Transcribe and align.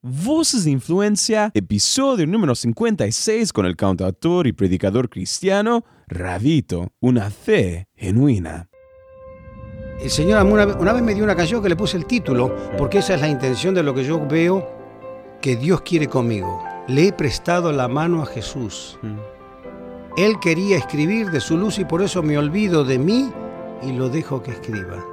Voces 0.00 0.62
de 0.62 0.70
Influencia, 0.70 1.50
episodio 1.54 2.24
número 2.24 2.54
56 2.54 3.52
con 3.52 3.66
el 3.66 3.74
cantautor 3.74 4.46
y 4.46 4.52
predicador 4.52 5.08
cristiano 5.08 5.84
Ravito, 6.06 6.92
una 7.00 7.30
fe 7.30 7.88
genuina. 7.96 8.68
El 10.00 10.08
Señor 10.08 10.46
una, 10.46 10.66
una 10.66 10.92
vez 10.92 11.02
me 11.02 11.16
dio 11.16 11.24
una 11.24 11.34
canción 11.34 11.60
que 11.60 11.68
le 11.68 11.74
puse 11.74 11.96
el 11.96 12.06
título, 12.06 12.54
porque 12.78 12.98
esa 12.98 13.16
es 13.16 13.20
la 13.20 13.26
intención 13.26 13.74
de 13.74 13.82
lo 13.82 13.92
que 13.92 14.04
yo 14.04 14.24
veo 14.24 14.70
que 15.42 15.56
Dios 15.56 15.80
quiere 15.80 16.06
conmigo. 16.06 16.62
Le 16.86 17.08
he 17.08 17.12
prestado 17.12 17.72
la 17.72 17.88
mano 17.88 18.22
a 18.22 18.26
Jesús. 18.26 19.00
Él 20.16 20.38
quería 20.40 20.76
escribir 20.76 21.32
de 21.32 21.40
su 21.40 21.56
luz 21.56 21.80
y 21.80 21.84
por 21.84 22.02
eso 22.02 22.22
me 22.22 22.38
olvido 22.38 22.84
de 22.84 23.00
mí 23.00 23.32
y 23.82 23.90
lo 23.90 24.08
dejo 24.08 24.44
que 24.44 24.52
escriba. 24.52 25.04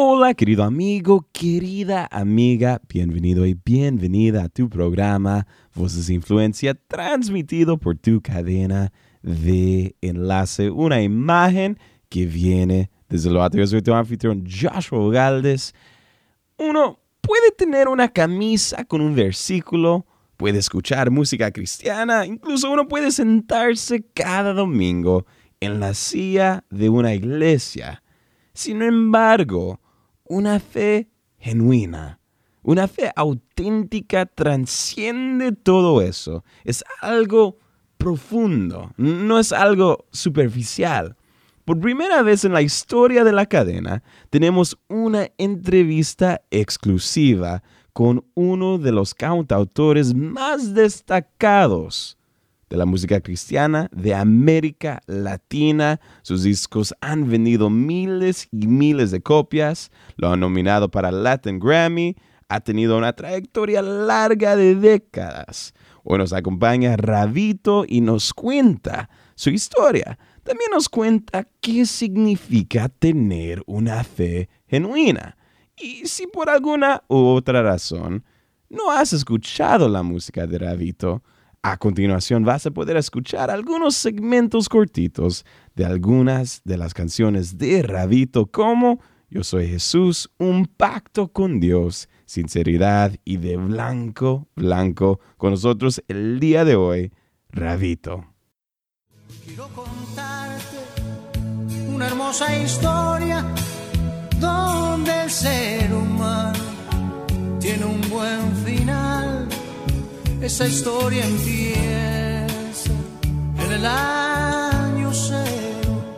Hola 0.00 0.32
querido 0.32 0.62
amigo, 0.62 1.26
querida 1.32 2.06
amiga, 2.12 2.80
bienvenido 2.88 3.44
y 3.46 3.54
bienvenida 3.54 4.44
a 4.44 4.48
tu 4.48 4.70
programa 4.70 5.44
Voces 5.74 6.06
de 6.06 6.14
Influencia 6.14 6.74
transmitido 6.74 7.78
por 7.78 7.96
tu 7.96 8.22
cadena 8.22 8.92
de 9.22 9.96
enlace, 10.00 10.70
una 10.70 11.02
imagen 11.02 11.80
que 12.08 12.26
viene 12.26 12.92
desde 13.08 13.28
lo 13.28 13.42
alto. 13.42 13.58
Yo 13.58 13.66
soy 13.66 13.82
tu 13.82 13.92
anfitrión 13.92 14.44
Joshua 14.46 15.12
Galdes. 15.12 15.74
Uno 16.58 17.00
puede 17.20 17.50
tener 17.50 17.88
una 17.88 18.06
camisa 18.06 18.84
con 18.84 19.00
un 19.00 19.16
versículo, 19.16 20.06
puede 20.36 20.58
escuchar 20.58 21.10
música 21.10 21.50
cristiana, 21.50 22.24
incluso 22.24 22.70
uno 22.70 22.86
puede 22.86 23.10
sentarse 23.10 24.06
cada 24.14 24.52
domingo 24.52 25.26
en 25.58 25.80
la 25.80 25.92
silla 25.92 26.62
de 26.70 26.88
una 26.88 27.14
iglesia. 27.14 28.00
Sin 28.54 28.80
embargo, 28.82 29.80
una 30.28 30.60
fe 30.60 31.08
genuina, 31.38 32.20
una 32.62 32.86
fe 32.86 33.10
auténtica 33.16 34.26
transciende 34.26 35.52
todo 35.52 36.02
eso. 36.02 36.44
Es 36.64 36.84
algo 37.00 37.58
profundo, 37.96 38.92
no 38.96 39.38
es 39.38 39.52
algo 39.52 40.06
superficial. 40.10 41.16
Por 41.64 41.80
primera 41.80 42.22
vez 42.22 42.44
en 42.44 42.52
la 42.52 42.62
historia 42.62 43.24
de 43.24 43.32
la 43.32 43.46
cadena, 43.46 44.02
tenemos 44.30 44.78
una 44.88 45.28
entrevista 45.38 46.40
exclusiva 46.50 47.62
con 47.92 48.24
uno 48.34 48.78
de 48.78 48.92
los 48.92 49.14
cantautores 49.14 50.14
más 50.14 50.74
destacados 50.74 52.17
de 52.70 52.76
la 52.76 52.86
música 52.86 53.20
cristiana 53.20 53.88
de 53.92 54.14
América 54.14 55.00
Latina. 55.06 56.00
Sus 56.22 56.42
discos 56.42 56.94
han 57.00 57.28
vendido 57.28 57.70
miles 57.70 58.48
y 58.50 58.66
miles 58.66 59.10
de 59.10 59.20
copias, 59.20 59.90
lo 60.16 60.30
han 60.30 60.40
nominado 60.40 60.90
para 60.90 61.10
Latin 61.10 61.58
Grammy, 61.58 62.16
ha 62.48 62.60
tenido 62.60 62.96
una 62.96 63.12
trayectoria 63.12 63.82
larga 63.82 64.56
de 64.56 64.74
décadas. 64.74 65.74
Hoy 66.04 66.18
nos 66.18 66.32
acompaña 66.32 66.96
Ravito 66.96 67.84
y 67.86 68.00
nos 68.00 68.32
cuenta 68.32 69.10
su 69.34 69.50
historia. 69.50 70.18
También 70.42 70.70
nos 70.72 70.88
cuenta 70.88 71.46
qué 71.60 71.84
significa 71.84 72.88
tener 72.88 73.62
una 73.66 74.02
fe 74.02 74.48
genuina. 74.66 75.36
Y 75.76 76.06
si 76.06 76.26
por 76.26 76.48
alguna 76.48 77.02
u 77.08 77.16
otra 77.16 77.62
razón 77.62 78.24
no 78.70 78.90
has 78.90 79.12
escuchado 79.12 79.88
la 79.88 80.02
música 80.02 80.46
de 80.46 80.58
Ravito, 80.58 81.22
a 81.62 81.76
continuación 81.76 82.44
vas 82.44 82.66
a 82.66 82.70
poder 82.70 82.96
escuchar 82.96 83.50
algunos 83.50 83.96
segmentos 83.96 84.68
cortitos 84.68 85.44
de 85.74 85.84
algunas 85.84 86.62
de 86.64 86.76
las 86.76 86.94
canciones 86.94 87.58
de 87.58 87.82
Rabito 87.82 88.46
como 88.46 89.00
Yo 89.30 89.44
soy 89.44 89.68
Jesús, 89.68 90.30
un 90.38 90.66
pacto 90.66 91.28
con 91.28 91.60
Dios, 91.60 92.08
sinceridad 92.24 93.14
y 93.24 93.36
de 93.36 93.56
blanco, 93.56 94.48
blanco 94.54 95.20
con 95.36 95.50
nosotros 95.50 96.02
el 96.08 96.40
día 96.40 96.64
de 96.64 96.76
hoy, 96.76 97.12
Rabito. 97.50 98.24
Quiero 99.44 99.68
contarte 99.68 100.78
una 101.94 102.06
hermosa 102.06 102.56
historia 102.56 103.44
donde 104.40 105.24
el 105.24 105.30
ser 105.30 105.92
humano 105.92 106.58
tiene 107.60 107.84
un 107.84 108.00
buen 108.08 108.56
final 108.64 109.37
esa 110.42 110.66
historia 110.66 111.24
empieza 111.24 112.90
en 113.64 113.72
el 113.72 113.86
año 113.86 115.12
cero. 115.12 116.16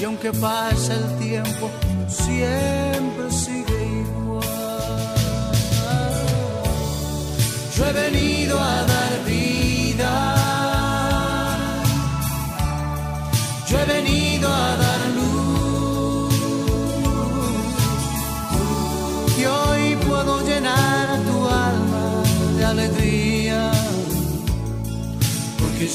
Y 0.00 0.04
aunque 0.04 0.32
pase 0.32 0.94
el 0.94 1.18
tiempo 1.18 1.70
siempre 2.08 2.69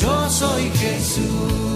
yo 0.01 0.29
soy 0.29 0.69
Jesús. 0.71 1.74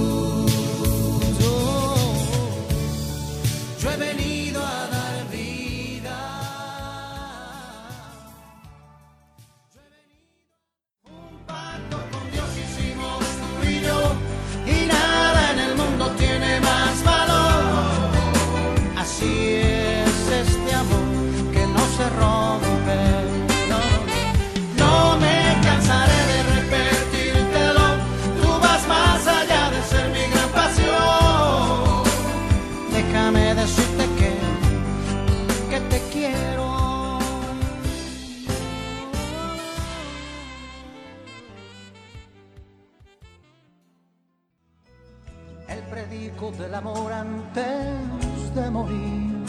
De 48.56 48.70
morir. 48.72 49.46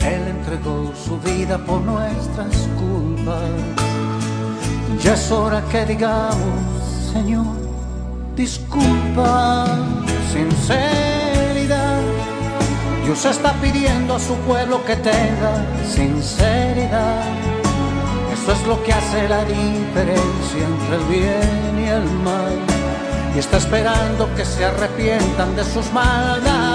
Él 0.00 0.22
entregó 0.28 0.92
su 0.94 1.18
vida 1.20 1.58
por 1.58 1.80
nuestras 1.80 2.54
culpas. 2.78 3.50
Ya 5.02 5.14
es 5.14 5.30
hora 5.30 5.62
que 5.70 5.84
digamos, 5.84 6.60
Señor, 7.12 7.56
disculpa, 8.34 9.66
sinceridad. 10.32 12.00
Dios 13.04 13.24
está 13.24 13.52
pidiendo 13.54 14.14
a 14.14 14.20
su 14.20 14.34
pueblo 14.48 14.84
que 14.84 14.96
tenga 14.96 15.64
sinceridad. 15.88 17.24
Eso 18.32 18.52
es 18.52 18.66
lo 18.66 18.82
que 18.84 18.92
hace 18.92 19.28
la 19.28 19.44
diferencia 19.44 20.62
entre 20.72 20.96
el 20.96 21.04
bien 21.04 21.84
y 21.84 21.88
el 21.88 22.04
mal. 22.24 22.56
Y 23.34 23.38
está 23.38 23.58
esperando 23.58 24.32
que 24.34 24.44
se 24.44 24.64
arrepientan 24.64 25.54
de 25.56 25.64
sus 25.64 25.92
maldades. 25.92 26.65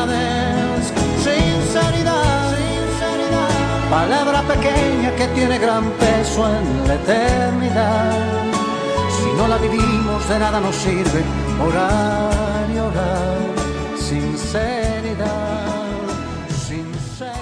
Palabra 3.92 4.42
pequeña 4.44 5.12
que 5.18 5.28
tiene 5.36 5.60
gran 5.60 5.92
peso 5.92 6.48
en 6.48 6.88
la 6.88 6.96
eternidad. 6.96 8.14
Si 9.10 9.26
no 9.36 9.50
la 9.50 9.58
vivimos, 9.58 10.30
de 10.30 10.40
nada 10.40 10.62
nos 10.62 10.78
sirve 10.78 11.22
orar 11.62 12.70
y 12.74 12.80
orar. 12.80 13.38
Sinceridad, 13.98 15.66
sinceridad. 16.48 17.42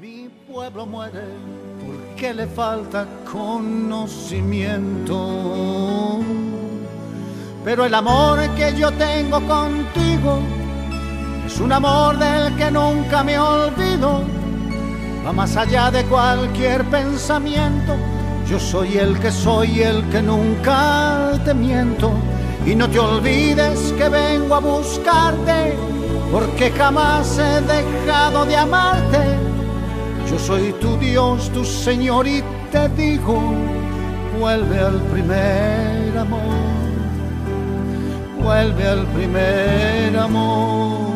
Mi 0.00 0.28
pueblo 0.46 0.86
muere 0.86 1.24
porque 1.84 2.32
le 2.32 2.46
falta 2.46 3.08
conocimiento. 3.28 6.20
Pero 7.64 7.84
el 7.84 7.92
amor 7.92 8.38
que 8.50 8.72
yo 8.78 8.92
tengo 8.92 9.40
contigo 9.48 10.57
es 11.48 11.60
un 11.60 11.72
amor 11.72 12.18
del 12.18 12.54
que 12.56 12.70
nunca 12.70 13.24
me 13.24 13.38
olvido. 13.38 14.22
Va 15.26 15.32
más 15.32 15.56
allá 15.56 15.90
de 15.90 16.04
cualquier 16.04 16.84
pensamiento. 16.84 17.94
Yo 18.46 18.60
soy 18.60 18.98
el 18.98 19.18
que 19.18 19.30
soy, 19.30 19.80
el 19.80 20.04
que 20.10 20.20
nunca 20.20 21.32
te 21.46 21.54
miento. 21.54 22.12
Y 22.66 22.74
no 22.74 22.86
te 22.90 22.98
olvides 22.98 23.94
que 23.96 24.08
vengo 24.10 24.56
a 24.56 24.60
buscarte 24.60 25.74
porque 26.30 26.70
jamás 26.70 27.38
he 27.38 27.62
dejado 27.62 28.44
de 28.44 28.56
amarte. 28.56 29.22
Yo 30.30 30.38
soy 30.38 30.74
tu 30.74 30.98
Dios, 30.98 31.50
tu 31.54 31.64
Señor 31.64 32.26
y 32.26 32.44
te 32.70 32.90
digo, 32.90 33.40
vuelve 34.38 34.78
al 34.78 35.00
primer 35.12 36.18
amor, 36.18 36.42
vuelve 38.38 38.86
al 38.86 39.06
primer 39.06 40.18
amor 40.18 41.07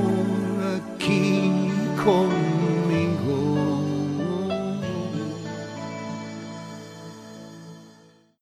conmigo. 2.04 3.82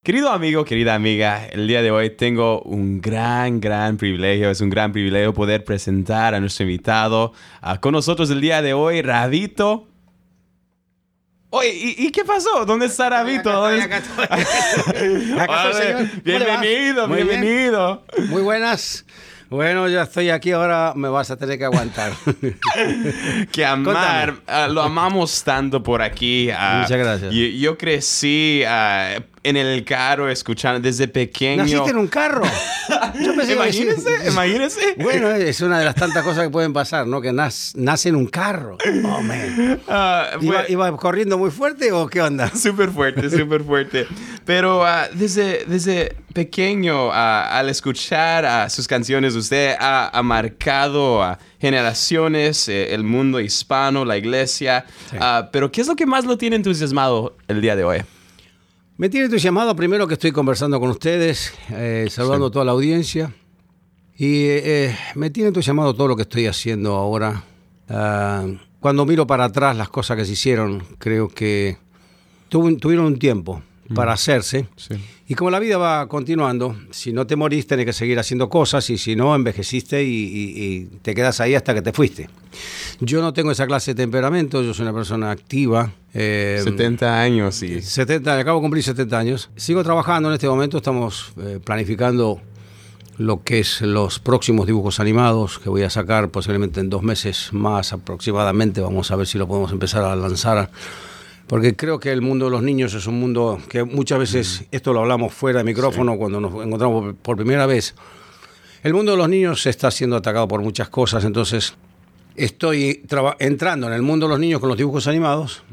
Querido 0.03 0.31
amigo, 0.31 0.65
querida 0.65 0.95
amiga, 0.95 1.45
el 1.51 1.67
día 1.67 1.83
de 1.83 1.91
hoy 1.91 2.09
tengo 2.09 2.61
un 2.63 3.01
gran, 3.01 3.59
gran 3.61 3.97
privilegio. 3.97 4.49
Es 4.49 4.59
un 4.61 4.69
gran 4.71 4.91
privilegio 4.91 5.33
poder 5.33 5.63
presentar 5.63 6.33
a 6.33 6.39
nuestro 6.39 6.63
invitado. 6.65 7.33
Ah, 7.61 7.79
con 7.79 7.91
nosotros 7.93 8.29
el 8.31 8.41
día 8.41 8.61
de 8.63 8.73
hoy, 8.73 9.01
Rabito. 9.03 9.87
Oye, 11.51 11.69
¿y, 11.73 12.07
y 12.07 12.11
qué 12.11 12.23
pasó? 12.25 12.65
¿Dónde 12.65 12.87
está 12.87 13.09
Rabito? 13.09 13.51
¿Dónde- 13.51 13.83
Acá 13.83 13.97
estoy, 13.97 14.23
acá 14.23 14.37
estoy. 14.41 15.39
Acá 15.39 15.67
estoy, 15.69 15.83
señor. 15.83 16.09
¿Cómo 16.09 16.39
le 16.39 16.45
va? 16.45 16.61
Bienvenido, 16.61 17.07
bien. 17.07 17.27
bienvenido. 17.27 18.03
Muy 18.29 18.41
buenas. 18.41 19.05
Bueno, 19.51 19.89
ya 19.89 20.03
estoy 20.03 20.29
aquí, 20.29 20.53
ahora 20.53 20.93
me 20.95 21.09
vas 21.09 21.29
a 21.29 21.35
tener 21.35 21.57
que 21.57 21.65
aguantar. 21.65 22.13
que 23.51 23.65
amar, 23.65 24.35
ah, 24.47 24.69
lo 24.69 24.81
amamos 24.81 25.43
tanto 25.43 25.83
por 25.83 26.01
aquí. 26.01 26.49
ah, 26.49 26.79
Muchas 26.83 26.97
gracias. 26.97 27.33
Yo, 27.33 27.45
yo 27.47 27.77
crecí 27.77 28.63
ah, 28.65 29.17
en 29.43 29.57
el 29.57 29.83
carro 29.83 30.29
escuchando 30.29 30.79
desde 30.79 31.07
pequeño. 31.07 31.63
¿Naciste 31.63 31.89
en 31.89 31.97
un 31.97 32.07
carro? 32.07 32.43
Yo 33.19 33.35
pensé 33.35 33.55
que 33.55 33.59
decir- 33.59 33.83
Imagínese, 33.87 34.27
imagínese. 34.29 34.95
Bueno, 34.97 35.31
es 35.31 35.61
una 35.61 35.79
de 35.79 35.85
las 35.85 35.95
tantas 35.95 36.23
cosas 36.23 36.43
que 36.43 36.49
pueden 36.49 36.73
pasar, 36.73 37.07
¿no? 37.07 37.21
Que 37.21 37.31
nas- 37.31 37.71
nace 37.75 38.09
en 38.09 38.15
un 38.15 38.27
carro. 38.27 38.77
Oh, 39.03 39.21
man. 39.21 39.79
Fue- 39.85 40.45
¿Iba, 40.45 40.69
iba 40.69 40.97
corriendo 40.97 41.37
muy 41.37 41.49
fuerte 41.51 41.91
o 41.91 42.07
qué 42.07 42.21
onda? 42.21 42.49
Súper 42.55 42.89
fuerte, 42.91 43.29
súper 43.29 43.63
fuerte. 43.63 44.07
Pero 44.45 44.85
ah, 44.85 45.07
desde, 45.13 45.65
desde 45.65 46.15
pequeño, 46.33 47.11
ah, 47.11 47.57
al 47.57 47.69
escuchar 47.69 48.69
sus 48.69 48.87
canciones, 48.87 49.35
usted 49.35 49.75
ha, 49.79 50.09
ha 50.17 50.23
marcado 50.23 51.23
a 51.23 51.39
generaciones, 51.59 52.67
eh, 52.67 52.93
el 52.93 53.03
mundo 53.03 53.39
hispano, 53.39 54.05
la 54.05 54.17
iglesia. 54.17 54.85
Ah, 55.19 55.49
pero, 55.51 55.71
¿qué 55.71 55.81
es 55.81 55.87
lo 55.87 55.95
que 55.95 56.05
más 56.05 56.25
lo 56.25 56.37
tiene 56.37 56.55
entusiasmado 56.57 57.35
el 57.47 57.61
día 57.61 57.75
de 57.75 57.83
hoy? 57.83 58.01
Me 59.01 59.09
tiene 59.09 59.25
entusiasmado 59.25 59.75
primero 59.75 60.05
que 60.05 60.13
estoy 60.13 60.31
conversando 60.31 60.79
con 60.79 60.91
ustedes, 60.91 61.55
eh, 61.71 62.05
saludando 62.11 62.45
a 62.45 62.51
toda 62.51 62.65
la 62.65 62.73
audiencia. 62.73 63.33
Y 64.15 64.43
eh, 64.43 64.95
me 65.15 65.31
tiene 65.31 65.47
entusiasmado 65.47 65.95
todo 65.95 66.09
lo 66.09 66.15
que 66.15 66.21
estoy 66.21 66.45
haciendo 66.45 66.93
ahora. 66.93 67.43
Ah, 67.89 68.45
cuando 68.79 69.03
miro 69.07 69.25
para 69.25 69.45
atrás 69.45 69.75
las 69.75 69.89
cosas 69.89 70.17
que 70.17 70.25
se 70.25 70.33
hicieron, 70.33 70.83
creo 70.99 71.29
que 71.29 71.79
tuvieron 72.49 73.05
un 73.05 73.17
tiempo 73.17 73.63
para 73.93 74.13
hacerse. 74.13 74.67
Y 75.27 75.35
como 75.35 75.49
la 75.51 75.59
vida 75.59 75.77
va 75.77 76.07
continuando, 76.07 76.75
si 76.91 77.13
no 77.13 77.25
te 77.25 77.35
morís, 77.35 77.65
tenés 77.67 77.85
que 77.85 77.93
seguir 77.93 78.19
haciendo 78.19 78.49
cosas 78.49 78.89
y 78.89 78.97
si 78.97 79.15
no, 79.15 79.33
envejeciste 79.33 80.03
y, 80.03 80.07
y- 80.07 80.63
y 80.63 80.85
te 81.01 81.15
quedas 81.15 81.39
ahí 81.39 81.55
hasta 81.55 81.73
que 81.73 81.81
te 81.81 81.93
fuiste. 81.93 82.29
Yo 82.99 83.21
no 83.21 83.31
tengo 83.31 83.51
esa 83.51 83.65
clase 83.65 83.91
de 83.93 84.03
temperamento, 84.03 84.61
yo 84.61 84.73
soy 84.73 84.83
una 84.83 84.93
persona 84.93 85.31
activa. 85.31 85.91
eh, 86.13 86.59
70 86.63 87.21
años 87.21 87.63
y... 87.63 87.81
70, 87.81 88.37
acabo 88.39 88.59
de 88.59 88.63
cumplir 88.63 88.83
70 88.83 89.17
años. 89.17 89.49
Sigo 89.55 89.83
trabajando 89.83 90.27
en 90.29 90.35
este 90.35 90.47
momento, 90.49 90.77
estamos 90.77 91.31
eh, 91.37 91.59
planificando 91.63 92.41
lo 93.17 93.43
que 93.43 93.59
es 93.59 93.81
los 93.81 94.19
próximos 94.19 94.65
dibujos 94.65 94.99
animados 94.99 95.59
que 95.59 95.69
voy 95.69 95.83
a 95.83 95.89
sacar 95.89 96.29
posiblemente 96.29 96.79
en 96.79 96.89
dos 96.89 97.03
meses 97.03 97.49
más 97.53 97.93
aproximadamente. 97.93 98.81
Vamos 98.81 99.11
a 99.11 99.15
ver 99.15 99.27
si 99.27 99.37
lo 99.37 99.47
podemos 99.47 99.71
empezar 99.71 100.03
a 100.03 100.15
lanzar. 100.15 100.71
Porque 101.51 101.75
creo 101.75 101.99
que 101.99 102.13
el 102.13 102.21
mundo 102.21 102.45
de 102.45 102.51
los 102.51 102.63
niños 102.63 102.93
es 102.93 103.07
un 103.07 103.19
mundo 103.19 103.59
que 103.67 103.83
muchas 103.83 104.19
veces, 104.19 104.63
esto 104.71 104.93
lo 104.93 105.01
hablamos 105.01 105.33
fuera 105.33 105.57
de 105.59 105.65
micrófono 105.65 106.15
cuando 106.15 106.39
nos 106.39 106.53
encontramos 106.65 107.13
por- 107.21 107.35
primera 107.35 107.65
vez, 107.65 107.93
el 108.83 108.93
mundo 108.93 109.11
de 109.11 109.17
los 109.17 109.27
niños 109.27 109.65
está 109.65 109.91
siendo 109.91 110.15
atacado 110.15 110.47
por 110.47 110.61
muchas 110.61 110.87
cosas, 110.87 111.25
entonces 111.25 111.73
estoy 112.37 113.03
entrando 113.39 113.87
en 113.87 113.93
el 113.93 114.01
mundo 114.01 114.27
de 114.27 114.29
los 114.29 114.39
niños 114.39 114.61
con 114.61 114.69
los 114.69 114.77
dibujos 114.77 115.07
animados 115.07 115.63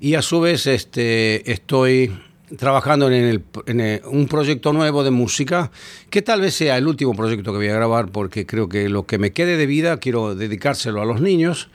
y 0.00 0.14
a 0.14 0.22
su 0.22 0.40
vez 0.40 0.66
este, 0.66 1.52
estoy 1.52 2.10
trabajando 2.58 3.06
en, 3.10 3.12
el- 3.24 3.42
en 3.66 3.80
el- 3.80 4.02
un 4.06 4.26
proyecto 4.28 4.72
nuevo 4.72 5.02
de 5.04 5.10
música 5.10 5.70
que 6.10 6.22
tal 6.22 6.40
vez 6.40 6.54
sea 6.54 6.76
el 6.78 6.86
último 6.86 7.14
proyecto 7.14 7.52
que 7.52 7.58
voy 7.58 7.68
a 7.68 7.74
grabar 7.74 8.08
porque 8.10 8.46
creo 8.46 8.68
que 8.68 8.88
lo 8.88 9.04
que 9.06 9.18
me 9.18 9.32
quede 9.32 9.56
de 9.56 9.66
vida 9.66 9.96
quiero 9.98 10.34
dedicárselo 10.34 11.00
a 11.02 11.04
los 11.04 11.20
niños 11.20 11.68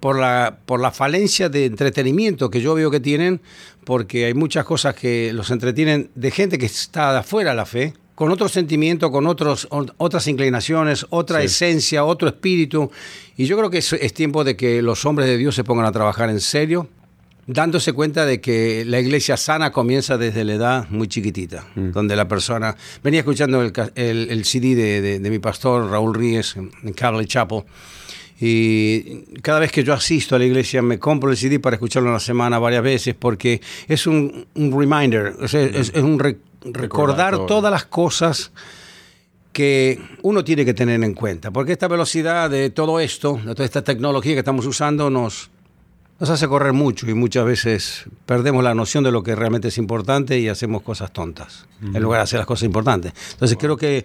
por, 0.00 0.18
la, 0.18 0.58
por 0.66 0.80
la 0.80 0.90
falencia 0.90 1.48
de 1.48 1.66
entretenimiento 1.66 2.50
que 2.50 2.60
yo 2.60 2.74
veo 2.74 2.90
que 2.90 3.00
tienen 3.00 3.40
porque 3.84 4.26
hay 4.26 4.34
muchas 4.34 4.64
cosas 4.64 4.94
que 4.94 5.32
los 5.32 5.50
entretienen 5.50 6.10
de 6.14 6.30
gente 6.30 6.58
que 6.58 6.66
está 6.66 7.12
de 7.12 7.18
afuera 7.20 7.50
de 7.50 7.56
la 7.56 7.66
fe 7.66 7.94
con 8.14 8.30
otro 8.30 8.50
sentimiento, 8.50 9.10
con 9.10 9.26
otros, 9.26 9.66
ot- 9.70 9.94
otras 9.96 10.26
inclinaciones, 10.28 11.06
otra 11.08 11.40
Sí. 11.40 11.46
esencia, 11.46 12.04
otro 12.04 12.28
espíritu. 12.28 12.90
Y 13.38 13.46
yo 13.46 13.56
creo 13.56 13.70
que 13.70 13.78
es, 13.78 13.94
es 13.94 14.12
tiempo 14.12 14.44
de 14.44 14.56
que 14.56 14.82
los 14.82 15.06
hombres 15.06 15.26
de 15.26 15.38
Dios 15.38 15.54
se 15.54 15.64
pongan 15.64 15.86
a 15.86 15.92
trabajar 15.92 16.28
en 16.28 16.40
serio, 16.40 16.86
dándose 17.46 17.92
cuenta 17.92 18.26
de 18.26 18.40
que 18.40 18.84
la 18.86 19.00
iglesia 19.00 19.36
sana 19.36 19.72
comienza 19.72 20.16
desde 20.18 20.44
la 20.44 20.54
edad 20.54 20.88
muy 20.90 21.08
chiquitita, 21.08 21.66
donde 21.74 22.14
la 22.16 22.28
persona... 22.28 22.76
Venía 23.02 23.20
escuchando 23.20 23.62
el, 23.62 23.72
el- 23.94 24.30
el 24.30 24.44
CD 24.44 24.74
de, 24.74 25.00
de- 25.00 25.18
de 25.18 25.30
mi 25.30 25.38
pastor 25.38 25.90
Raúl 25.90 26.14
Ríez 26.14 26.56
en, 26.56 26.70
Calvary 26.94 27.26
Chapel. 27.26 27.62
Y 28.42 29.22
cada 29.42 29.58
vez 29.60 29.70
que 29.70 29.84
yo 29.84 29.92
asisto 29.92 30.34
a 30.34 30.38
la 30.38 30.46
iglesia 30.46 30.80
me 30.80 30.98
compro 30.98 31.30
el 31.30 31.36
CD 31.36 31.60
para 31.60 31.76
escucharlo 31.76 32.08
en 32.08 32.14
la 32.14 32.20
semana 32.20 32.58
varias 32.58 32.82
veces 32.82 33.14
porque 33.18 33.60
es 33.86 34.06
un, 34.06 34.46
un 34.54 34.78
reminder, 34.78 35.34
o 35.40 35.46
sea, 35.48 35.62
es, 35.62 35.90
es 35.94 36.02
un 36.02 36.18
re- 36.18 36.38
recordar 36.64 37.34
todas 37.46 37.70
las 37.70 37.84
cosas 37.84 38.50
que 39.52 40.00
uno 40.22 40.44
tiene 40.44 40.64
que 40.64 40.72
tener 40.74 41.02
en 41.02 41.12
cuenta. 41.14 41.50
Porque 41.50 41.72
esta 41.72 41.88
velocidad 41.88 42.48
de 42.48 42.70
todo 42.70 43.00
esto, 43.00 43.38
de 43.44 43.54
toda 43.54 43.64
esta 43.64 43.82
tecnología 43.82 44.32
que 44.34 44.38
estamos 44.38 44.64
usando, 44.64 45.10
nos, 45.10 45.50
nos 46.20 46.28
hace 46.28 46.46
correr 46.46 46.74
mucho 46.74 47.08
y 47.08 47.14
muchas 47.14 47.46
veces 47.46 48.04
perdemos 48.26 48.62
la 48.62 48.74
noción 48.74 49.02
de 49.02 49.10
lo 49.10 49.22
que 49.22 49.34
realmente 49.34 49.68
es 49.68 49.78
importante 49.78 50.38
y 50.38 50.48
hacemos 50.48 50.82
cosas 50.82 51.12
tontas 51.12 51.66
en 51.82 52.00
lugar 52.02 52.18
de 52.18 52.24
hacer 52.24 52.38
las 52.38 52.46
cosas 52.46 52.64
importantes. 52.64 53.14
Entonces 53.32 53.56
creo 53.58 53.76
que 53.78 54.04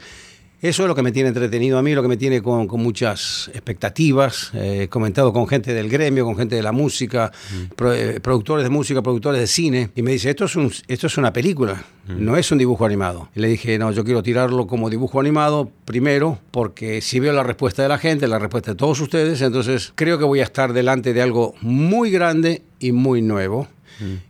eso 0.67 0.83
es 0.83 0.87
lo 0.87 0.95
que 0.95 1.01
me 1.01 1.11
tiene 1.11 1.29
entretenido 1.29 1.77
a 1.77 1.81
mí, 1.81 1.93
lo 1.93 2.01
que 2.01 2.07
me 2.07 2.17
tiene 2.17 2.41
con, 2.41 2.67
con 2.67 2.81
muchas 2.81 3.49
expectativas. 3.53 4.51
Eh, 4.53 4.83
he 4.83 4.87
comentado 4.89 5.31
con 5.33 5.47
gente 5.47 5.73
del 5.73 5.89
gremio, 5.89 6.25
con 6.25 6.35
gente 6.37 6.55
de 6.55 6.63
la 6.63 6.71
música, 6.71 7.31
pro- 7.75 7.93
eh, 7.93 8.19
productores 8.19 8.63
de 8.63 8.69
música, 8.69 9.01
productores 9.01 9.39
de 9.39 9.47
cine, 9.47 9.89
y 9.95 10.01
me 10.01 10.11
dice, 10.11 10.29
esto 10.29 10.45
es, 10.45 10.55
un, 10.55 10.71
esto 10.87 11.07
es 11.07 11.17
una 11.17 11.31
película, 11.33 11.83
no 12.07 12.37
es 12.37 12.51
un 12.51 12.57
dibujo 12.57 12.85
animado. 12.85 13.29
Y 13.35 13.39
le 13.39 13.47
dije, 13.47 13.77
no, 13.77 13.91
yo 13.91 14.03
quiero 14.03 14.21
tirarlo 14.23 14.67
como 14.67 14.89
dibujo 14.89 15.19
animado 15.19 15.71
primero, 15.85 16.39
porque 16.51 17.01
si 17.01 17.19
veo 17.19 17.33
la 17.33 17.43
respuesta 17.43 17.81
de 17.83 17.89
la 17.89 17.97
gente, 17.97 18.27
la 18.27 18.39
respuesta 18.39 18.71
de 18.71 18.77
todos 18.77 18.99
ustedes, 19.01 19.41
entonces 19.41 19.91
creo 19.95 20.17
que 20.17 20.25
voy 20.25 20.39
a 20.39 20.43
estar 20.43 20.73
delante 20.73 21.13
de 21.13 21.21
algo 21.21 21.53
muy 21.61 22.11
grande 22.11 22.61
y 22.79 22.91
muy 22.91 23.21
nuevo 23.21 23.67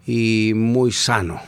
y 0.06 0.54
muy 0.56 0.92
sano. 0.92 1.42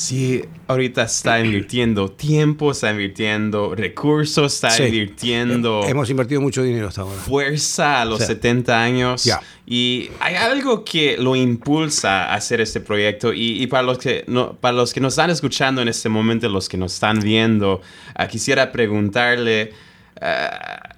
Sí, 0.00 0.42
ahorita 0.66 1.02
está 1.02 1.40
invirtiendo 1.40 2.10
tiempo, 2.10 2.70
está 2.70 2.90
invirtiendo 2.90 3.74
recursos, 3.74 4.54
está 4.54 4.70
Sí. 4.70 4.84
invirtiendo 4.84 5.82
Hemos 5.86 6.08
invertido 6.08 6.40
mucho 6.40 6.62
dinero 6.62 6.88
hasta 6.88 7.02
ahora. 7.02 7.20
fuerza 7.20 8.00
a 8.00 8.06
los 8.06 8.20
Sí. 8.20 8.24
70 8.28 8.82
años. 8.82 9.24
Ya. 9.24 9.42
Y 9.66 10.08
hay 10.20 10.36
algo 10.36 10.86
que 10.86 11.18
lo 11.18 11.36
impulsa 11.36 12.30
a 12.30 12.34
hacer 12.36 12.62
este 12.62 12.80
proyecto. 12.80 13.34
Y, 13.34 13.62
y 13.62 13.66
para, 13.66 13.82
los 13.82 13.98
que 13.98 14.24
no, 14.26 14.54
para 14.54 14.72
los 14.74 14.94
que 14.94 15.00
nos 15.02 15.12
están 15.12 15.28
escuchando 15.28 15.82
en 15.82 15.88
este 15.88 16.08
momento, 16.08 16.48
los 16.48 16.70
que 16.70 16.78
nos 16.78 16.94
están 16.94 17.20
viendo, 17.20 17.82
ah, 18.14 18.26
quisiera 18.26 18.72
preguntarle, 18.72 19.74
ah, 20.22 20.94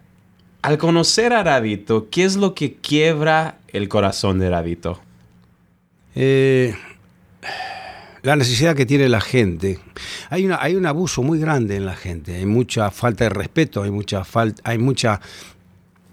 al 0.63 0.79
conocer 0.79 1.33
a 1.33 1.43
Rabito, 1.43 2.07
¿qué 2.09 2.23
es 2.23 2.37
lo 2.37 2.55
que 2.55 2.75
quiebra 2.77 3.57
el 3.73 3.89
corazón 3.89 4.39
de 4.39 4.49
Rabito? 4.49 5.01
Eh, 6.15 6.77
la 8.23 8.37
necesidad 8.37 8.77
que 8.77 8.87
tiene 8.87 9.09
la 9.09 9.21
gente. 9.21 9.79
Hay, 10.31 10.45
una, 10.47 10.63
hay 10.63 10.77
un 10.77 10.87
abuso 10.87 11.23
muy 11.23 11.39
grande 11.39 11.77
en 11.77 11.87
la 11.87 11.97
gente, 11.97 12.37
hay 12.37 12.47
mucha 12.47 12.91
falta 12.91 13.25
de 13.25 13.31
respeto, 13.31 13.83
hay 13.83 13.91
mucha, 13.91 14.25
falta, 14.25 14.63
hay 14.65 14.79
mucha 14.79 15.21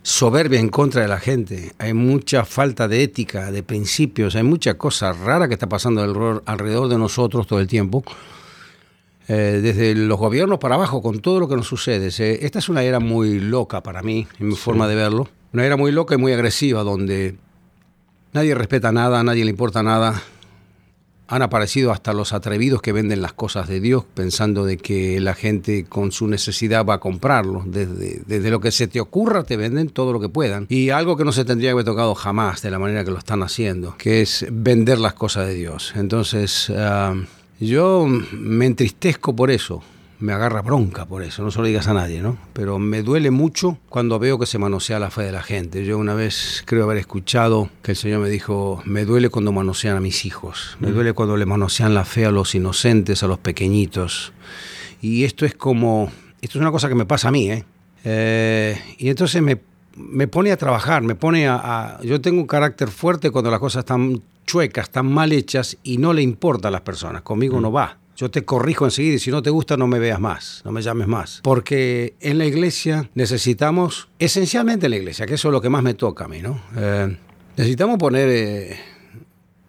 soberbia 0.02 0.60
en 0.60 0.70
contra 0.70 1.02
de 1.04 1.08
la 1.08 1.20
gente, 1.20 1.74
hay 1.78 1.94
mucha 1.94 2.46
falta 2.46 2.88
de 2.88 3.04
ética, 3.04 3.52
de 3.52 3.62
principios, 3.64 4.36
hay 4.36 4.44
mucha 4.44 4.74
cosa 4.76 5.14
rara 5.14 5.48
que 5.48 5.54
está 5.54 5.70
pasando 5.70 6.02
alrededor, 6.46 6.88
de 6.90 6.98
nosotros 6.98 7.46
todo 7.46 7.60
el 7.60 7.68
tiempo. 7.68 8.04
Eh, 9.28 9.60
desde 9.62 9.94
los 9.94 10.18
gobiernos 10.18 10.58
para 10.58 10.74
abajo, 10.74 11.04
con 11.04 11.20
todo 11.20 11.40
lo 11.40 11.48
que 11.48 11.56
nos 11.56 11.68
sucede. 11.68 12.10
Se- 12.10 12.44
esta 12.44 12.58
es 12.58 12.68
una 12.68 12.82
era 12.82 13.00
muy 13.00 13.40
loca 13.40 13.84
para 13.84 14.02
mí, 14.02 14.26
en 14.40 14.48
mi 14.48 14.56
forma 14.56 14.88
de 14.88 14.96
verlo. 14.96 15.30
Una 15.54 15.64
era 15.66 15.78
muy 15.78 15.92
loca 15.92 16.16
y 16.16 16.18
muy 16.18 16.34
agresiva, 16.34 16.82
donde 16.82 17.36
nadie 18.34 18.56
respeta 18.56 18.92
nada, 18.92 19.20
a 19.20 19.24
nadie 19.24 19.44
le 19.46 19.52
importa 19.52 19.84
nada. 19.84 20.20
Han 21.30 21.44
aparecido 21.44 21.92
hasta 21.92 22.12
los 22.12 22.34
atrevidos 22.34 22.82
que 22.82 22.92
venden 22.92 23.22
las 23.22 23.34
cosas 23.34 23.68
de 23.68 23.80
Dios 23.80 24.04
pensando 24.16 24.66
de 24.66 24.78
que 24.78 25.20
la 25.20 25.36
gente 25.36 25.86
con 25.86 26.12
su 26.12 26.28
necesidad 26.28 26.84
va 26.84 26.96
a 26.96 27.00
comprarlo. 27.00 27.64
Desde, 27.68 28.24
desde 28.26 28.50
lo 28.50 28.60
que 28.60 28.72
se 28.72 28.88
te 28.88 29.00
ocurra 29.00 29.44
te 29.44 29.56
venden 29.56 29.90
todo 29.90 30.12
lo 30.12 30.20
que 30.20 30.28
puedan. 30.28 30.66
Y 30.70 30.90
algo 30.90 31.16
que 31.16 31.26
no 31.26 31.32
se 31.32 31.46
tendría 31.46 31.70
que 31.70 31.74
haber 31.74 31.86
tocado 31.86 32.16
jamás 32.16 32.64
de 32.64 32.72
la 32.72 32.80
manera 32.80 33.06
que 33.06 33.12
lo 33.12 33.20
están 33.20 33.44
haciendo, 33.44 33.96
que 33.96 34.22
es 34.22 34.48
vender 34.52 34.98
las 34.98 35.14
cosas 35.14 35.48
de 35.48 35.54
Dios. 35.54 35.94
Entonces, 35.96 36.72
ah, 36.76 37.14
yo 37.60 38.08
me 38.08 38.66
entristezco 38.66 39.36
por 39.36 39.52
eso 39.52 39.84
me 40.20 40.34
agarra 40.34 40.62
bronca 40.62 41.06
por 41.06 41.24
eso, 41.24 41.44
no 41.44 41.52
se 41.52 41.60
lo 41.60 41.66
digas 41.66 41.88
a 41.88 41.94
nadie, 41.94 42.22
¿no? 42.22 42.38
Pero 42.54 42.78
me 42.78 43.02
duele 43.04 43.32
mucho 43.32 43.78
cuando 43.88 44.20
veo 44.20 44.38
que 44.38 44.46
se 44.46 44.58
manosea 44.58 45.00
la 45.00 45.10
fe 45.10 45.24
de 45.24 45.32
la 45.32 45.42
gente. 45.42 45.86
Yo 45.86 45.98
una 45.98 46.14
vez 46.14 46.62
creo 46.66 46.84
haber 46.84 46.98
escuchado 46.98 47.70
que 47.82 47.92
el 47.92 47.98
Señor 47.98 48.20
me 48.20 48.30
dijo, 48.30 48.82
me 48.86 49.06
duele 49.06 49.30
cuando 49.30 49.52
manosean 49.52 49.96
a 49.96 50.02
mis 50.02 50.26
hijos, 50.26 50.78
me 50.80 50.92
duele 50.92 51.14
cuando 51.14 51.38
le 51.38 51.46
manosean 51.46 51.94
la 51.94 52.04
fe 52.04 52.26
a 52.26 52.32
los 52.32 52.54
inocentes, 52.54 53.24
a 53.24 53.28
los 53.28 53.40
pequeñitos. 53.40 54.34
Y 55.02 55.24
esto 55.24 55.46
es 55.46 55.56
como, 55.56 56.12
esto 56.42 56.58
es 56.58 56.62
una 56.62 56.72
cosa 56.72 56.90
que 56.90 56.96
me 56.96 57.06
pasa 57.06 57.30
a 57.30 57.32
mí, 57.32 57.50
¿eh? 57.50 57.64
eh 58.04 58.78
y 58.98 59.10
entonces 59.10 59.42
me, 59.42 59.62
me, 59.96 60.28
pone 60.28 60.52
a 60.52 60.58
trabajar, 60.58 61.02
me 61.02 61.16
pone 61.16 61.48
a, 61.48 61.56
a, 61.56 62.02
Yo 62.02 62.20
tengo 62.20 62.42
un 62.42 62.48
carácter 62.48 62.90
fuerte 62.90 63.32
cuando 63.32 63.50
las 63.50 63.62
cosas 63.62 63.82
están 63.82 64.22
chuecas, 64.46 64.86
están 64.86 65.10
mal 65.10 65.32
hechas 65.32 65.78
y 65.84 65.98
no 65.98 66.12
le 66.12 66.24
importa 66.24 66.68
a 66.68 66.72
las 66.72 66.82
personas, 66.82 67.22
conmigo 67.22 67.62
no 67.62 67.72
va. 67.72 67.99
Yo 68.20 68.30
te 68.30 68.44
corrijo 68.44 68.84
enseguida 68.84 69.16
y 69.16 69.20
si 69.20 69.32
no 69.32 69.42
te 69.42 69.50
gusta 69.50 69.78
no 69.78 69.88
me 69.88 69.98
veas 69.98 70.20
más, 70.20 70.62
no 70.66 70.74
me 70.74 70.82
llames 70.82 71.08
más. 71.08 71.40
Porque 71.42 72.16
en 72.20 72.38
la 72.38 72.46
iglesia 72.46 73.10
necesitamos, 73.14 74.10
esencialmente 74.20 74.88
en 74.88 74.90
la 74.90 74.98
iglesia, 74.98 75.26
que 75.26 75.36
eso 75.36 75.48
es 75.48 75.54
lo 75.54 75.62
que 75.62 75.70
más 75.70 75.84
me 75.84 75.94
toca 75.94 76.26
a 76.26 76.28
mí, 76.28 76.42
¿no? 76.42 76.62
Eh, 76.76 77.18
necesitamos 77.56 77.98
poner 77.98 78.28
eh, 78.28 78.80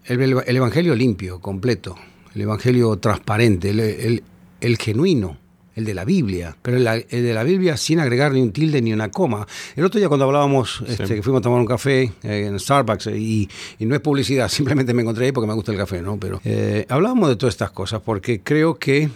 el, 0.06 0.42
el, 0.44 0.56
evangelio 0.56 0.96
limpio, 0.96 1.38
completo, 1.38 1.94
el 2.34 2.40
evangelio 2.40 2.96
transparente, 2.96 3.70
el, 3.70 3.78
el, 3.78 4.24
el 4.60 4.78
genuino 4.78 5.38
el 5.80 5.86
de 5.86 5.94
la 5.94 6.04
Biblia, 6.04 6.56
pero 6.62 6.76
el, 6.76 6.86
el, 6.86 7.22
de 7.22 7.34
la 7.34 7.42
Biblia 7.42 7.76
sin 7.76 7.98
agregar 8.00 8.32
ni 8.32 8.40
un 8.40 8.52
tilde 8.52 8.80
ni 8.80 8.92
una 8.92 9.10
coma. 9.10 9.46
El 9.74 9.84
otro 9.84 9.98
día 9.98 10.08
cuando 10.08 10.26
hablábamos, 10.26 10.82
sí. 10.86 10.92
este, 10.92 11.16
que 11.16 11.22
fuimos 11.22 11.40
a 11.40 11.42
tomar 11.42 11.60
un 11.60 11.66
café 11.66 12.12
eh, 12.22 12.46
en 12.46 12.58
Starbucks, 12.58 13.08
y, 13.08 13.48
y, 13.78 13.86
no 13.86 13.94
es 13.94 14.00
publicidad, 14.00 14.48
simplemente 14.60 14.94
me 14.94 15.02
encontré 15.02 15.26
ahí 15.26 15.32
porque 15.32 15.48
me 15.48 15.54
gusta 15.54 15.72
el 15.72 15.78
café, 15.78 16.02
¿no? 16.02 16.18
Pero 16.18 16.40
eh, 16.44 16.86
hablábamos 16.88 17.28
de 17.28 17.36
todas 17.36 17.54
estas 17.54 17.70
cosas 17.70 18.00
porque 18.04 18.40
creo 18.40 18.78
que 18.78 19.08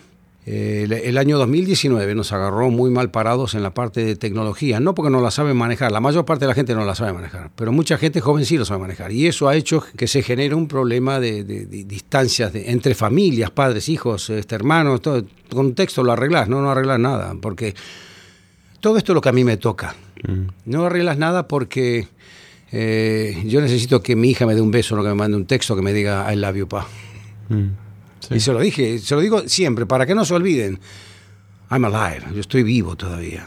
eh, 0.46 1.02
el 1.04 1.16
año 1.16 1.38
2019 1.38 2.14
nos 2.14 2.32
agarró 2.32 2.70
muy 2.70 2.90
mal 2.90 3.10
parados 3.10 3.54
en 3.54 3.62
la 3.62 3.72
parte 3.72 4.04
de 4.04 4.16
tecnología, 4.16 4.78
no 4.78 4.94
porque 4.94 5.10
no 5.10 5.20
la 5.20 5.30
saben 5.30 5.56
manejar, 5.56 5.90
la 5.90 6.00
mayor 6.00 6.24
parte 6.24 6.44
de 6.44 6.48
la 6.48 6.54
gente 6.54 6.74
no 6.74 6.84
la 6.84 6.94
sabe 6.94 7.12
manejar, 7.14 7.50
pero 7.56 7.72
mucha 7.72 7.96
gente 7.96 8.20
joven 8.20 8.44
sí 8.44 8.58
lo 8.58 8.64
sabe 8.64 8.80
manejar 8.80 9.10
y 9.10 9.26
eso 9.26 9.48
ha 9.48 9.56
hecho 9.56 9.82
que 9.96 10.06
se 10.06 10.22
genere 10.22 10.54
un 10.54 10.68
problema 10.68 11.18
de, 11.18 11.44
de, 11.44 11.66
de 11.66 11.84
distancias 11.84 12.52
de, 12.52 12.70
entre 12.70 12.94
familias, 12.94 13.50
padres, 13.50 13.88
hijos, 13.88 14.28
este, 14.28 14.54
hermanos, 14.54 15.00
todo, 15.00 15.24
con 15.50 15.66
un 15.66 15.74
texto 15.74 16.02
lo 16.02 16.12
arreglas, 16.12 16.48
no, 16.48 16.60
no 16.60 16.70
arreglas 16.70 16.98
nada, 16.98 17.34
porque 17.40 17.74
todo 18.80 18.98
esto 18.98 19.12
es 19.12 19.14
lo 19.14 19.22
que 19.22 19.30
a 19.30 19.32
mí 19.32 19.44
me 19.44 19.56
toca. 19.56 19.94
Mm. 20.28 20.48
No 20.66 20.84
arreglas 20.84 21.16
nada 21.16 21.48
porque 21.48 22.08
eh, 22.70 23.42
yo 23.46 23.62
necesito 23.62 24.02
que 24.02 24.14
mi 24.14 24.30
hija 24.30 24.44
me 24.46 24.54
dé 24.54 24.60
un 24.60 24.70
beso, 24.70 24.94
no 24.94 25.02
que 25.02 25.08
me 25.08 25.14
mande 25.14 25.38
un 25.38 25.46
texto 25.46 25.74
que 25.74 25.80
me 25.80 25.94
diga 25.94 26.30
I 26.30 26.36
love 26.36 26.56
you, 26.56 26.68
pa. 26.68 26.86
Mm. 27.48 27.83
Sí. 28.28 28.34
Y 28.34 28.40
se 28.40 28.52
lo 28.52 28.60
dije, 28.60 28.98
se 28.98 29.14
lo 29.14 29.20
digo 29.20 29.42
siempre, 29.46 29.86
para 29.86 30.06
que 30.06 30.14
no 30.14 30.24
se 30.24 30.34
olviden. 30.34 30.78
I'm 31.70 31.84
alive, 31.84 32.26
yo 32.34 32.40
estoy 32.40 32.62
vivo 32.62 32.96
todavía. 32.96 33.46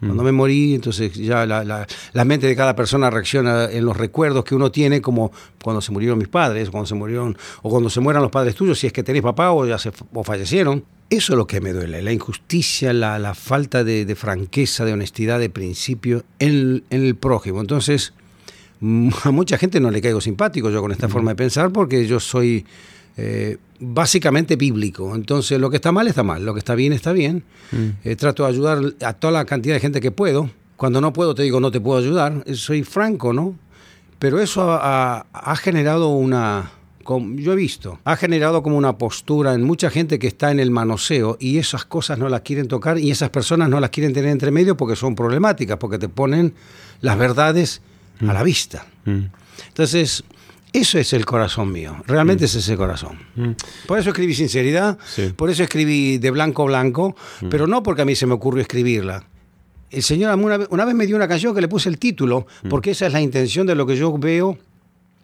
Mm. 0.00 0.06
Cuando 0.06 0.22
me 0.24 0.32
morí, 0.32 0.74
entonces 0.74 1.14
ya 1.14 1.46
la, 1.46 1.64
la, 1.64 1.86
la, 2.12 2.24
mente 2.24 2.46
de 2.46 2.54
cada 2.54 2.76
persona 2.76 3.08
reacciona 3.10 3.64
en 3.70 3.84
los 3.84 3.96
recuerdos 3.96 4.44
que 4.44 4.54
uno 4.54 4.70
tiene, 4.70 5.00
como 5.00 5.32
cuando 5.62 5.80
se 5.80 5.92
murieron 5.92 6.18
mis 6.18 6.28
padres, 6.28 6.70
cuando 6.70 6.86
se 6.86 6.94
murieron, 6.94 7.36
o 7.62 7.70
cuando 7.70 7.88
se 7.88 8.00
mueran 8.00 8.22
los 8.22 8.30
padres 8.30 8.54
tuyos, 8.54 8.78
si 8.78 8.86
es 8.86 8.92
que 8.92 9.02
tenés 9.02 9.22
papá 9.22 9.52
o 9.52 9.66
ya 9.66 9.78
se 9.78 9.90
o 10.12 10.24
fallecieron. 10.24 10.84
Eso 11.08 11.34
es 11.34 11.36
lo 11.38 11.46
que 11.46 11.60
me 11.60 11.72
duele, 11.72 12.02
la 12.02 12.12
injusticia, 12.12 12.92
la, 12.92 13.18
la 13.18 13.34
falta 13.34 13.84
de, 13.84 14.04
de, 14.04 14.14
franqueza, 14.16 14.84
de 14.84 14.92
honestidad, 14.92 15.38
de 15.38 15.48
principio 15.48 16.24
en, 16.40 16.82
en 16.90 17.04
el 17.04 17.14
prójimo. 17.14 17.60
Entonces, 17.60 18.12
a 19.24 19.30
mucha 19.30 19.56
gente 19.56 19.80
no 19.80 19.90
le 19.90 20.02
caigo 20.02 20.20
simpático 20.20 20.68
yo 20.70 20.82
con 20.82 20.92
esta 20.92 21.06
mm. 21.08 21.10
forma 21.10 21.30
de 21.30 21.36
pensar 21.36 21.70
porque 21.72 22.06
yo 22.06 22.20
soy 22.20 22.66
eh, 23.16 23.58
básicamente 23.80 24.56
bíblico. 24.56 25.14
Entonces, 25.14 25.58
lo 25.58 25.70
que 25.70 25.76
está 25.76 25.92
mal 25.92 26.08
está 26.08 26.22
mal, 26.22 26.44
lo 26.44 26.54
que 26.54 26.58
está 26.58 26.74
bien 26.74 26.92
está 26.92 27.12
bien. 27.12 27.44
Mm. 27.72 27.88
Eh, 28.04 28.16
trato 28.16 28.44
de 28.44 28.50
ayudar 28.50 28.78
a 29.02 29.12
toda 29.14 29.32
la 29.32 29.44
cantidad 29.44 29.74
de 29.74 29.80
gente 29.80 30.00
que 30.00 30.10
puedo. 30.10 30.50
Cuando 30.76 31.00
no 31.00 31.12
puedo, 31.12 31.34
te 31.34 31.42
digo, 31.42 31.60
no 31.60 31.70
te 31.70 31.80
puedo 31.80 31.98
ayudar. 31.98 32.44
Soy 32.54 32.82
franco, 32.82 33.32
¿no? 33.32 33.54
Pero 34.18 34.40
eso 34.40 34.70
ha, 34.70 35.18
ha, 35.18 35.26
ha 35.32 35.56
generado 35.56 36.08
una, 36.08 36.72
yo 37.36 37.52
he 37.52 37.56
visto, 37.56 38.00
ha 38.04 38.16
generado 38.16 38.62
como 38.62 38.76
una 38.76 38.98
postura 38.98 39.54
en 39.54 39.62
mucha 39.62 39.90
gente 39.90 40.18
que 40.18 40.26
está 40.26 40.50
en 40.50 40.58
el 40.58 40.70
manoseo 40.70 41.36
y 41.38 41.58
esas 41.58 41.84
cosas 41.84 42.18
no 42.18 42.28
las 42.28 42.40
quieren 42.40 42.66
tocar 42.66 42.98
y 42.98 43.10
esas 43.10 43.30
personas 43.30 43.68
no 43.68 43.78
las 43.78 43.90
quieren 43.90 44.12
tener 44.12 44.30
entre 44.30 44.50
medio 44.50 44.76
porque 44.76 44.96
son 44.96 45.14
problemáticas, 45.14 45.76
porque 45.78 45.98
te 45.98 46.08
ponen 46.08 46.54
las 47.00 47.16
verdades 47.16 47.80
mm. 48.20 48.30
a 48.30 48.32
la 48.32 48.42
vista. 48.42 48.86
Mm. 49.04 49.24
Entonces, 49.68 50.24
eso 50.76 50.98
es 50.98 51.14
el 51.14 51.24
corazón 51.24 51.72
mío, 51.72 51.96
realmente 52.06 52.44
mm. 52.44 52.46
es 52.46 52.54
ese 52.56 52.76
corazón. 52.76 53.18
Mm. 53.34 53.50
Por 53.86 53.98
eso 53.98 54.10
escribí 54.10 54.34
sinceridad, 54.34 54.98
sí. 55.06 55.32
por 55.34 55.48
eso 55.48 55.62
escribí 55.62 56.18
de 56.18 56.30
blanco 56.30 56.64
a 56.64 56.66
blanco, 56.66 57.16
mm. 57.40 57.48
pero 57.48 57.66
no 57.66 57.82
porque 57.82 58.02
a 58.02 58.04
mí 58.04 58.14
se 58.14 58.26
me 58.26 58.34
ocurrió 58.34 58.60
escribirla. 58.60 59.24
El 59.90 60.02
Señor 60.02 60.36
una 60.36 60.58
vez, 60.58 60.68
una 60.70 60.84
vez, 60.84 60.94
me 60.94 61.06
dio 61.06 61.16
una 61.16 61.28
canción 61.28 61.54
que 61.54 61.62
le 61.62 61.68
puse 61.68 61.88
el 61.88 61.98
título, 61.98 62.46
porque 62.68 62.90
esa 62.90 63.06
es 63.06 63.12
la 63.14 63.22
intención 63.22 63.66
de 63.66 63.74
lo 63.74 63.86
que 63.86 63.96
yo 63.96 64.16
veo 64.18 64.58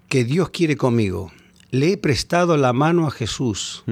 que 0.09 0.25
Dios 0.25 0.49
quiere 0.49 0.77
conmigo. 0.77 1.31
Le 1.71 1.93
he 1.93 1.97
prestado 1.99 2.57
la 2.57 2.73
mano 2.73 3.07
a 3.07 3.11
Jesús. 3.11 3.85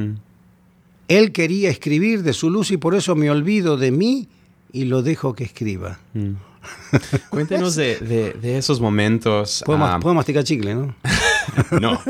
Él 1.09 1.33
quería 1.33 1.69
escribir 1.71 2.23
de 2.23 2.33
su 2.33 2.49
luz 2.49 2.71
y 2.71 2.76
por 2.79 2.95
eso 2.95 3.17
me 3.17 3.31
olvido 3.31 3.76
de 3.76 3.90
mí 3.90 4.29
y 4.73 4.85
lo 4.85 5.02
dejo 5.02 5.35
que 5.35 5.45
escriba. 5.45 5.99
Cuéntenos 7.31 7.75
de, 7.75 7.99
de, 7.99 8.33
de, 8.35 8.57
esos 8.57 8.81
momentos. 8.81 9.62
Puedo, 9.67 9.85
um, 9.85 10.00
puedo 10.00 10.14
masticar 10.14 10.45
chicle, 10.45 10.75
¿no? 10.75 10.95
no. 11.80 12.00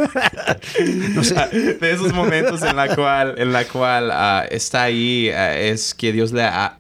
no 1.15 1.25
sé. 1.25 1.35
De 1.81 1.93
esos 1.93 2.13
momentos 2.13 2.63
en 2.63 2.77
la 2.77 2.95
cual, 2.95 3.35
en 3.39 3.53
la 3.53 3.65
cual 3.65 4.11
uh, 4.11 4.47
está 4.51 4.85
ahí, 4.85 5.31
uh, 5.31 5.55
es 5.57 5.95
que 5.95 6.13
Dios 6.13 6.33
le 6.33 6.45
ha, 6.45 6.80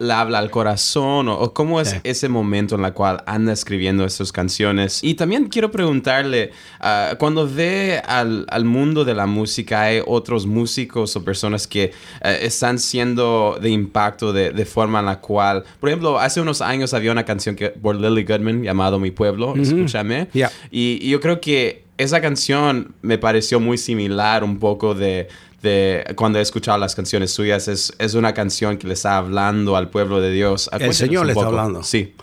le 0.00 0.14
habla 0.14 0.38
al 0.38 0.50
corazón 0.50 1.28
o, 1.28 1.38
o 1.38 1.52
cómo 1.52 1.78
es 1.78 1.90
sí. 1.90 1.96
ese 2.04 2.28
momento 2.28 2.74
en 2.74 2.84
el 2.84 2.92
cual 2.94 3.22
anda 3.26 3.52
escribiendo 3.52 4.04
estas 4.06 4.32
canciones. 4.32 5.04
Y 5.04 5.14
también 5.14 5.48
quiero 5.48 5.70
preguntarle, 5.70 6.52
uh, 6.80 7.16
cuando 7.18 7.46
ve 7.46 8.00
al, 8.06 8.46
al, 8.48 8.64
mundo 8.64 9.04
de 9.04 9.14
la 9.14 9.26
música, 9.26 9.82
hay 9.82 10.00
otros 10.06 10.46
músicos 10.46 11.14
o 11.16 11.22
personas 11.22 11.66
que 11.66 11.92
uh, 12.24 12.28
están 12.28 12.78
siendo 12.78 13.58
de 13.60 13.68
impacto 13.68 14.32
de, 14.32 14.52
de, 14.52 14.64
forma 14.64 15.00
en 15.00 15.06
la 15.06 15.20
cual, 15.20 15.64
por 15.78 15.90
ejemplo, 15.90 16.18
hace 16.18 16.40
unos 16.40 16.62
años 16.62 16.94
había 16.94 17.12
una 17.12 17.24
canción 17.24 17.54
que, 17.54 17.68
por 17.68 17.94
Lily 17.94 18.24
Goodman 18.24 18.62
llamado 18.62 18.98
Mi 18.98 19.10
Pueblo, 19.10 19.54
mm 19.54 19.58
-hmm. 19.58 19.62
escúchame. 19.62 20.28
Yeah. 20.32 20.50
Y, 20.70 20.98
y 21.02 21.10
yo 21.10 21.20
creo 21.20 21.42
que 21.42 21.84
esa 21.98 22.22
canción 22.22 22.94
me 23.02 23.18
pareció 23.18 23.60
muy 23.60 23.76
similar 23.76 24.42
un 24.42 24.58
poco 24.58 24.94
de 24.94 25.28
de 25.62 26.04
cuando 26.16 26.38
he 26.38 26.42
escuchado 26.42 26.78
las 26.78 26.94
canciones 26.94 27.30
suyas, 27.30 27.68
es, 27.68 27.92
es 27.98 28.14
una 28.14 28.34
canción 28.34 28.78
que 28.78 28.86
le 28.86 28.94
está 28.94 29.16
hablando 29.16 29.76
al 29.76 29.90
pueblo 29.90 30.20
de 30.20 30.30
Dios. 30.30 30.70
El 30.72 30.94
Señor 30.94 31.26
le 31.26 31.32
está 31.32 31.46
hablando. 31.46 31.82
Sí. 31.82 32.14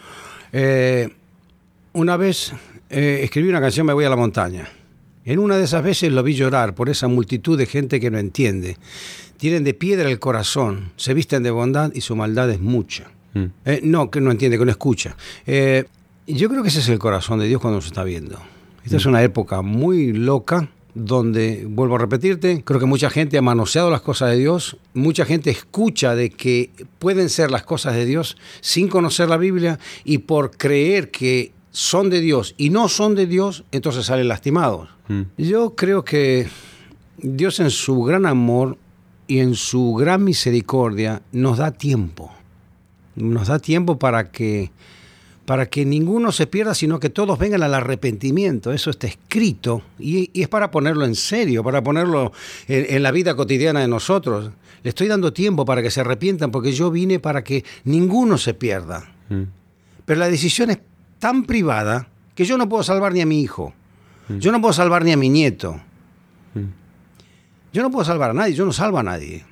Eh, 0.51 1.09
una 1.93 2.17
vez 2.17 2.53
eh, 2.89 3.21
escribí 3.23 3.49
una 3.49 3.61
canción, 3.61 3.85
Me 3.85 3.93
voy 3.93 4.05
a 4.05 4.09
la 4.09 4.15
montaña. 4.15 4.69
En 5.25 5.39
una 5.39 5.57
de 5.57 5.65
esas 5.65 5.83
veces 5.83 6.11
lo 6.11 6.23
vi 6.23 6.35
llorar 6.35 6.73
por 6.73 6.89
esa 6.89 7.07
multitud 7.07 7.57
de 7.57 7.65
gente 7.65 7.99
que 7.99 8.09
no 8.09 8.17
entiende. 8.17 8.77
Tienen 9.35 9.63
de 9.65 9.73
piedra 9.73 10.09
el 10.09 10.19
corazón, 10.19 10.91
se 10.95 11.13
visten 11.13 11.43
de 11.43 11.51
bondad 11.51 11.91
y 11.93 12.01
su 12.01 12.15
maldad 12.15 12.49
es 12.49 12.61
mucha. 12.61 13.11
Mm. 13.33 13.45
Eh, 13.65 13.81
no, 13.83 14.09
que 14.09 14.21
no 14.21 14.31
entiende, 14.31 14.57
que 14.57 14.63
no 14.63 14.71
escucha. 14.71 15.17
Eh, 15.45 15.85
yo 16.27 16.49
creo 16.49 16.63
que 16.63 16.69
ese 16.69 16.79
es 16.79 16.89
el 16.89 16.97
corazón 16.97 17.39
de 17.39 17.47
Dios 17.47 17.61
cuando 17.61 17.77
nos 17.77 17.87
está 17.87 18.03
viendo. 18.03 18.39
Esta 18.83 18.95
mm. 18.95 18.99
es 18.99 19.05
una 19.05 19.21
época 19.21 19.61
muy 19.61 20.13
loca 20.13 20.69
donde, 20.97 21.67
vuelvo 21.69 21.95
a 21.95 21.99
repetirte, 21.99 22.63
creo 22.63 22.79
que 22.79 22.87
mucha 22.87 23.09
gente 23.11 23.37
ha 23.37 23.41
manoseado 23.41 23.91
las 23.91 24.01
cosas 24.01 24.31
de 24.31 24.37
Dios, 24.37 24.77
mucha 24.95 25.25
gente 25.25 25.51
escucha 25.51 26.15
de 26.15 26.31
que 26.31 26.71
pueden 26.97 27.29
ser 27.29 27.51
las 27.51 27.63
cosas 27.63 27.93
de 27.93 28.05
Dios 28.05 28.35
sin 28.61 28.87
conocer 28.87 29.29
la 29.29 29.37
Biblia 29.37 29.77
y 30.03 30.19
por 30.19 30.57
creer 30.57 31.11
que 31.11 31.51
son 31.69 32.09
de 32.09 32.19
Dios 32.19 32.55
y 32.57 32.71
no 32.71 32.89
son 32.89 33.13
de 33.13 33.27
Dios, 33.27 33.63
entonces 33.71 34.07
salen 34.07 34.27
lastimados. 34.27 34.89
Mm. 35.07 35.21
Yo 35.37 35.75
creo 35.75 36.03
que 36.03 36.47
Dios 37.17 37.59
en 37.59 37.69
su 37.69 38.01
gran 38.01 38.25
amor 38.25 38.77
y 39.27 39.39
en 39.39 39.53
su 39.53 39.93
gran 39.93 40.23
misericordia 40.23 41.21
nos 41.31 41.59
da 41.59 41.71
tiempo. 41.71 42.31
Nos 43.15 43.49
da 43.49 43.59
tiempo 43.59 43.99
para 43.99 44.31
que 44.31 44.71
para 45.47 45.67
que 45.67 45.85
ninguno 45.85 46.33
se 46.33 46.45
pierda, 46.45 46.75
sino 46.75 46.99
que 46.99 47.09
todos 47.09 47.39
vengan 47.39 47.63
al 47.63 47.73
arrepentimiento. 47.73 48.73
Eso 48.73 48.89
está 48.89 49.07
escrito 49.07 49.81
y, 49.97 50.29
y 50.37 50.41
es 50.41 50.49
para 50.49 50.71
ponerlo 50.71 51.05
en 51.05 51.15
serio, 51.15 51.63
para 51.63 51.81
ponerlo 51.81 52.33
en, 52.67 52.85
en, 52.89 53.01
la 53.01 53.11
vida 53.11 53.33
cotidiana 53.33 53.79
de 53.79 53.87
nosotros. 53.87 54.51
Le 54.83 54.89
estoy 54.89 55.07
dando 55.07 55.31
tiempo 55.31 55.63
para 55.63 55.81
que 55.81 55.89
se 55.89 56.01
arrepientan, 56.01 56.51
porque 56.51 56.73
yo 56.73 56.91
vine 56.91 57.19
para 57.19 57.45
que 57.45 57.63
ninguno 57.85 58.37
se 58.37 58.55
pierda. 58.55 59.09
Mm. 59.29 59.43
Pero 60.03 60.19
la 60.19 60.27
decisión 60.27 60.69
es 60.69 60.79
tan 61.17 61.45
privada 61.45 62.09
que 62.35 62.43
yo 62.43 62.57
no 62.57 62.67
puedo 62.67 62.83
salvar 62.83 63.13
ni 63.13 63.21
a 63.21 63.25
mi 63.25 63.41
hijo. 63.41 63.73
Mm. 64.27 64.39
Yo 64.39 64.51
no 64.51 64.59
puedo 64.59 64.73
salvar 64.73 65.05
ni 65.05 65.13
a 65.13 65.17
mi 65.17 65.29
nieto. 65.29 65.79
Mm. 66.55 66.65
Yo 67.71 67.83
no 67.83 67.89
puedo 67.89 68.03
salvar 68.03 68.31
a 68.31 68.33
nadie, 68.33 68.53
yo 68.53 68.65
no 68.65 68.73
salvo 68.73 68.99
a 68.99 69.03
nadie. 69.03 69.45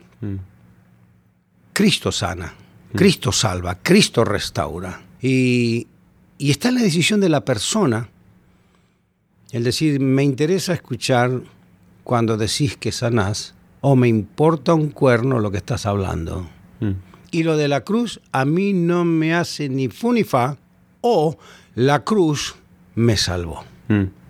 Cristo 1.72 2.12
sana, 2.12 2.54
Cristo 2.94 3.32
salva, 3.32 3.78
Cristo 3.82 4.26
restaura. 4.26 5.06
Y, 5.28 5.88
y 6.38 6.52
está 6.52 6.70
en 6.70 6.76
la 6.76 6.82
decisión 6.82 7.20
de 7.20 7.30
la 7.30 7.44
persona 7.44 8.10
el 9.52 9.64
decir, 9.64 10.00
me 10.00 10.24
interesa 10.24 10.74
escuchar 10.74 11.42
cuando 12.04 12.38
decís 12.38 12.78
que 12.78 12.92
sanás 12.92 13.56
o 13.82 13.96
me 13.96 14.08
importa 14.08 14.74
un 14.74 14.90
cuerno 14.90 15.40
lo 15.40 15.50
que 15.50 15.58
estás 15.58 15.86
hablando. 15.86 16.48
Y 17.32 17.44
lo 17.44 17.58
de 17.58 17.68
la 17.68 17.82
cruz 17.82 18.20
a 18.32 18.46
mí 18.46 18.74
no 18.74 19.06
me 19.06 19.34
hace 19.34 19.70
ni 19.70 19.88
fu 19.88 20.14
ni 20.14 20.24
fa 20.24 20.58
o 21.02 21.38
la 21.74 22.04
cruz 22.04 22.56
me 22.96 23.18
salvó. 23.18 23.64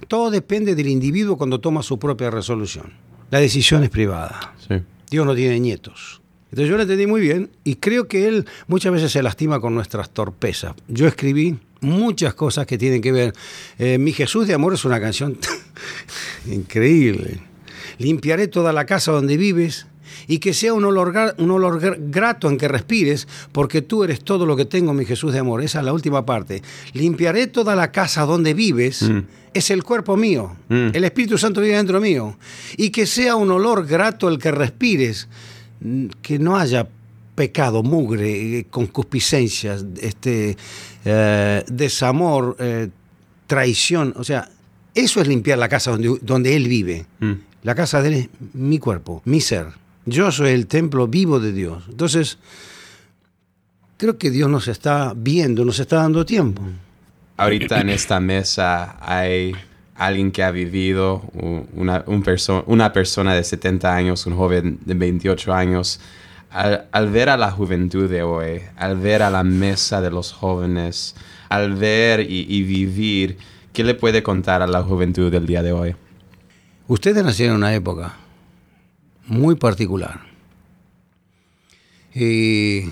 Todo 0.08 0.30
depende 0.30 0.76
del 0.76 0.88
individuo 0.88 1.38
cuando 1.38 1.60
toma 1.60 1.84
su 1.84 1.98
propia 1.98 2.30
resolución. 2.30 2.94
La 3.32 3.40
decisión 3.40 3.84
es 3.84 3.90
privada. 3.90 4.54
Sí. 4.68 4.76
Dios 5.10 5.26
no 5.26 5.36
tiene 5.36 5.60
nietos. 5.60 6.22
Entonces 6.56 6.70
yo 6.70 6.78
lo 6.78 6.84
entendí 6.84 7.06
muy 7.06 7.20
bien 7.20 7.50
y 7.66 7.76
creo 7.76 8.08
que 8.08 8.30
Él 8.30 8.46
muchas 8.68 8.94
veces 8.94 9.12
se 9.12 9.22
lastima 9.22 9.60
con 9.60 9.76
nuestras 9.76 10.10
torpezas. 10.12 10.74
Yo 10.88 11.06
escribí 11.06 11.60
muchas 11.82 12.34
cosas 12.34 12.66
que 12.66 12.78
tienen 12.78 13.02
que 13.02 13.12
ver. 13.12 13.34
Eh, 13.78 13.98
Mi 13.98 14.14
Jesús 14.14 14.48
de 14.48 14.54
Amor 14.54 14.74
es 14.74 14.86
una 14.86 15.02
canción 15.02 15.38
increíble. 16.50 17.40
Limpiaré 17.98 18.48
toda 18.48 18.72
la 18.74 18.86
casa 18.86 19.12
donde 19.12 19.36
vives 19.36 19.88
y 20.28 20.40
que 20.40 20.54
sea 20.54 20.74
un 20.74 20.86
olor, 20.86 21.14
un 21.40 21.52
olor 21.52 21.82
gr- 21.82 21.98
grato 22.10 22.50
en 22.50 22.58
que 22.58 22.70
respires, 22.70 23.28
porque 23.52 23.82
tú 23.82 24.06
eres 24.06 24.22
todo 24.24 24.46
lo 24.46 24.56
que 24.56 24.64
tengo, 24.66 24.94
mi 24.94 25.04
Jesús 25.06 25.34
de 25.34 25.40
amor. 25.40 25.62
Esa 25.62 25.80
es 25.80 25.86
la 25.86 25.92
última 25.92 26.26
parte. 26.26 26.62
Limpiaré 26.94 27.48
toda 27.48 27.76
la 27.76 27.92
casa 27.92 28.24
donde 28.26 28.54
vives, 28.54 29.06
es 29.54 29.70
el 29.72 29.84
cuerpo 29.84 30.16
mío. 30.16 30.56
Mm. 30.70 30.90
El 30.94 31.04
Espíritu 31.04 31.38
Santo 31.38 31.60
vive 31.60 31.76
dentro 31.76 32.00
mío. 32.00 32.38
Y 32.78 32.92
que 32.92 33.06
sea 33.06 33.36
un 33.36 33.52
olor 33.52 33.86
grato 33.86 34.30
el 34.30 34.38
que 34.40 34.52
respires, 34.52 35.28
mm, 35.28 35.55
que 36.22 36.40
no 36.40 36.58
haya 36.58 36.88
pecado, 37.36 37.84
mugre, 37.84 38.60
eh, 38.60 38.66
concupiscencias, 38.70 39.86
este, 40.02 40.58
eh, 41.04 41.64
desamor, 41.68 42.56
eh, 42.60 42.90
traición. 43.46 44.14
O 44.18 44.24
sea, 44.24 44.50
eso 44.94 45.22
es 45.22 45.28
limpiar 45.28 45.58
la 45.60 45.70
casa 45.70 45.92
donde, 45.92 46.18
donde 46.22 46.56
Él 46.56 46.68
vive. 46.68 47.06
Mm. 47.20 47.34
La 47.64 47.76
casa 47.76 48.02
de 48.02 48.08
Él 48.08 48.14
es 48.14 48.30
mi 48.54 48.80
cuerpo, 48.80 49.22
mi 49.26 49.42
ser. 49.42 49.68
Yo 50.06 50.32
soy 50.32 50.52
el 50.52 50.68
templo 50.68 51.08
vivo 51.08 51.40
de 51.40 51.52
Dios. 51.52 51.84
Entonces, 51.90 52.38
creo 53.98 54.18
que 54.18 54.30
Dios 54.30 54.50
nos 54.50 54.68
está 54.68 55.14
viendo, 55.16 55.66
nos 55.66 55.80
está 55.80 55.98
dando 55.98 56.26
tiempo. 56.26 56.62
Ahorita 57.38 57.82
en 57.82 57.90
esta 57.90 58.20
mesa 58.20 58.98
hay 59.02 59.54
alguien 59.96 60.32
que 60.32 60.44
ha 60.44 60.52
vivido, 60.52 61.24
una, 61.74 62.04
una 62.06 62.94
persona 62.94 63.34
de 63.34 63.44
70 63.44 63.96
años, 63.96 64.26
un 64.26 64.36
joven 64.36 64.80
de 64.86 64.94
28 64.94 65.54
años. 65.54 66.00
Al, 66.50 66.88
al 66.92 67.10
ver 67.10 67.30
a 67.30 67.38
la 67.38 67.52
juventud 67.52 68.10
de 68.10 68.24
hoy, 68.24 68.62
al 68.78 68.98
ver 68.98 69.24
a 69.24 69.30
la 69.30 69.44
mesa 69.44 70.00
de 70.02 70.12
los 70.12 70.32
jóvenes, 70.32 71.16
al 71.50 71.74
ver 71.74 72.22
y, 72.22 72.46
y 72.48 72.64
vivir, 72.64 73.38
¿qué 73.74 73.84
le 73.84 73.94
puede 73.94 74.24
contar 74.24 74.62
a 74.62 74.68
la 74.68 74.82
juventud 74.84 75.32
del 75.32 75.46
día 75.46 75.64
de 75.64 75.74
hoy? 75.74 75.96
Ustedes 76.88 77.24
nacieron 77.24 77.56
en 77.56 77.64
una 77.64 77.74
época 77.74 78.14
muy 79.28 79.56
particular. 79.56 80.22
Y 82.14 82.90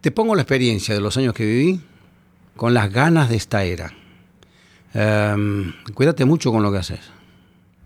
te 0.00 0.10
pongo 0.10 0.34
la 0.34 0.42
experiencia 0.42 0.94
de 0.94 1.00
los 1.00 1.16
años 1.16 1.32
que 1.32 1.46
viví 1.46 1.80
con 2.56 2.74
las 2.74 2.92
ganas 2.92 3.30
de 3.30 3.36
esta 3.36 3.64
era. 3.64 3.94
Em, 4.94 5.72
cuídate 5.92 6.24
mucho 6.24 6.52
con 6.52 6.62
lo 6.62 6.70
que 6.70 6.78
haces. 6.78 7.00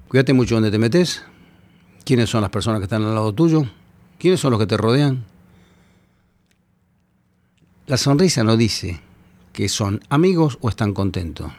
Cuídate 0.09 0.35
mucho 0.35 0.55
donde 0.55 0.71
te 0.71 0.79
metes. 0.79 1.25
¿Quiénes 2.05 2.31
son 2.31 2.43
las 2.43 2.51
personas 2.51 2.81
que 2.81 2.85
están 2.85 3.03
al 3.03 3.15
lado 3.15 3.33
tuyo? 3.33 3.65
¿Quiénes 4.19 4.41
son 4.41 4.51
los 4.51 4.61
que 4.61 4.67
te 4.67 4.77
rodean? 4.77 5.25
La 7.87 7.97
sonrisa 7.97 8.45
no 8.45 8.57
dice 8.57 9.01
que 9.53 9.69
son 9.69 10.01
amigos 10.11 10.59
o 10.61 10.69
están 10.69 10.93
contentos. 10.93 11.51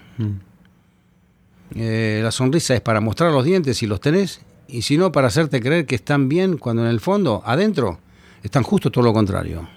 Eh, 1.76 2.22
la 2.24 2.32
sonrisa 2.32 2.76
es 2.76 2.82
para 2.82 3.02
mostrar 3.02 3.32
los 3.32 3.44
dientes 3.44 3.78
si 3.78 3.88
los 3.88 4.00
tenés, 4.00 4.42
y 4.68 4.84
si 4.84 4.98
no, 4.98 5.12
para 5.12 5.28
hacerte 5.28 5.60
creer 5.60 5.86
que 5.86 5.96
están 5.96 6.30
bien 6.30 6.58
cuando 6.58 6.84
en 6.84 6.90
el 6.90 7.00
fondo, 7.00 7.42
adentro, 7.46 8.00
están 8.44 8.64
justo 8.64 8.92
todo 8.92 9.04
lo 9.04 9.14
contrario. 9.14 9.68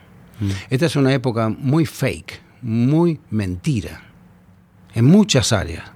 Esta 0.70 0.86
es 0.86 0.96
una 0.96 1.14
época 1.14 1.48
muy 1.48 1.86
fake, 1.86 2.40
muy 2.62 3.20
mentira, 3.30 4.11
en 4.94 5.04
muchas 5.04 5.52
áreas. 5.52 5.90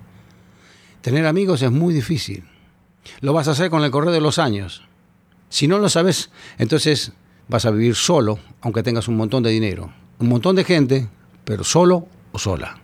Tener 1.01 1.27
amigos 1.27 1.63
es 1.63 1.71
muy 1.71 1.95
difícil. 1.95 2.45
Lo 3.21 3.33
vas 3.33 3.49
a 3.49 3.53
hacer 3.53 3.71
con 3.71 3.85
el 3.85 3.91
correr 3.91 4.11
de 4.11 4.21
los 4.21 4.39
años. 4.39 4.83
Si 5.49 5.69
no 5.69 5.79
lo 5.79 5.89
sabes, 5.89 6.31
entonces 6.59 7.13
vas 7.49 7.65
a 7.65 7.71
vivir 7.71 7.95
solo, 7.95 8.39
aunque 8.61 8.83
tengas 8.83 9.09
un 9.09 9.17
montón 9.17 9.43
de 9.43 9.51
dinero. 9.51 9.93
Un 10.19 10.29
montón 10.29 10.57
de 10.57 10.65
gente, 10.65 11.09
pero 11.45 11.63
solo 11.63 12.09
o 12.33 12.39
sola. 12.39 12.81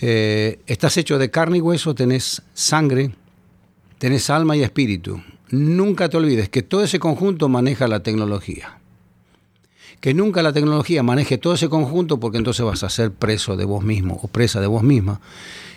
Eh, 0.00 0.60
estás 0.66 0.96
hecho 0.96 1.18
de 1.18 1.30
carne 1.30 1.58
y 1.58 1.60
hueso, 1.60 1.94
tenés 1.94 2.42
sangre, 2.54 3.14
tenés 3.98 4.30
alma 4.30 4.56
y 4.56 4.62
espíritu. 4.62 5.22
Nunca 5.50 6.08
te 6.08 6.16
olvides 6.16 6.48
que 6.48 6.62
todo 6.62 6.82
ese 6.82 6.98
conjunto 6.98 7.48
maneja 7.48 7.86
la 7.86 8.02
tecnología. 8.02 8.79
Que 10.00 10.14
nunca 10.14 10.42
la 10.42 10.52
tecnología 10.52 11.02
maneje 11.02 11.38
todo 11.38 11.54
ese 11.54 11.68
conjunto 11.68 12.18
porque 12.18 12.38
entonces 12.38 12.64
vas 12.64 12.82
a 12.82 12.88
ser 12.88 13.12
preso 13.12 13.56
de 13.56 13.64
vos 13.64 13.84
mismo 13.84 14.18
o 14.22 14.28
presa 14.28 14.60
de 14.60 14.66
vos 14.66 14.82
misma. 14.82 15.20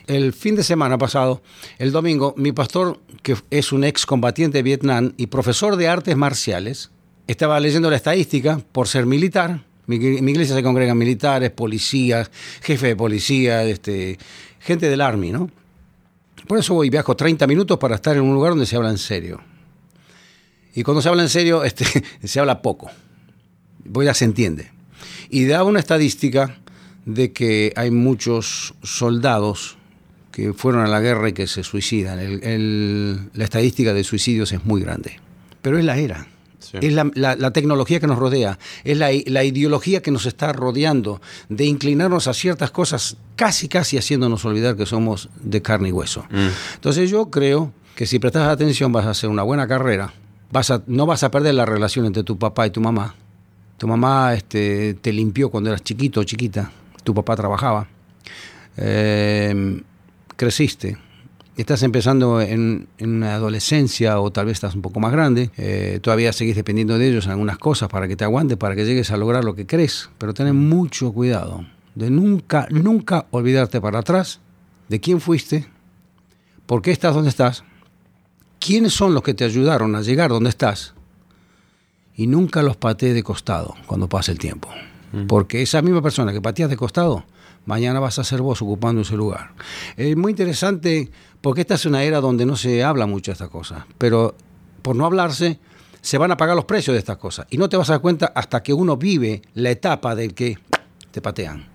El 0.08 0.34
fin 0.34 0.56
de 0.56 0.64
semana 0.64 0.98
pasado, 0.98 1.42
el 1.78 1.92
domingo, 1.92 2.34
mi 2.38 2.52
pastor, 2.52 3.00
que 3.22 3.36
es 3.50 3.72
un 3.72 3.84
ex 3.84 4.06
combatiente 4.06 4.60
de 4.60 4.64
Vietnam 4.64 5.14
y 5.18 5.28
profesor 5.28 5.76
de 5.76 5.88
artes 5.88 6.16
marciales, 6.16 6.92
estaba 7.28 7.60
leyendo 7.60 7.90
la 7.90 7.96
estadística 7.96 8.60
por 8.72 8.88
ser 8.88 9.06
militar. 9.06 9.64
Mi, 9.88 10.00
mi 10.00 10.32
iglesia 10.32 10.56
se 10.56 10.64
congregan 10.64 10.98
militares, 10.98 11.52
policías, 11.52 12.32
jefe 12.62 12.88
de 12.88 12.96
policía, 12.96 13.64
este, 13.64 14.18
gente 14.60 14.90
del 14.90 15.02
Army, 15.02 15.32
¿no? 15.32 15.50
Por 16.48 16.58
eso 16.58 16.74
voy, 16.74 16.90
viajo 16.90 17.16
30 17.16 17.48
minutos 17.48 17.78
para 17.78 17.96
estar 17.96 18.16
en 18.16 18.24
un 18.24 18.34
lugar 18.34 18.52
donde 18.52 18.66
se 18.66 18.76
habla 18.76 18.90
en 18.90 18.98
serio. 18.98 19.42
Y 20.76 20.84
cuando 20.84 21.02
se 21.02 21.10
habla 21.10 21.24
en 21.24 21.30
serio, 21.30 21.64
este, 21.64 21.86
se 22.24 22.40
habla 22.40 22.62
poco. 22.62 22.90
Pues 23.92 24.06
ya 24.06 24.14
se 24.14 24.26
entiende. 24.26 24.72
Y 25.30 25.46
daba 25.46 25.64
una 25.66 25.80
estadística 25.80 26.58
de 27.06 27.32
que 27.34 27.74
hay 27.76 27.92
muchos 27.92 28.74
soldados 28.84 29.78
que 30.32 30.54
fueron 30.54 30.84
a 30.84 30.88
la 30.88 31.00
guerra 31.00 31.30
y 31.30 31.34
que 31.34 31.48
se 31.48 31.64
suicidan. 31.64 32.20
El- 32.20 32.44
el- 32.44 33.30
la 33.34 33.44
estadística 33.44 33.94
de 33.94 34.04
suicidios 34.04 34.52
es 34.52 34.66
muy 34.66 34.82
grande. 34.82 35.20
Pero 35.62 35.78
es 35.78 35.86
la 35.86 35.98
era. 35.98 36.28
Sí. 36.60 36.78
Es 36.82 36.94
la, 36.94 37.12
la- 37.14 37.36
la 37.36 37.52
tecnología 37.52 38.00
que 38.00 38.08
nos 38.08 38.18
rodea, 38.18 38.58
es 38.86 38.98
la, 38.98 39.10
la 39.28 39.44
ideología 39.44 40.02
que 40.02 40.12
nos 40.12 40.26
está 40.26 40.54
rodeando, 40.54 41.22
de 41.50 41.66
inclinarnos 41.66 42.28
a 42.28 42.34
ciertas 42.34 42.72
cosas, 42.72 43.18
casi, 43.36 43.68
casi 43.68 43.98
haciéndonos 43.98 44.46
olvidar 44.46 44.76
que 44.78 44.86
somos 44.86 45.30
de 45.42 45.62
carne 45.62 45.90
y 45.90 45.92
hueso. 45.92 46.26
Entonces 46.76 47.10
yo 47.12 47.30
creo 47.30 47.74
que 47.96 48.08
si 48.08 48.18
prestas 48.18 48.48
atención 48.48 48.92
vas 48.94 49.06
a 49.06 49.10
hacer 49.12 49.30
una 49.30 49.44
buena 49.44 49.68
carrera, 49.68 50.14
vas 50.52 50.72
a, 50.72 50.82
no 50.88 51.06
vas 51.06 51.24
a 51.24 51.30
perder 51.32 51.54
la 51.56 51.66
relación 51.66 52.06
entre 52.06 52.24
tu 52.24 52.40
papá 52.40 52.66
y 52.66 52.70
tu 52.72 52.80
mamá. 52.82 53.16
Tu 53.78 53.88
mamá 53.88 54.34
este, 54.34 54.94
te 54.96 55.12
limpió 55.12 55.50
cuando 55.50 55.70
eras 55.70 55.84
chiquito 55.84 56.20
o 56.20 56.24
chiquita, 56.24 56.72
tu 57.04 57.14
papá 57.14 57.36
trabajaba, 57.36 57.88
Eh, 58.76 59.84
creciste, 60.36 60.98
estás 61.56 61.84
empezando 61.84 62.42
en, 62.42 62.88
una 63.00 63.36
adolescencia 63.36 64.20
o 64.20 64.32
tal 64.32 64.48
vez 64.48 64.54
estás 64.54 64.76
un 64.76 64.82
poco 64.82 65.00
más 65.00 65.12
grande, 65.12 65.52
eh, 65.58 66.00
todavía 66.02 66.34
seguís 66.34 66.56
dependiendo 66.56 66.98
de 66.98 67.08
ellos 67.08 67.26
en 67.26 67.32
algunas 67.32 67.58
cosas 67.58 67.90
para 67.90 68.08
que 68.08 68.16
te 68.16 68.24
aguante, 68.24 68.58
para 68.58 68.76
que 68.76 68.86
llegues 68.86 69.12
a 69.12 69.18
lograr 69.18 69.44
lo 69.44 69.56
que 69.56 69.66
crees, 69.66 70.10
pero 70.18 70.34
ten 70.34 70.56
mucho 70.56 71.12
cuidado 71.14 71.66
de 71.96 72.10
nunca, 72.10 72.68
nunca 72.72 73.28
olvidarte 73.30 73.80
para 73.80 74.00
atrás 74.00 74.40
de 74.90 75.00
quién 75.00 75.22
fuiste, 75.22 75.68
por 76.66 76.82
qué 76.82 76.92
estás 76.92 77.14
donde 77.14 77.30
estás, 77.30 77.64
quiénes 78.60 78.94
son 78.94 79.14
los 79.14 79.22
que 79.22 79.34
te 79.34 79.44
ayudaron 79.44 79.96
a 79.96 80.02
llegar 80.02 80.30
donde 80.30 80.50
estás 80.50 80.96
y 82.16 82.28
nunca 82.28 82.62
los 82.62 82.78
patees 82.78 83.14
de 83.14 83.24
costado 83.24 83.76
cuando 83.86 84.08
pase 84.08 84.32
el 84.32 84.40
tiempo. 84.40 84.70
Porque 85.28 85.62
esa 85.62 85.84
misma 85.84 86.02
persona 86.02 86.34
que 86.34 86.42
pateas 86.42 86.72
de 86.72 86.76
costado, 86.76 87.24
mañana 87.66 88.00
vas 88.00 88.18
a 88.18 88.24
ser 88.24 88.42
vos 88.42 88.62
ocupando 88.64 89.02
ese 89.02 89.16
lugar. 89.16 89.52
Es 89.96 90.18
muy 90.18 90.32
interesante 90.32 91.12
porque 91.40 91.62
esta 91.62 91.76
es 91.76 91.86
una 91.86 92.04
era 92.04 92.20
donde 92.20 92.48
no 92.48 92.56
se 92.56 92.84
habla 92.84 93.06
mucho 93.06 93.30
de 93.30 93.34
estas 93.34 93.50
cosas, 93.50 93.84
pero 94.00 94.36
por 94.82 94.96
no 94.96 95.06
hablarse 95.06 95.60
se 96.02 96.18
van 96.18 96.32
a 96.32 96.38
pagar 96.38 96.56
los 96.56 96.66
precios 96.66 96.96
de 96.96 97.00
estas 97.00 97.18
cosas 97.18 97.46
y 97.52 97.58
no 97.58 97.70
te 97.70 97.78
vas 97.78 97.90
a 97.90 97.94
dar 97.94 98.02
cuenta 98.02 98.32
hasta 98.34 98.64
que 98.64 98.74
uno 98.74 98.98
vive 98.98 99.42
la 99.54 99.70
etapa 99.70 100.16
del 100.16 100.34
que 100.34 100.58
te 101.12 101.22
patean. 101.22 101.68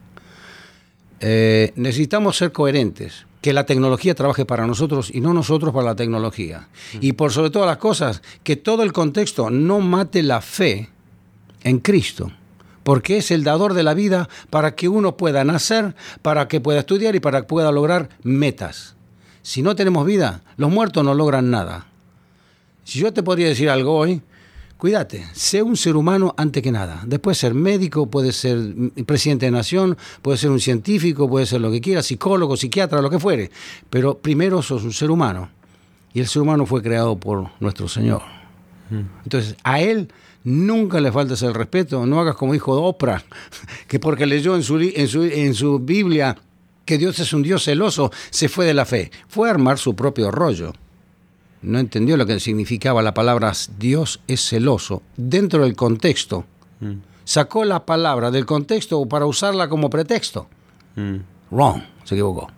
Eh, 1.21 1.73
necesitamos 1.77 2.37
ser 2.37 2.51
coherentes, 2.51 3.27
que 3.41 3.53
la 3.53 3.67
tecnología 3.67 4.15
trabaje 4.15 4.45
para 4.45 4.67
nosotros 4.67 5.11
y 5.13 5.21
no 5.21 5.33
nosotros 5.33 5.73
para 5.73 5.87
la 5.87 5.97
tecnología. 5.97 6.69
Y 7.01 7.13
por 7.13 7.33
sobre 7.33 7.51
todas 7.51 7.69
las 7.69 7.79
cosas, 7.79 8.23
que 8.43 8.57
todo 8.57 8.83
el 8.83 8.93
contexto 8.93 9.51
no 9.51 9.81
mate 9.81 10.23
la 10.23 10.41
fe 10.41 10.89
en 11.63 11.79
Cristo, 11.79 12.33
porque 12.83 13.19
es 13.19 13.31
el 13.31 13.45
dador 13.45 13.75
de 13.75 13.83
la 13.83 13.95
vida 13.95 14.29
para 14.51 14.75
que 14.75 14.89
uno 14.89 15.17
pueda 15.17 15.45
nacer, 15.45 15.95
para 16.23 16.49
que 16.49 16.61
pueda 16.61 16.81
estudiar 16.81 17.15
y 17.15 17.21
para 17.21 17.43
que 17.43 17.47
pueda 17.47 17.71
lograr 17.73 18.09
metas. 18.23 18.97
Si 19.43 19.63
no 19.63 19.77
tenemos 19.77 20.05
vida, 20.05 20.43
los 20.57 20.71
muertos 20.71 21.05
no 21.05 21.15
logran 21.15 21.51
nada. 21.51 21.87
Si 22.85 22.99
yo 22.99 23.13
te 23.13 23.23
podría 23.23 23.49
decir 23.49 23.71
algo 23.71 23.97
hoy, 23.97 24.23
cuídate, 24.79 25.27
sé 25.33 25.63
un 25.63 25.77
ser 25.77 25.97
humano 25.97 26.35
antes 26.39 26.63
que 26.63 26.73
nada. 26.73 27.03
Después 27.05 27.37
ser 27.37 27.53
médico, 27.53 28.07
puede 28.07 28.33
ser 28.33 28.59
presidente 29.05 29.47
de 29.47 29.53
nación, 29.53 29.99
puede 30.23 30.39
ser 30.39 30.51
un 30.51 30.61
científico, 30.61 31.29
puede 31.29 31.45
ser 31.45 31.61
lo 31.61 31.71
que 31.71 31.81
quiera, 31.81 32.03
psicólogo, 32.03 32.57
psiquiatra, 32.57 33.03
lo 33.03 33.11
que 33.11 33.19
fuere. 33.19 33.51
Pero 33.91 34.17
primero 34.17 34.63
sos 34.63 34.85
un 34.85 34.93
ser 34.93 35.11
humano. 35.11 35.51
Y 36.15 36.21
el 36.21 36.27
ser 36.27 36.43
humano 36.43 36.65
fue 36.65 36.83
creado 36.83 37.19
por 37.19 37.51
nuestro 37.61 37.89
Señor. 37.89 38.23
Entonces, 39.25 39.57
a 39.65 39.81
Él 39.81 40.11
nunca 40.45 41.01
le 41.01 41.13
faltes 41.13 41.43
el 41.43 41.53
respeto. 41.53 42.07
No 42.07 42.21
hagas 42.21 42.37
como 42.37 42.55
hijo 42.55 42.75
de 42.75 42.83
Oprah, 42.83 43.23
que 43.89 43.99
porque 43.99 44.25
leyó 44.25 44.57
en 44.57 44.63
su, 44.63 44.79
en 44.81 45.09
su, 45.09 45.25
en 45.25 45.55
su 45.55 45.79
Biblia 45.81 46.37
que 46.87 46.97
Dios 46.97 47.19
es 47.19 47.35
un 47.35 47.43
Dios 47.43 47.65
celoso, 47.65 48.11
se 48.31 48.49
fue 48.49 48.65
de 48.65 48.73
la 48.73 48.87
fe. 48.87 49.11
Fue 49.29 49.49
a 49.49 49.51
armar 49.51 49.77
su 49.77 49.95
propio 49.95 50.31
rollo 50.31 50.73
no 51.63 51.79
entendió 51.79 52.17
lo 52.17 52.27
que 52.27 52.39
significaba 52.41 53.03
la 53.03 53.15
palabra 53.15 53.53
Dios 53.79 54.21
es 54.27 54.41
celoso 54.49 55.03
dentro 55.17 55.63
del 55.65 55.75
contexto. 55.77 56.45
Sacó 57.25 57.65
la 57.65 57.85
palabra 57.85 58.31
del 58.31 58.47
contexto 58.47 59.05
para 59.07 59.27
usarla 59.27 59.69
como 59.69 59.91
pretexto. 59.91 60.49
Wrong, 61.51 61.83
se 62.05 62.15
equivocó. 62.15 62.49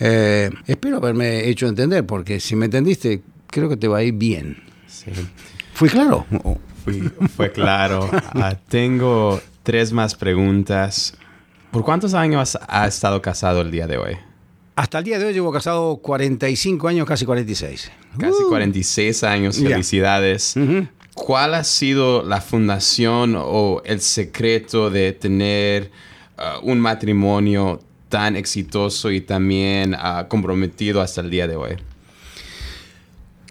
Eh, 0.00 0.50
espero 0.66 0.96
haberme 0.96 1.48
hecho 1.48 1.66
entender, 1.68 2.04
porque 2.04 2.40
si 2.40 2.56
me 2.56 2.64
entendiste, 2.66 3.22
creo 3.46 3.68
que 3.68 3.76
te 3.76 3.86
va 3.88 3.98
a 3.98 4.02
ir 4.02 4.14
bien. 4.14 4.62
Sí. 4.86 5.10
¿Fui 5.74 5.88
claro? 5.88 6.26
Fui- 6.84 7.10
fue 7.36 7.52
claro. 7.52 8.08
Ah, 8.34 8.56
tengo 8.68 9.40
tres 9.62 9.92
más 9.92 10.14
preguntas. 10.14 11.14
¿Por 11.70 11.84
cuántos 11.84 12.14
años 12.14 12.58
ha 12.68 12.86
estado 12.86 13.20
casado 13.22 13.60
el 13.60 13.70
día 13.70 13.86
de 13.86 13.98
hoy? 13.98 14.16
Hasta 14.76 14.98
el 14.98 15.04
día 15.04 15.18
de 15.18 15.26
hoy 15.26 15.32
llevo 15.32 15.52
casado 15.52 15.98
45 15.98 16.88
años, 16.88 17.06
casi 17.06 17.24
46. 17.24 17.92
Casi 18.18 18.42
Uh. 18.42 18.48
46 18.48 19.24
años. 19.24 19.56
Ya. 19.58 19.68
Felicidades. 19.70 20.54
¿Cuál 21.14 21.54
ha 21.54 21.62
sido 21.62 22.24
la 22.24 22.40
fundación 22.40 23.36
o 23.38 23.82
el 23.84 24.00
secreto 24.00 24.90
de 24.90 25.12
tener 25.12 25.92
ah, 26.36 26.58
un 26.62 26.80
matrimonio 26.80 27.80
tan 28.08 28.34
exitoso 28.34 29.12
y 29.12 29.20
también 29.20 29.94
ah, 29.96 30.26
comprometido 30.28 31.00
hasta 31.00 31.20
el 31.20 31.30
día 31.30 31.46
de 31.46 31.54
hoy? 31.54 31.76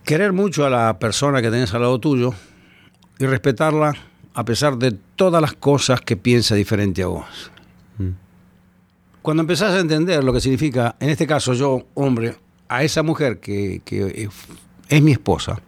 Querer 0.04 0.34
mucho 0.34 0.66
a 0.66 0.70
la 0.70 1.00
persona 1.00 1.42
que 1.42 1.50
tenés 1.50 1.74
al 1.74 1.82
lado 1.84 2.00
tuyo 2.00 2.34
y 3.18 3.26
respetarla 3.26 3.94
a 4.34 4.44
pesar 4.44 4.78
de 4.78 4.92
todas 5.16 5.42
las 5.42 5.54
cosas 5.54 6.02
que 6.02 6.18
piensa 6.18 6.56
diferente 6.56 7.04
a 7.04 7.08
vos. 7.08 7.52
Cuando 9.24 9.42
empezás 9.42 9.74
a 9.74 9.80
entender 9.80 10.22
lo 10.22 10.34
que 10.34 10.42
significa, 10.42 10.98
en 11.00 11.10
este 11.10 11.26
caso 11.26 11.54
yo, 11.54 11.88
hombre, 11.94 12.36
a 12.68 12.84
esa 12.84 13.04
mujer 13.04 13.40
que, 13.40 13.82
que 13.86 14.30
es 14.90 15.02
mi 15.02 15.14
esposa 15.14 15.62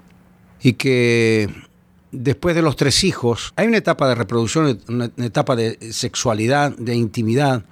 y 0.62 0.74
que 0.74 1.50
después 2.12 2.54
de 2.54 2.62
los 2.62 2.76
tres 2.76 3.06
hijos, 3.06 3.54
hay 3.56 3.68
una 3.68 3.78
etapa 3.78 4.10
de 4.10 4.16
reproducción, 4.16 4.78
una 4.90 5.10
etapa 5.18 5.56
de 5.56 5.78
sexualidad, 5.94 6.76
de 6.76 6.96
intimidad, 6.96 7.64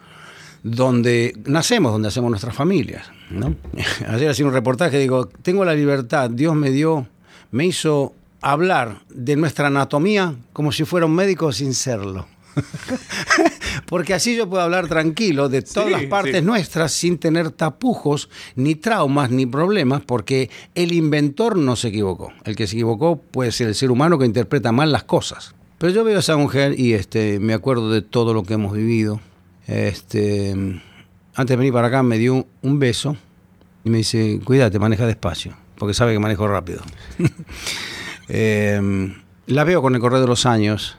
donde 0.64 1.38
nacemos, 1.46 1.92
donde 1.92 2.08
hacemos 2.08 2.30
nuestras 2.30 2.56
familias. 2.56 3.06
¿no? 3.30 3.54
Ayer 4.08 4.30
hacía 4.30 4.46
un 4.46 4.54
reportaje, 4.54 4.98
digo, 4.98 5.28
tengo 5.28 5.66
la 5.66 5.76
libertad, 5.76 6.30
Dios 6.30 6.56
me 6.56 6.72
dio, 6.72 7.08
me 7.52 7.66
hizo 7.66 8.14
hablar 8.40 9.02
de 9.10 9.36
nuestra 9.36 9.68
anatomía 9.68 10.34
como 10.54 10.72
si 10.72 10.86
fuera 10.86 11.06
un 11.06 11.16
médico 11.16 11.52
sin 11.52 11.74
serlo. 11.74 12.26
Porque 13.86 14.14
así 14.14 14.36
yo 14.36 14.50
puedo 14.50 14.64
hablar 14.64 14.88
tranquilo 14.88 15.50
de 15.50 15.62
todas 15.62 15.88
Sí, 15.88 15.92
las 15.94 16.04
partes 16.06 16.38
sí. 16.38 16.42
nuestras 16.42 16.92
sin 16.94 17.18
tener 17.18 17.52
tapujos, 17.52 18.30
ni 18.56 18.76
traumas, 18.76 19.30
ni 19.32 19.46
problemas, 19.46 20.02
porque 20.04 20.50
el 20.76 20.94
inventor 20.94 21.58
no 21.58 21.76
se 21.76 21.90
equivocó. 21.90 22.32
El 22.46 22.56
que 22.56 22.68
se 22.68 22.76
equivocó 22.76 23.18
puede 23.18 23.52
ser 23.52 23.68
el 23.68 23.76
ser 23.76 23.92
humano 23.92 24.18
que 24.18 24.26
interpreta 24.26 24.72
mal 24.72 24.92
las 24.92 25.04
cosas. 25.04 25.56
Pero 25.78 25.92
yo 25.94 26.04
veo 26.04 26.18
a 26.18 26.20
esa 26.20 26.38
mujer 26.38 26.80
y 26.80 26.94
este, 26.94 27.40
me 27.40 27.54
acuerdo 27.54 27.92
de 27.92 28.02
todo 28.02 28.34
lo 28.34 28.44
que 28.44 28.54
hemos 28.54 28.74
vivido. 28.74 29.20
Este, 29.68 30.52
antes 30.52 31.50
de 31.50 31.56
venir 31.56 31.74
para 31.74 31.88
acá 31.88 32.04
me 32.04 32.18
dio 32.18 32.48
un 32.62 32.80
beso 32.80 33.18
y 33.84 33.90
me 33.90 33.98
dice, 33.98 34.40
cuídate, 34.44 34.80
maneja 34.80 35.06
despacio, 35.06 35.56
porque 35.78 35.94
sabe 35.94 36.14
que 36.14 36.20
manejo 36.20 36.48
rápido. 36.48 36.82
Eh, 38.30 39.14
la 39.48 39.64
veo 39.66 39.82
con 39.82 39.96
el 39.96 40.00
correr 40.02 40.22
de 40.22 40.28
los 40.28 40.46
años 40.46 40.98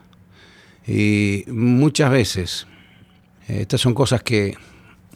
y 0.86 1.44
muchas 1.48 2.10
veces, 2.10 2.66
eh, 3.48 3.60
estas 3.62 3.80
son 3.80 3.94
cosas 3.94 4.22
que 4.22 4.54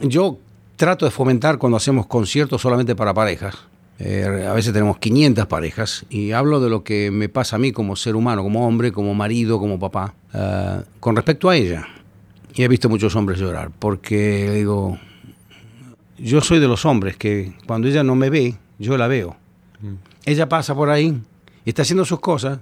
yo 0.00 0.38
trato 0.76 1.04
de 1.04 1.10
fomentar 1.10 1.58
cuando 1.58 1.76
hacemos 1.76 2.06
conciertos 2.06 2.62
solamente 2.62 2.94
para 2.94 3.12
parejas. 3.12 3.56
Eh, 3.98 4.46
a 4.48 4.52
veces 4.52 4.72
tenemos 4.72 4.98
500 4.98 5.46
parejas 5.46 6.06
y 6.08 6.30
hablo 6.30 6.60
de 6.60 6.70
lo 6.70 6.84
que 6.84 7.10
me 7.10 7.28
pasa 7.28 7.56
a 7.56 7.58
mí 7.58 7.72
como 7.72 7.96
ser 7.96 8.14
humano, 8.14 8.44
como 8.44 8.66
hombre, 8.66 8.92
como 8.92 9.12
marido, 9.12 9.58
como 9.58 9.78
papá, 9.78 10.14
eh, 10.32 10.82
con 11.00 11.16
respecto 11.16 11.50
a 11.50 11.56
ella. 11.56 11.86
Y 12.54 12.62
he 12.62 12.68
visto 12.68 12.88
muchos 12.88 13.14
hombres 13.16 13.40
llorar 13.40 13.70
porque 13.76 14.52
digo, 14.52 14.98
yo 16.16 16.40
soy 16.40 16.60
de 16.60 16.68
los 16.68 16.84
hombres 16.86 17.16
que 17.16 17.54
cuando 17.66 17.88
ella 17.88 18.04
no 18.04 18.14
me 18.14 18.30
ve, 18.30 18.56
yo 18.78 18.96
la 18.96 19.08
veo. 19.08 19.36
Ella 20.24 20.48
pasa 20.48 20.74
por 20.74 20.90
ahí, 20.90 21.20
está 21.64 21.82
haciendo 21.82 22.04
sus 22.04 22.20
cosas, 22.20 22.58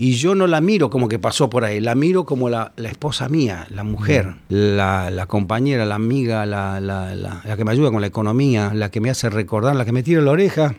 y 0.00 0.12
yo 0.12 0.34
no 0.36 0.46
la 0.46 0.60
miro 0.60 0.90
como 0.90 1.08
que 1.08 1.18
pasó 1.18 1.50
por 1.50 1.64
ahí, 1.64 1.80
la 1.80 1.94
miro 1.96 2.24
como 2.24 2.48
la, 2.48 2.72
la 2.76 2.88
esposa 2.88 3.28
mía, 3.28 3.66
la 3.70 3.82
mujer, 3.82 4.36
la, 4.48 5.10
la 5.10 5.26
compañera, 5.26 5.84
la 5.84 5.96
amiga, 5.96 6.46
la, 6.46 6.80
la- 6.80 7.56
que 7.56 7.64
me 7.64 7.72
ayuda 7.72 7.90
con 7.90 8.00
la 8.00 8.06
economía, 8.06 8.72
la 8.74 8.90
que 8.92 9.00
me 9.00 9.10
hace 9.10 9.28
recordar, 9.28 9.74
la 9.74 9.84
que 9.84 9.90
me 9.92 10.04
tira 10.04 10.22
la 10.22 10.30
oreja, 10.30 10.76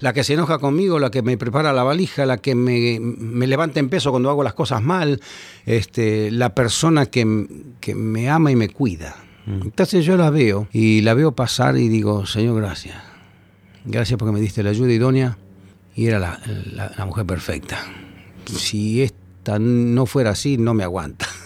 la 0.00 0.12
que 0.14 0.24
se 0.24 0.32
enoja 0.34 0.58
conmigo, 0.58 0.98
la 0.98 1.10
que 1.10 1.20
me 1.22 1.36
prepara 1.36 1.72
la 1.74 1.82
valija, 1.82 2.24
la 2.26 2.38
que 2.38 2.54
me, 2.54 2.98
me 3.00 3.46
levanta 3.46 3.78
en 3.80 3.88
peso 3.90 4.10
cuando 4.10 4.30
hago 4.30 4.42
las 4.42 4.54
cosas 4.54 4.82
mal, 4.82 5.20
este, 5.66 6.30
la 6.30 6.54
persona 6.54 7.06
que, 7.06 7.46
que 7.80 7.94
me 7.94 8.30
ama 8.30 8.50
y 8.50 8.56
me 8.56 8.68
cuida. 8.70 9.16
Entonces 9.46 10.04
yo 10.04 10.16
la 10.18 10.28
veo 10.30 10.66
y 10.72 11.00
la 11.02 11.14
veo 11.14 11.32
pasar 11.32 11.76
y 11.78 11.88
digo, 11.88 12.26
Señor, 12.26 12.56
gracias. 12.60 12.96
Gracias 13.86 14.18
porque 14.18 14.32
me 14.32 14.40
diste 14.40 14.62
la 14.62 14.70
ayuda 14.70 14.92
idónea 14.92 15.38
y 15.98 16.06
era 16.06 16.18
la, 16.18 16.40
la- 16.72 16.92
la 16.96 17.04
mujer 17.06 17.26
perfecta. 17.26 17.78
Si 18.46 19.02
esta 19.02 19.58
no 19.58 20.06
fuera 20.06 20.30
así, 20.30 20.56
no 20.56 20.72
me 20.74 20.84
aguanta. 20.84 21.26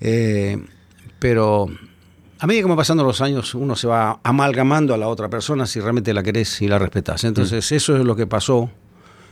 Eh, 0.00 0.58
pero 1.18 1.66
a 2.38 2.46
medida 2.46 2.62
que 2.62 2.68
van 2.68 2.76
pasando 2.76 3.04
los 3.04 3.20
años, 3.20 3.54
uno 3.54 3.76
se 3.76 3.86
va 3.86 4.18
amalgamando 4.22 4.94
a 4.94 4.96
la 4.96 5.08
otra 5.08 5.28
persona 5.28 5.66
si 5.66 5.78
realmente 5.80 6.14
la 6.14 6.22
querés 6.22 6.62
y 6.62 6.68
la 6.68 6.78
respetás. 6.78 7.24
Entonces, 7.24 7.70
eso 7.72 7.96
es 7.96 8.04
lo 8.04 8.16
que 8.16 8.26
pasó 8.26 8.70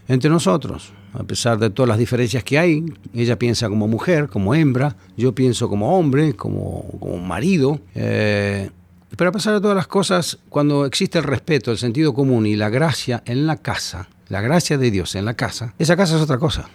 entre 0.09 0.29
nosotros. 0.31 0.93
A 1.15 1.25
pesar 1.25 1.59
de 1.59 1.71
todas 1.71 1.89
las 1.89 1.99
diferencias 1.99 2.45
que 2.45 2.59
hay, 2.59 2.85
ella 3.15 3.39
piensa 3.39 3.69
como 3.71 3.89
mujer, 3.89 4.29
como 4.29 4.55
hembra, 4.55 4.95
yo 5.17 5.35
pienso 5.35 5.69
como 5.71 5.99
hombre, 5.99 6.35
como, 6.35 6.85
como 7.01 7.17
marido. 7.19 7.81
Eh, 7.95 8.71
pero 9.17 9.31
a 9.31 9.33
pesar 9.33 9.55
de 9.55 9.61
todas 9.61 9.77
las 9.77 9.87
cosas, 9.87 10.39
cuando 10.49 10.85
existe 10.87 11.19
el 11.19 11.25
respeto, 11.25 11.71
el 11.73 11.79
sentido 11.79 12.13
común 12.15 12.47
y 12.47 12.57
la 12.57 12.69
gracia 12.69 13.23
en 13.27 13.47
la 13.47 13.57
casa, 13.57 14.09
la 14.29 14.41
gracia 14.41 14.77
de 14.79 14.91
Dios 14.91 15.15
en 15.15 15.25
la 15.25 15.35
casa, 15.35 15.75
esa 15.79 15.97
casa 15.97 16.17
es 16.17 16.23
otra 16.23 16.39
cosa. 16.39 16.69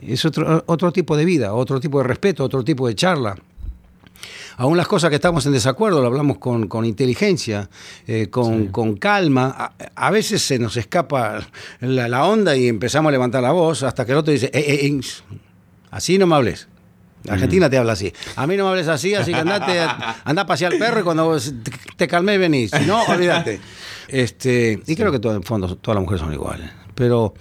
Es 0.00 0.24
otro, 0.24 0.62
otro 0.66 0.92
tipo 0.92 1.16
de 1.16 1.24
vida, 1.24 1.52
otro 1.52 1.80
tipo 1.80 1.98
de 1.98 2.04
respeto, 2.04 2.44
otro 2.44 2.62
tipo 2.62 2.86
de 2.86 2.94
charla. 2.94 3.36
Aún 4.58 4.76
las 4.76 4.86
cosas 4.86 5.10
que 5.10 5.16
estamos 5.16 5.44
en 5.44 5.52
desacuerdo 5.52 6.00
lo 6.00 6.06
hablamos 6.06 6.38
con, 6.38 6.68
con 6.68 6.84
inteligencia, 6.84 7.68
eh, 8.06 8.28
con, 8.30 8.68
con 8.68 8.96
calma. 8.96 9.54
A, 9.58 10.06
a 10.06 10.10
veces 10.10 10.40
se 10.42 10.58
nos 10.60 10.76
escapa 10.76 11.46
la, 11.80 12.08
la 12.08 12.24
onda 12.26 12.56
y 12.56 12.68
empezamos 12.68 13.10
a 13.10 13.12
levantar 13.12 13.42
la 13.42 13.50
voz 13.52 13.82
hasta 13.82 14.06
que 14.06 14.12
el 14.12 14.18
otro 14.18 14.32
dice, 14.32 14.46
"Eh, 14.54 14.64
eh, 14.66 14.86
eh, 14.86 15.00
así 15.90 16.16
no 16.16 16.26
me 16.28 16.36
hables. 16.36 16.68
Argentina 17.28 17.68
te 17.70 17.78
habla 17.78 17.92
así. 17.92 18.12
A 18.36 18.46
mí 18.46 18.56
no 18.56 18.64
me 18.64 18.70
hables 18.70 18.88
así, 18.88 19.14
así 19.14 19.32
que 19.32 19.38
andate, 19.38 19.78
anda 20.24 20.42
a 20.42 20.46
pasear 20.46 20.72
al 20.72 20.78
perro 20.78 21.00
y 21.00 21.02
cuando 21.02 21.38
te, 21.38 21.70
te 21.96 22.08
calmé 22.08 22.38
venís. 22.38 22.70
Si 22.70 22.84
no, 22.86 23.02
olvídate. 23.04 23.60
Este, 24.08 24.80
y 24.86 24.94
creo 24.96 25.10
que 25.12 25.18
todo, 25.18 25.34
en 25.34 25.42
fondo 25.42 25.76
todas 25.76 25.96
las 25.96 26.02
mujeres 26.02 26.20
son 26.20 26.32
iguales. 26.32 26.70
Pero 26.94 27.34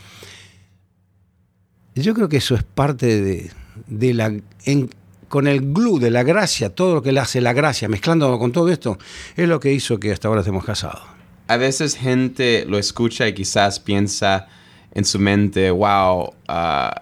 yo 1.95 2.13
creo 2.13 2.27
que 2.29 2.37
eso 2.37 2.55
es 2.55 2.63
parte 2.63 3.21
de, 3.21 3.51
de 3.87 4.13
la. 4.13 4.33
en- 4.65 4.89
con 5.27 5.47
el 5.47 5.73
glue 5.73 5.99
de 5.99 6.11
la 6.11 6.23
gracia, 6.23 6.69
todo 6.69 6.93
lo 6.93 7.01
que 7.01 7.11
le 7.11 7.19
hace 7.19 7.41
la 7.41 7.51
gracia, 7.51 7.89
mezclándolo 7.89 8.37
con 8.39 8.51
todo 8.51 8.69
esto, 8.69 8.97
es 9.35 9.49
lo 9.49 9.59
que 9.59 9.73
hizo 9.73 9.99
que 9.99 10.11
hasta 10.11 10.27
ahora 10.27 10.41
estemos 10.41 10.63
casados. 10.63 11.01
A 11.47 11.57
veces 11.57 11.95
gente 11.97 12.63
lo 12.67 12.77
escucha 12.77 13.27
y 13.27 13.33
quizás 13.33 13.79
piensa 13.79 14.47
en 14.93 15.03
su 15.03 15.19
mente, 15.19 15.71
wow, 15.71 16.31
ah, 16.47 17.01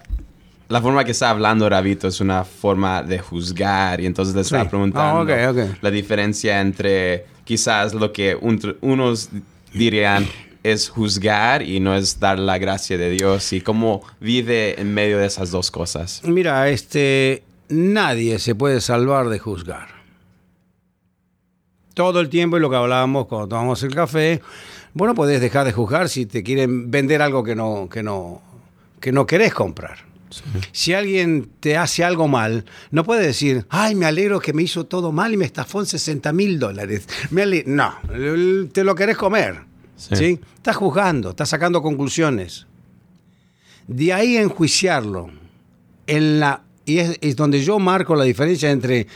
la 0.74 0.82
forma 0.82 1.04
que 1.06 1.12
está 1.12 1.30
hablando 1.30 1.70
Rabito 1.70 2.08
es 2.08 2.20
una 2.20 2.44
forma 2.44 3.04
de 3.04 3.20
juzgar 3.20 4.02
y 4.02 4.06
entonces 4.08 4.34
le 4.36 4.42
estaba 4.42 4.64
Sí. 4.64 4.70
preguntando 4.70 5.20
Ah, 5.32 5.50
ok, 5.52 5.56
ok. 5.58 5.78
la 5.82 5.92
diferencia 5.92 6.60
entre 6.62 7.26
quizás 7.46 7.94
lo 7.94 8.12
que 8.12 8.36
un- 8.36 8.76
unos 8.82 9.30
dirían 9.74 10.28
es 10.64 10.90
juzgar 10.90 11.62
y 11.62 11.80
no 11.80 11.94
es 11.96 12.20
dar 12.20 12.40
la 12.40 12.58
gracia 12.58 12.98
de 12.98 13.10
Dios 13.12 13.54
y 13.54 13.62
cómo 13.62 14.02
vive 14.20 14.80
en 14.82 14.94
medio 14.94 15.18
de 15.20 15.26
esas 15.28 15.52
dos 15.52 15.70
cosas. 15.72 16.22
Mira, 16.26 16.68
este, 16.70 17.44
nadie 17.70 18.40
se 18.40 18.56
puede 18.56 18.82
salvar 18.82 19.30
de 19.30 19.40
juzgar. 19.40 19.88
todo 21.94 22.20
el 22.22 22.30
tiempo 22.30 22.58
y 22.58 22.60
lo 22.60 22.72
que 22.72 22.76
hablábamos 22.76 23.28
cuando 23.28 23.50
tomamos 23.50 23.84
el 23.84 23.94
café. 23.94 24.42
Bueno, 24.96 25.14
podés 25.14 25.40
dejar 25.42 25.64
de 25.66 25.72
juzgar 25.74 26.10
si 26.10 26.26
te 26.26 26.42
quieren 26.42 26.90
vender 26.90 27.22
algo 27.22 27.44
que 27.44 27.56
no, 27.56 27.88
que 27.88 28.02
no, 28.02 28.42
que 29.00 29.12
no 29.12 29.28
querés 29.28 29.54
comprar. 29.54 30.00
Si 30.72 30.94
alguien 30.94 31.50
te 31.60 31.78
hace 31.78 32.04
algo 32.04 32.28
mal, 32.28 32.66
no 32.92 33.04
puedes 33.04 33.26
decir, 33.26 33.66
ay, 33.70 33.96
me 33.96 34.06
alegro 34.06 34.40
que 34.40 34.54
me 34.54 34.64
hizo 34.64 34.86
todo 34.86 35.12
mal 35.12 35.34
y 35.34 35.38
me 35.38 35.46
estafó 35.46 35.80
en 35.80 35.86
60 35.86 36.34
mil 36.34 36.60
dólares. 36.60 37.08
Me 37.32 37.44
ale-". 37.44 37.64
No, 37.66 37.96
te 38.72 38.84
lo 38.84 38.96
querés 38.96 39.18
comer. 39.18 39.62
Sí. 39.96 40.16
Sí. 40.16 40.40
Estás 40.56 40.76
juzgando, 40.76 41.32
estás 41.32 41.50
sacando 41.50 41.82
conclusiones. 41.82 42.68
De 43.88 44.14
ahí 44.14 44.38
enjuiciarlo, 44.38 45.30
en 46.08 46.40
la, 46.40 46.64
y 46.86 47.00
es, 47.00 47.18
es 47.22 47.36
donde 47.36 47.62
yo 47.64 47.80
marco 47.80 48.16
la 48.16 48.24
diferencia 48.24 48.72
entre 48.72 49.08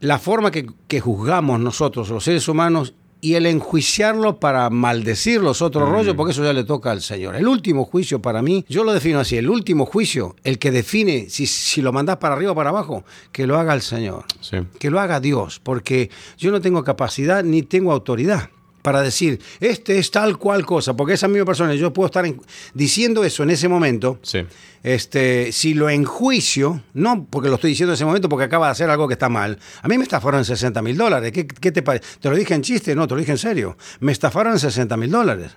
la 0.00 0.18
forma 0.18 0.50
que, 0.50 0.66
que 0.88 1.00
juzgamos 1.00 1.60
nosotros, 1.60 2.08
los 2.10 2.24
seres 2.24 2.46
humanos, 2.48 2.94
y 3.26 3.34
el 3.34 3.46
enjuiciarlo 3.46 4.38
para 4.38 4.70
maldecir 4.70 5.40
los 5.40 5.60
otros 5.60 5.88
rollos, 5.88 6.14
porque 6.14 6.30
eso 6.30 6.44
ya 6.44 6.52
le 6.52 6.62
toca 6.62 6.92
al 6.92 7.02
Señor. 7.02 7.34
El 7.34 7.48
último 7.48 7.84
juicio 7.84 8.22
para 8.22 8.40
mí, 8.40 8.64
yo 8.68 8.84
lo 8.84 8.92
defino 8.92 9.18
así, 9.18 9.36
el 9.36 9.50
último 9.50 9.84
juicio, 9.84 10.36
el 10.44 10.60
que 10.60 10.70
define 10.70 11.28
si, 11.28 11.46
si 11.46 11.82
lo 11.82 11.92
mandás 11.92 12.18
para 12.18 12.36
arriba 12.36 12.52
o 12.52 12.54
para 12.54 12.70
abajo, 12.70 13.02
que 13.32 13.48
lo 13.48 13.58
haga 13.58 13.74
el 13.74 13.82
Señor 13.82 14.24
Sí. 14.40 14.58
que 14.78 14.90
lo 14.90 15.00
haga 15.00 15.18
Dios, 15.18 15.60
porque 15.60 16.08
yo 16.38 16.52
no 16.52 16.60
tengo 16.60 16.84
capacidad 16.84 17.42
ni 17.42 17.62
tengo 17.62 17.90
autoridad 17.90 18.50
para 18.86 19.02
decir, 19.02 19.40
este 19.58 19.98
es 19.98 20.12
tal 20.12 20.38
cual 20.38 20.64
cosa, 20.64 20.94
porque 20.94 21.14
esa 21.14 21.26
misma 21.26 21.44
persona, 21.44 21.74
yo 21.74 21.92
puedo 21.92 22.06
estar 22.06 22.24
en- 22.24 22.40
diciendo 22.72 23.24
eso 23.24 23.42
en 23.42 23.50
ese 23.50 23.66
momento, 23.66 24.20
Sí. 24.22 24.46
este, 24.84 25.50
si 25.50 25.74
lo 25.74 25.90
enjuicio, 25.90 26.84
no 26.94 27.26
porque 27.28 27.48
lo 27.48 27.56
estoy 27.56 27.70
diciendo 27.70 27.90
en 27.92 27.94
ese 27.94 28.04
momento 28.04 28.28
porque 28.28 28.44
acaba 28.44 28.66
de 28.66 28.72
hacer 28.72 28.88
algo 28.88 29.08
que 29.08 29.14
está 29.14 29.28
mal, 29.28 29.58
a 29.82 29.88
mí 29.88 29.98
me 29.98 30.04
estafaron 30.04 30.38
en 30.38 30.44
60 30.44 30.82
mil 30.82 30.96
dólares, 30.96 31.32
¿Qué, 31.32 31.48
qué 31.48 31.72
te 31.72 31.82
parece? 31.82 32.04
¿Te 32.20 32.30
lo 32.30 32.36
dije 32.36 32.54
en 32.54 32.62
chiste? 32.62 32.94
No, 32.94 33.08
te 33.08 33.14
lo 33.14 33.18
dije 33.20 33.32
en 33.32 33.38
serio, 33.38 33.76
me 33.98 34.12
estafaron 34.12 34.52
en 34.52 34.60
60 34.60 34.96
mil 34.96 35.10
dólares. 35.10 35.50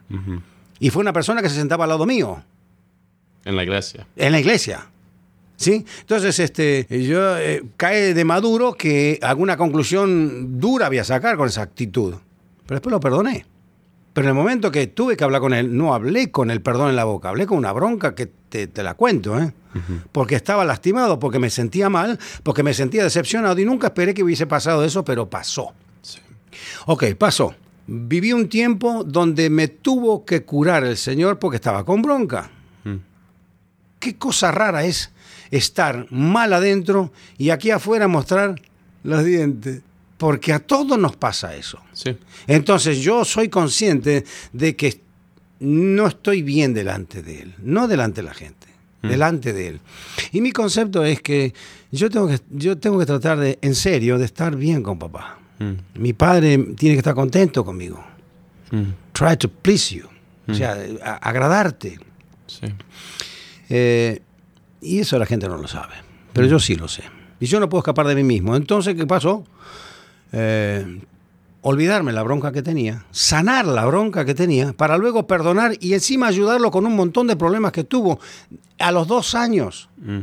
Y 0.79 0.89
fue 0.89 1.01
una 1.01 1.13
persona 1.13 1.43
que 1.43 1.49
se 1.49 1.55
sentaba 1.55 1.83
al 1.83 1.89
lado 1.91 2.07
mío 2.07 2.43
En 3.45 3.55
la 3.55 3.61
iglesia. 3.61 4.07
en 4.15 4.31
la 4.31 4.39
iglesia. 4.39 4.87
¿Sí? 5.55 5.85
Entonces, 5.99 6.39
este, 6.39 6.87
yo 6.89 7.37
eh, 7.37 7.61
cae 7.77 8.13
de 8.13 8.23
maduro 8.25 8.73
que 8.75 9.19
alguna 9.21 9.55
conclusión 9.57 10.57
dura 10.59 10.87
voy 10.87 10.97
a 10.99 11.03
sacar 11.03 11.35
con 11.37 11.47
esa 11.49 11.61
actitud. 11.61 12.15
Pero 12.69 12.77
después 12.77 12.91
lo 12.91 12.99
perdoné. 12.99 13.47
Pero 14.13 14.27
en 14.27 14.29
el 14.29 14.35
momento 14.35 14.69
que 14.69 14.85
tuve 14.85 15.17
que 15.17 15.23
hablar 15.23 15.41
con 15.41 15.55
él, 15.55 15.75
no 15.75 15.95
hablé 15.95 16.29
con 16.29 16.51
el 16.51 16.61
perdón 16.61 16.91
en 16.91 16.95
la 16.95 17.03
boca, 17.03 17.29
hablé 17.29 17.47
con 17.47 17.57
una 17.57 17.71
bronca 17.71 18.13
que 18.13 18.27
te, 18.27 18.67
te 18.67 18.83
la 18.83 18.93
cuento, 18.93 19.39
¿eh? 19.39 19.51
Porque 20.11 20.35
estaba 20.35 20.63
lastimado, 20.65 21.17
porque 21.17 21.39
me 21.39 21.49
sentía 21.49 21.89
mal, 21.89 22.19
porque 22.43 22.61
me 22.61 22.75
sentía 22.75 23.03
decepcionado 23.03 23.59
y 23.59 23.65
nunca 23.65 23.87
esperé 23.87 24.13
que 24.13 24.21
hubiese 24.21 24.45
pasado 24.45 24.85
eso, 24.85 25.03
pero 25.03 25.27
pasó. 25.27 25.73
Sí. 26.03 26.19
Ok, 26.85 27.15
pasó. 27.17 27.55
Viví 27.87 28.33
un 28.33 28.49
tiempo 28.49 29.03
donde 29.03 29.49
me 29.49 29.67
tuvo 29.67 30.23
que 30.23 30.43
curar 30.43 30.83
el 30.83 30.97
Señor 30.97 31.39
porque 31.39 31.55
estaba 31.55 31.83
con 31.83 32.03
bronca. 32.03 32.51
Qué 33.99 34.15
cosa 34.15 34.51
rara 34.51 34.83
es 34.83 35.11
estar 35.49 36.05
mal 36.11 36.53
adentro 36.53 37.11
y 37.39 37.49
aquí 37.49 37.71
afuera 37.71 38.07
mostrar 38.07 38.61
los 39.01 39.25
dientes. 39.25 39.81
Porque 40.19 40.53
a 40.53 40.59
todos 40.59 40.99
nos 40.99 41.15
pasa 41.15 41.55
eso. 41.55 41.79
Sí. 41.93 42.15
Entonces 42.45 42.99
yo 42.99 43.23
soy 43.25 43.49
consciente 43.49 44.25
de 44.53 44.75
que 44.75 45.01
no 45.61 46.05
estoy 46.07 46.43
bien 46.43 46.73
delante 46.73 47.23
de 47.23 47.41
él, 47.41 47.55
no 47.63 47.87
delante 47.87 48.21
de 48.21 48.27
la 48.27 48.33
gente, 48.33 48.67
delante 49.01 49.53
de 49.53 49.67
él. 49.69 49.79
Y 50.33 50.41
mi 50.41 50.51
concepto 50.51 51.03
es 51.05 51.21
que 51.21 51.53
yo 51.91 52.09
tengo 52.09 52.27
que, 52.27 52.39
yo 52.51 52.77
tengo 52.77 52.99
que 52.99 53.05
tratar 53.05 53.39
de, 53.39 53.57
en 53.61 53.73
serio, 53.75 54.17
de 54.17 54.25
estar 54.25 54.55
bien 54.57 54.83
con 54.83 54.99
papá. 54.99 55.39
Mm. 55.59 55.99
Mi 56.01 56.11
padre 56.13 56.57
tiene 56.75 56.95
que 56.95 56.99
estar 56.99 57.15
contento 57.15 57.63
conmigo. 57.63 58.03
Mm. 58.71 58.91
Try 59.13 59.37
to 59.37 59.49
please 59.49 59.95
you. 59.95 60.05
O 60.49 60.53
sea, 60.53 60.77
a- 61.03 61.15
agradarte. 61.15 61.97
Sí. 62.45 62.65
Eh, 63.69 64.21
y 64.81 64.99
eso 64.99 65.17
la 65.17 65.25
gente 65.25 65.47
no 65.47 65.57
lo 65.57 65.67
sabe. 65.67 65.93
Pero 66.33 66.45
yo 66.47 66.59
sí 66.59 66.75
lo 66.75 66.87
sé. 66.89 67.03
Y 67.39 67.45
yo 67.45 67.59
no 67.61 67.69
puedo 67.69 67.79
escapar 67.79 68.05
de 68.07 68.15
mí 68.15 68.23
mismo. 68.23 68.55
Entonces, 68.55 68.95
¿qué 68.95 69.05
pasó? 69.07 69.45
Eh, 70.31 71.01
olvidarme 71.61 72.13
la 72.13 72.23
bronca 72.23 72.51
que 72.51 72.61
tenía, 72.61 73.05
sanar 73.11 73.65
la 73.65 73.85
bronca 73.85 74.23
que 74.25 74.33
tenía, 74.33 74.71
para 74.73 74.97
luego 74.97 75.27
perdonar 75.27 75.73
y 75.79 75.93
encima 75.93 76.27
ayudarlo 76.27 76.71
con 76.71 76.85
un 76.85 76.95
montón 76.95 77.27
de 77.27 77.35
problemas 77.35 77.71
que 77.73 77.83
tuvo 77.83 78.19
a 78.79 78.91
los 78.91 79.07
dos 79.07 79.35
años. 79.35 79.89
Mm. 79.97 80.19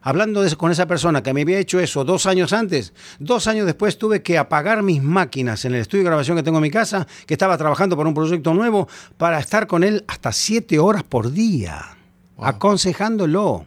Hablando 0.00 0.40
de- 0.42 0.56
con 0.56 0.70
esa 0.70 0.86
persona 0.86 1.22
que 1.22 1.34
me 1.34 1.42
había 1.42 1.58
hecho 1.58 1.80
eso 1.80 2.02
dos 2.04 2.24
años 2.24 2.52
antes, 2.54 2.94
dos 3.18 3.46
años 3.46 3.66
después 3.66 3.98
tuve 3.98 4.22
que 4.22 4.38
apagar 4.38 4.82
mis 4.82 5.02
máquinas 5.02 5.64
en 5.66 5.74
el 5.74 5.80
estudio 5.82 6.04
de 6.04 6.10
grabación 6.10 6.36
que 6.36 6.42
tengo 6.42 6.58
en 6.58 6.62
mi 6.62 6.70
casa, 6.70 7.06
que 7.26 7.34
estaba 7.34 7.58
trabajando 7.58 7.94
por 7.96 8.06
un 8.06 8.14
proyecto 8.14 8.54
nuevo, 8.54 8.88
para 9.18 9.38
estar 9.40 9.66
con 9.66 9.84
él 9.84 10.04
hasta 10.06 10.32
siete 10.32 10.78
horas 10.78 11.02
por 11.02 11.32
día, 11.32 11.96
aconsejándolo. 12.38 13.66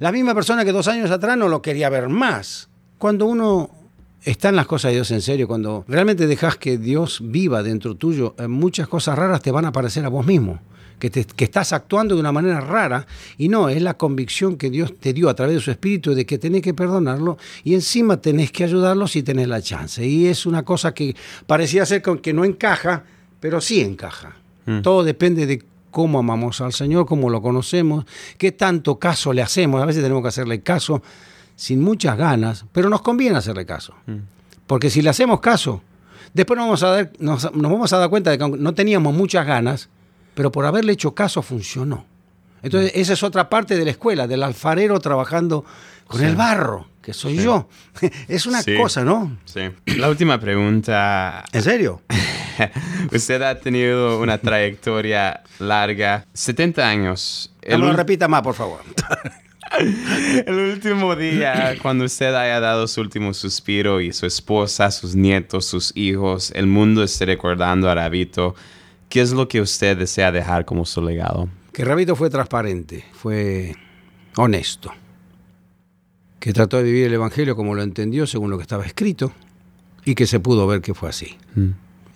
La 0.00 0.12
misma 0.12 0.34
persona 0.34 0.64
que 0.64 0.72
dos 0.72 0.88
años 0.88 1.10
atrás 1.10 1.38
no 1.38 1.48
lo 1.48 1.62
quería 1.62 1.88
ver 1.88 2.08
más. 2.08 2.68
Cuando 2.98 3.26
uno 3.26 3.70
está 4.24 4.48
en 4.50 4.56
las 4.56 4.66
cosas 4.66 4.90
de 4.90 4.96
Dios 4.96 5.10
en 5.10 5.22
serio, 5.22 5.46
cuando 5.48 5.84
realmente 5.88 6.26
dejas 6.26 6.56
que 6.56 6.78
Dios 6.78 7.20
viva 7.22 7.62
dentro 7.62 7.94
tuyo, 7.94 8.34
eh, 8.38 8.46
muchas 8.48 8.88
cosas 8.88 9.18
raras 9.18 9.42
te 9.42 9.50
van 9.50 9.64
a 9.64 9.68
aparecer 9.68 10.04
a 10.04 10.08
vos 10.08 10.26
mismo. 10.26 10.60
Que, 10.98 11.08
te- 11.08 11.24
que 11.24 11.44
estás 11.44 11.72
actuando 11.72 12.14
de 12.14 12.20
una 12.20 12.30
manera 12.30 12.60
rara 12.60 13.06
y 13.38 13.48
no, 13.48 13.70
es 13.70 13.80
la 13.80 13.94
convicción 13.96 14.56
que 14.58 14.68
Dios 14.68 14.92
te 15.00 15.14
dio 15.14 15.30
a 15.30 15.34
través 15.34 15.54
de 15.54 15.60
su 15.62 15.70
espíritu 15.70 16.12
de 16.14 16.26
que 16.26 16.36
tenés 16.36 16.60
que 16.60 16.74
perdonarlo 16.74 17.38
y 17.64 17.72
encima 17.72 18.18
tenés 18.20 18.52
que 18.52 18.64
ayudarlo 18.64 19.08
si 19.08 19.22
tenés 19.22 19.48
la 19.48 19.62
chance. 19.62 20.06
Y 20.06 20.26
es 20.26 20.44
una 20.44 20.62
cosa 20.62 20.92
que 20.92 21.16
parecía 21.46 21.86
ser 21.86 22.02
con 22.02 22.18
que 22.18 22.34
no 22.34 22.44
encaja, 22.44 23.04
pero 23.40 23.62
sí 23.62 23.80
encaja. 23.80 24.36
Todo 24.82 25.02
depende 25.02 25.46
de 25.46 25.62
cómo 25.90 26.18
amamos 26.18 26.60
al 26.60 26.74
Señor, 26.74 27.06
cómo 27.06 27.30
lo 27.30 27.40
conocemos, 27.40 28.04
qué 28.36 28.52
tanto 28.52 28.98
caso 28.98 29.32
le 29.32 29.40
hacemos. 29.40 29.82
A 29.82 29.86
veces 29.86 30.02
tenemos 30.02 30.22
que 30.22 30.28
hacerle 30.28 30.60
caso 30.60 31.02
sin 31.60 31.82
muchas 31.82 32.16
ganas, 32.16 32.64
pero 32.72 32.88
nos 32.88 33.02
conviene 33.02 33.36
hacerle 33.36 33.66
caso. 33.66 33.94
Porque 34.66 34.88
si 34.88 35.02
le 35.02 35.10
hacemos 35.10 35.40
caso, 35.40 35.82
después 36.32 36.56
nos 36.56 36.64
vamos, 36.66 36.82
a 36.82 36.88
dar, 36.88 37.12
nos, 37.18 37.52
nos 37.54 37.70
vamos 37.70 37.92
a 37.92 37.98
dar 37.98 38.08
cuenta 38.08 38.30
de 38.30 38.38
que 38.38 38.48
no 38.48 38.72
teníamos 38.72 39.12
muchas 39.12 39.46
ganas, 39.46 39.90
pero 40.34 40.50
por 40.50 40.64
haberle 40.64 40.92
hecho 40.94 41.14
caso 41.14 41.42
funcionó. 41.42 42.06
Entonces, 42.62 42.92
esa 42.94 43.12
es 43.12 43.22
otra 43.22 43.50
parte 43.50 43.76
de 43.76 43.84
la 43.84 43.90
escuela, 43.90 44.26
del 44.26 44.42
alfarero 44.42 44.98
trabajando 45.00 45.66
con 46.06 46.24
el 46.24 46.34
barro, 46.34 46.88
que 47.02 47.12
soy 47.12 47.36
yo. 47.36 47.68
Es 48.28 48.46
una 48.46 48.62
Sí. 48.62 48.74
cosa, 48.78 49.04
¿no? 49.04 49.36
Sí. 49.44 49.60
La 49.98 50.08
última 50.08 50.40
pregunta. 50.40 51.44
¿En 51.52 51.62
serio? 51.62 52.00
Usted 53.12 53.42
ha 53.42 53.58
tenido 53.60 54.18
una 54.18 54.38
trayectoria 54.38 55.42
larga, 55.58 56.24
70 56.32 56.88
años. 56.88 57.52
No 57.68 57.76
lo 57.76 57.92
repita 57.92 58.28
más, 58.28 58.40
por 58.40 58.54
favor. 58.54 58.80
el 60.46 60.72
último 60.72 61.14
día, 61.14 61.76
cuando 61.80 62.04
usted 62.04 62.34
haya 62.34 62.60
dado 62.60 62.88
su 62.88 63.00
último 63.00 63.32
suspiro 63.34 64.00
y 64.00 64.12
su 64.12 64.26
esposa, 64.26 64.90
sus 64.90 65.14
nietos, 65.14 65.64
sus 65.66 65.92
hijos, 65.96 66.52
el 66.54 66.66
mundo 66.66 67.02
esté 67.02 67.26
recordando 67.26 67.88
a 67.88 67.94
Rabito, 67.94 68.54
¿qué 69.08 69.20
es 69.20 69.32
lo 69.32 69.48
que 69.48 69.60
usted 69.60 69.96
desea 69.96 70.32
dejar 70.32 70.64
como 70.64 70.84
su 70.84 71.02
legado? 71.02 71.48
Que 71.72 71.84
Rabito 71.84 72.16
fue 72.16 72.30
transparente, 72.30 73.04
fue 73.12 73.76
honesto, 74.36 74.92
que 76.40 76.52
trató 76.52 76.78
de 76.78 76.82
vivir 76.84 77.06
el 77.06 77.14
Evangelio 77.14 77.54
como 77.54 77.74
lo 77.74 77.82
entendió 77.82 78.26
según 78.26 78.50
lo 78.50 78.56
que 78.56 78.62
estaba 78.62 78.84
escrito 78.84 79.32
y 80.04 80.14
que 80.14 80.26
se 80.26 80.40
pudo 80.40 80.66
ver 80.66 80.80
que 80.80 80.94
fue 80.94 81.10
así. 81.10 81.36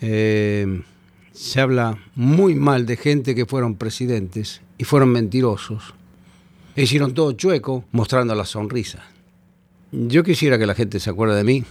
Eh, 0.00 0.82
se 1.32 1.60
habla 1.60 1.98
muy 2.14 2.54
mal 2.54 2.86
de 2.86 2.96
gente 2.96 3.34
que 3.34 3.46
fueron 3.46 3.76
presidentes 3.76 4.60
y 4.76 4.84
fueron 4.84 5.10
mentirosos. 5.10 5.94
E 6.76 6.82
hicieron 6.82 7.14
todo 7.14 7.32
chueco 7.32 7.84
mostrando 7.92 8.34
la 8.34 8.44
sonrisa. 8.44 9.04
Yo 9.92 10.24
quisiera 10.24 10.58
que 10.58 10.66
la 10.66 10.74
gente 10.74 10.98
se 11.00 11.10
acuerde 11.10 11.36
de 11.36 11.44
mí 11.44 11.64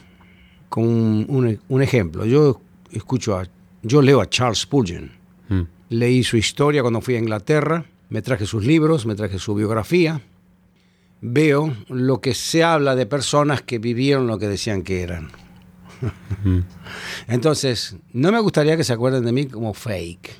con 0.69 0.85
un, 0.85 1.25
un- 1.27 1.59
un 1.67 1.81
ejemplo. 1.81 2.25
Yo 2.25 2.61
escucho 2.91 3.37
a, 3.37 3.47
yo 3.81 4.01
leo 4.01 4.21
a 4.21 4.29
Charles 4.29 4.59
Spurgeon. 4.59 5.11
Mm. 5.49 5.61
Leí 5.89 6.23
su 6.23 6.37
historia 6.37 6.81
cuando 6.81 7.01
fui 7.01 7.15
a 7.15 7.19
Inglaterra, 7.19 7.85
me 8.09 8.21
traje 8.21 8.45
sus 8.45 8.63
libros, 8.65 9.05
me 9.05 9.15
traje 9.15 9.39
su 9.39 9.53
biografía. 9.55 10.21
Veo 11.21 11.75
lo 11.89 12.19
que 12.21 12.33
se 12.33 12.63
habla 12.63 12.95
de 12.95 13.05
personas 13.05 13.61
que 13.61 13.79
vivieron 13.79 14.27
lo 14.27 14.37
que 14.39 14.47
decían 14.47 14.83
que 14.83 15.01
eran. 15.03 15.29
Entonces, 17.27 17.95
no 18.11 18.31
me 18.31 18.39
gustaría 18.39 18.75
que 18.77 18.83
se 18.83 18.93
acuerden 18.93 19.23
de 19.25 19.31
mí 19.31 19.45
como 19.45 19.73
fake, 19.73 20.31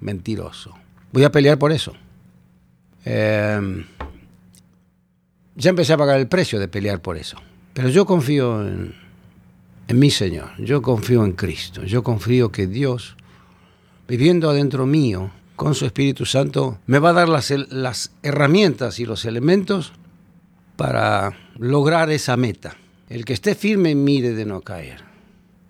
mentiroso. 0.00 0.74
Voy 1.12 1.24
a 1.24 1.30
pelear 1.32 1.58
por 1.58 1.72
eso. 1.72 1.92
Eh, 3.04 3.84
ya 5.62 5.70
empecé 5.70 5.92
a 5.92 5.96
pagar 5.96 6.18
el 6.18 6.28
precio 6.28 6.58
de 6.58 6.68
pelear 6.68 7.00
por 7.00 7.16
eso. 7.16 7.36
Pero 7.72 7.88
yo 7.88 8.04
confío 8.04 8.66
en, 8.66 8.94
en 9.88 9.98
mi 9.98 10.10
Señor, 10.10 10.50
yo 10.58 10.82
confío 10.82 11.24
en 11.24 11.32
Cristo, 11.32 11.84
yo 11.84 12.02
confío 12.02 12.52
que 12.52 12.66
Dios 12.66 13.16
viviendo 14.08 14.50
adentro 14.50 14.86
mío, 14.86 15.30
con 15.56 15.74
su 15.74 15.86
Espíritu 15.86 16.26
Santo, 16.26 16.78
me 16.86 16.98
va 16.98 17.10
a 17.10 17.12
dar 17.14 17.28
las, 17.28 17.50
las 17.70 18.12
herramientas 18.22 18.98
y 18.98 19.06
los 19.06 19.24
elementos 19.24 19.92
para 20.76 21.32
lograr 21.58 22.10
esa 22.10 22.36
meta. 22.36 22.76
El 23.08 23.24
que 23.24 23.32
esté 23.32 23.54
firme 23.54 23.94
mire 23.94 24.32
de 24.32 24.44
no 24.44 24.60
caer. 24.62 25.02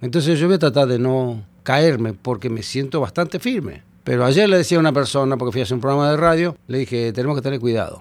Entonces 0.01 0.39
yo 0.39 0.47
voy 0.47 0.57
a 0.57 0.61
tratar 0.61 0.89
de 0.89 0.99
no 0.99 1.45
caerme 1.63 2.15
porque 2.15 2.49
me 2.49 2.63
siento 2.63 3.01
bastante 3.01 3.39
firme. 3.39 3.83
Pero 4.05 4.25
ayer 4.25 4.49
le 4.49 4.57
decía 4.57 4.79
a 4.79 4.81
una 4.81 4.93
persona, 4.93 5.37
porque 5.37 5.53
fui 5.53 5.61
a 5.61 5.65
hacer 5.65 5.75
un 5.75 5.81
programa 5.81 6.11
de 6.11 6.17
radio, 6.17 6.57
le 6.67 6.79
dije, 6.79 7.13
tenemos 7.13 7.37
que 7.37 7.43
tener 7.43 7.61
cuidado. 7.61 8.01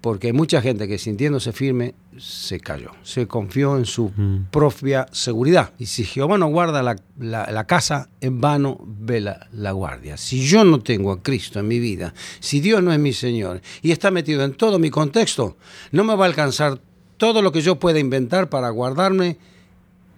Porque 0.00 0.28
hay 0.28 0.32
mucha 0.32 0.62
gente 0.62 0.86
que 0.86 0.96
sintiéndose 0.96 1.52
firme 1.52 1.94
se 2.18 2.60
cayó, 2.60 2.92
se 3.02 3.26
confió 3.26 3.76
en 3.76 3.84
su 3.84 4.12
propia 4.52 5.06
seguridad. 5.10 5.72
Y 5.78 5.86
si 5.86 6.04
Jehová 6.04 6.38
no 6.38 6.46
guarda 6.48 6.82
la, 6.84 6.96
la- 7.18 7.50
la 7.50 7.66
casa, 7.66 8.08
en 8.20 8.40
vano 8.40 8.78
vela 8.86 9.48
la 9.52 9.72
guardia. 9.72 10.16
Si 10.16 10.46
yo 10.46 10.62
no 10.64 10.78
tengo 10.80 11.10
a 11.10 11.20
Cristo 11.22 11.58
en 11.58 11.66
mi 11.66 11.80
vida, 11.80 12.14
si 12.38 12.60
Dios 12.60 12.80
no 12.82 12.92
es 12.92 12.98
mi 13.00 13.12
Señor 13.12 13.60
y 13.82 13.90
está 13.90 14.12
metido 14.12 14.44
en 14.44 14.54
todo 14.54 14.78
mi 14.78 14.88
contexto, 14.90 15.56
no 15.90 16.04
me 16.04 16.14
va 16.14 16.26
a 16.26 16.28
alcanzar 16.28 16.80
todo 17.16 17.42
lo 17.42 17.50
que 17.50 17.60
yo 17.60 17.80
pueda 17.80 17.98
inventar 17.98 18.48
para 18.48 18.70
guardarme 18.70 19.36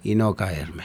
y 0.04 0.14
no 0.14 0.34
caerme. 0.34 0.84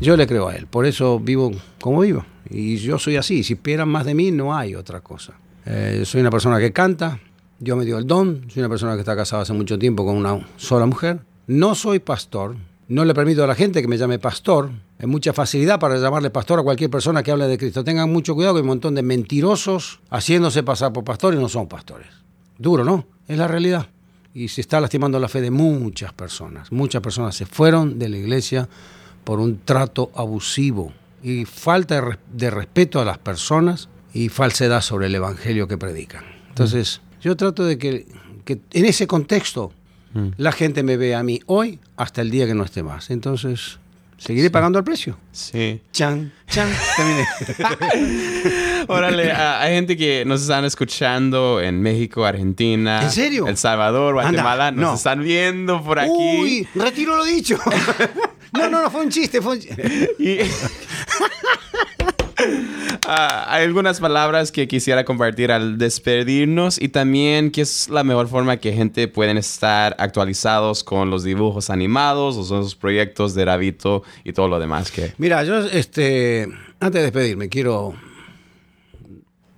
Yo 0.00 0.16
le 0.16 0.26
creo 0.28 0.48
a 0.48 0.54
Él, 0.54 0.66
por 0.66 0.86
eso 0.86 1.18
vivo 1.18 1.50
como 1.80 2.00
vivo. 2.00 2.24
Y 2.48 2.76
yo 2.76 2.98
soy 2.98 3.16
así, 3.16 3.42
si 3.42 3.54
esperan 3.54 3.88
más 3.88 4.04
de 4.04 4.14
mí, 4.14 4.30
no 4.30 4.54
hay 4.54 4.74
otra 4.76 5.00
cosa. 5.00 5.32
Eh, 5.64 6.02
soy 6.04 6.20
una 6.20 6.30
persona 6.30 6.58
que 6.60 6.72
canta, 6.72 7.18
Dios 7.62 7.78
me 7.78 7.84
dio 7.84 7.96
el 7.96 8.08
don, 8.08 8.44
soy 8.48 8.60
una 8.60 8.68
persona 8.68 8.94
que 8.94 9.00
está 9.00 9.14
casada 9.14 9.42
hace 9.42 9.52
mucho 9.52 9.78
tiempo 9.78 10.04
con 10.04 10.16
una 10.16 10.44
sola 10.56 10.84
mujer. 10.84 11.20
No 11.46 11.76
soy 11.76 12.00
pastor, 12.00 12.56
no 12.88 13.04
le 13.04 13.14
permito 13.14 13.44
a 13.44 13.46
la 13.46 13.54
gente 13.54 13.80
que 13.80 13.86
me 13.86 13.96
llame 13.96 14.18
pastor. 14.18 14.70
Hay 14.98 15.06
mucha 15.06 15.32
facilidad 15.32 15.78
para 15.78 15.96
llamarle 15.96 16.30
pastor 16.30 16.58
a 16.58 16.64
cualquier 16.64 16.90
persona 16.90 17.22
que 17.22 17.30
hable 17.30 17.46
de 17.46 17.56
Cristo. 17.58 17.84
Tengan 17.84 18.10
mucho 18.12 18.34
cuidado 18.34 18.54
que 18.54 18.58
hay 18.58 18.62
un 18.62 18.66
montón 18.66 18.96
de 18.96 19.02
mentirosos 19.02 20.00
haciéndose 20.10 20.64
pasar 20.64 20.92
por 20.92 21.04
pastores 21.04 21.38
y 21.38 21.42
no 21.42 21.48
son 21.48 21.68
pastores. 21.68 22.08
Duro, 22.58 22.84
¿no? 22.84 23.06
Es 23.28 23.38
la 23.38 23.46
realidad. 23.46 23.86
Y 24.34 24.48
se 24.48 24.60
está 24.60 24.80
lastimando 24.80 25.20
la 25.20 25.28
fe 25.28 25.40
de 25.40 25.52
muchas 25.52 26.12
personas. 26.12 26.72
Muchas 26.72 27.00
personas 27.00 27.36
se 27.36 27.46
fueron 27.46 28.00
de 28.00 28.08
la 28.08 28.16
iglesia 28.16 28.68
por 29.22 29.38
un 29.38 29.60
trato 29.64 30.10
abusivo 30.16 30.92
y 31.22 31.44
falta 31.44 31.94
de, 31.94 32.00
res- 32.00 32.18
de 32.32 32.50
respeto 32.50 33.00
a 33.00 33.04
las 33.04 33.18
personas 33.18 33.88
y 34.12 34.30
falsedad 34.30 34.80
sobre 34.80 35.06
el 35.06 35.14
evangelio 35.14 35.68
que 35.68 35.78
predican. 35.78 36.24
Entonces, 36.48 37.00
yo 37.22 37.36
trato 37.36 37.64
de 37.64 37.78
que, 37.78 38.06
que 38.44 38.58
en 38.72 38.84
ese 38.84 39.06
contexto 39.06 39.72
la 40.36 40.52
gente 40.52 40.82
me 40.82 40.98
vea 40.98 41.20
a 41.20 41.22
mí 41.22 41.40
hoy 41.46 41.78
hasta 41.96 42.20
el 42.20 42.30
día 42.30 42.46
que 42.46 42.54
no 42.54 42.64
esté 42.64 42.82
más. 42.82 43.08
Entonces, 43.10 43.78
seguiré 44.18 44.50
pagando 44.50 44.78
el 44.78 44.84
precio. 44.84 45.16
Sí. 45.32 45.80
Chan, 45.90 46.30
chan, 46.48 46.68
terminé. 46.96 47.26
Órale, 48.88 49.32
hay 49.32 49.74
gente 49.74 49.96
que 49.96 50.24
nos 50.26 50.42
están 50.42 50.66
escuchando 50.66 51.60
en 51.62 51.80
México, 51.80 52.26
Argentina. 52.26 53.02
¿En 53.02 53.10
serio? 53.10 53.46
El 53.46 53.56
Salvador, 53.56 54.18
Anda, 54.18 54.42
Guatemala. 54.42 54.70
nos 54.70 54.80
no. 54.82 54.94
están 54.94 55.22
viendo 55.22 55.82
por 55.82 55.98
aquí. 55.98 56.10
Uy, 56.10 56.68
retiro 56.74 57.16
lo 57.16 57.24
dicho. 57.24 57.58
No, 58.54 58.68
no, 58.68 58.82
no, 58.82 58.90
fue 58.90 59.00
un 59.00 59.08
chiste, 59.08 59.40
fue 59.40 59.54
un 59.54 59.60
chiste. 59.60 60.14
Y- 60.18 60.40
hay 63.06 63.64
algunas 63.64 64.00
palabras 64.00 64.52
que 64.52 64.68
quisiera 64.68 65.04
compartir 65.04 65.50
al 65.50 65.78
despedirnos 65.78 66.80
y 66.80 66.88
también 66.88 67.50
que 67.50 67.62
es 67.62 67.88
la 67.88 68.04
mejor 68.04 68.28
forma 68.28 68.56
que 68.58 68.72
gente 68.72 69.08
pueden 69.08 69.38
estar 69.38 69.96
actualizados 69.98 70.84
con 70.84 71.10
los 71.10 71.24
dibujos 71.24 71.70
animados, 71.70 72.36
los 72.36 72.50
nuevos 72.50 72.74
proyectos 72.74 73.34
de 73.34 73.44
Rabito 73.44 74.02
y 74.24 74.32
todo 74.32 74.48
lo 74.48 74.58
demás 74.58 74.90
que... 74.90 75.12
Mira, 75.18 75.44
yo, 75.44 75.58
este, 75.66 76.48
antes 76.80 77.00
de 77.00 77.02
despedirme, 77.02 77.48
quiero 77.48 77.94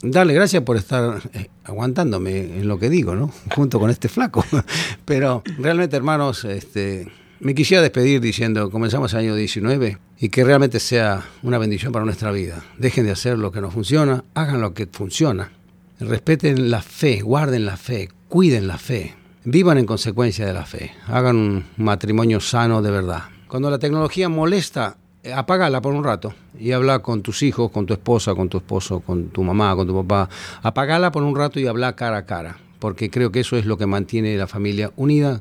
darle 0.03 0.35
gracias 0.35 0.63
por 0.63 0.77
estar 0.77 1.23
eh, 1.33 1.49
aguantándome 1.65 2.39
en 2.39 2.69
lo 2.69 2.79
que 2.79 2.91
digo, 2.91 3.15
¿no? 3.15 3.33
Junto 3.55 3.81
con 3.81 3.91
este 3.91 4.09
flaco. 4.09 4.45
Pero 5.05 5.43
realmente, 5.59 5.97
hermanos, 5.97 6.45
este, 6.45 7.11
me 7.41 7.55
quisiera 7.55 7.83
despedir 7.83 8.21
diciendo, 8.21 8.71
comenzamos 8.71 9.13
el 9.13 9.21
año 9.21 9.35
19 9.35 9.99
y 10.19 10.29
que 10.29 10.45
realmente 10.45 10.81
sea 10.81 11.25
una 11.43 11.59
bendición 11.59 11.93
para 11.93 12.05
nuestra 12.05 12.31
vida. 12.31 12.65
Dejen 12.79 13.05
de 13.05 13.13
hacer 13.13 13.39
lo 13.39 13.53
que 13.53 13.61
no 13.61 13.71
funciona, 13.71 14.25
hagan 14.35 14.61
lo 14.61 14.75
que 14.75 14.87
funciona. 14.87 15.53
Respeten 16.01 16.71
la 16.71 16.83
fe, 16.83 17.21
guarden 17.21 17.67
la 17.67 17.77
fe, 17.77 18.09
cuiden 18.29 18.67
la 18.67 18.79
fe. 18.79 19.15
Vivan 19.45 19.79
en 19.79 19.87
consecuencia 19.87 20.47
de 20.47 20.53
la 20.53 20.65
fe. 20.65 20.93
Hagan 21.07 21.37
un 21.37 21.65
matrimonio 21.77 22.41
sano 22.41 22.81
de 22.81 22.91
verdad. 22.91 23.25
Cuando 23.47 23.71
la 23.71 23.79
tecnología 23.79 24.29
molesta, 24.29 24.97
eh, 25.23 25.33
apágala 25.33 25.81
por 25.81 25.95
un 25.95 26.05
rato 26.05 26.35
y 26.59 26.73
habla 26.73 26.99
con 27.01 27.23
tus 27.23 27.43
hijos, 27.43 27.71
con 27.71 27.87
tu 27.87 27.95
esposa, 27.95 28.35
con 28.35 28.49
tu 28.49 28.59
esposo, 28.59 29.01
con 29.01 29.29
tu 29.29 29.43
mamá, 29.43 29.75
con 29.75 29.87
tu 29.87 29.95
papá. 29.95 30.29
Apágala 30.63 31.13
por 31.13 31.23
un 31.23 31.35
rato 31.35 31.59
y 31.61 31.67
habla 31.67 31.97
cara 31.97 32.19
a 32.19 32.27
cara, 32.27 32.59
porque 32.79 33.11
creo 33.11 33.33
que 33.33 33.41
eso 33.41 33.57
es 33.57 33.65
lo 33.65 33.79
que 33.79 33.87
mantiene 33.87 34.37
la 34.37 34.47
familia 34.47 34.93
unida, 34.97 35.41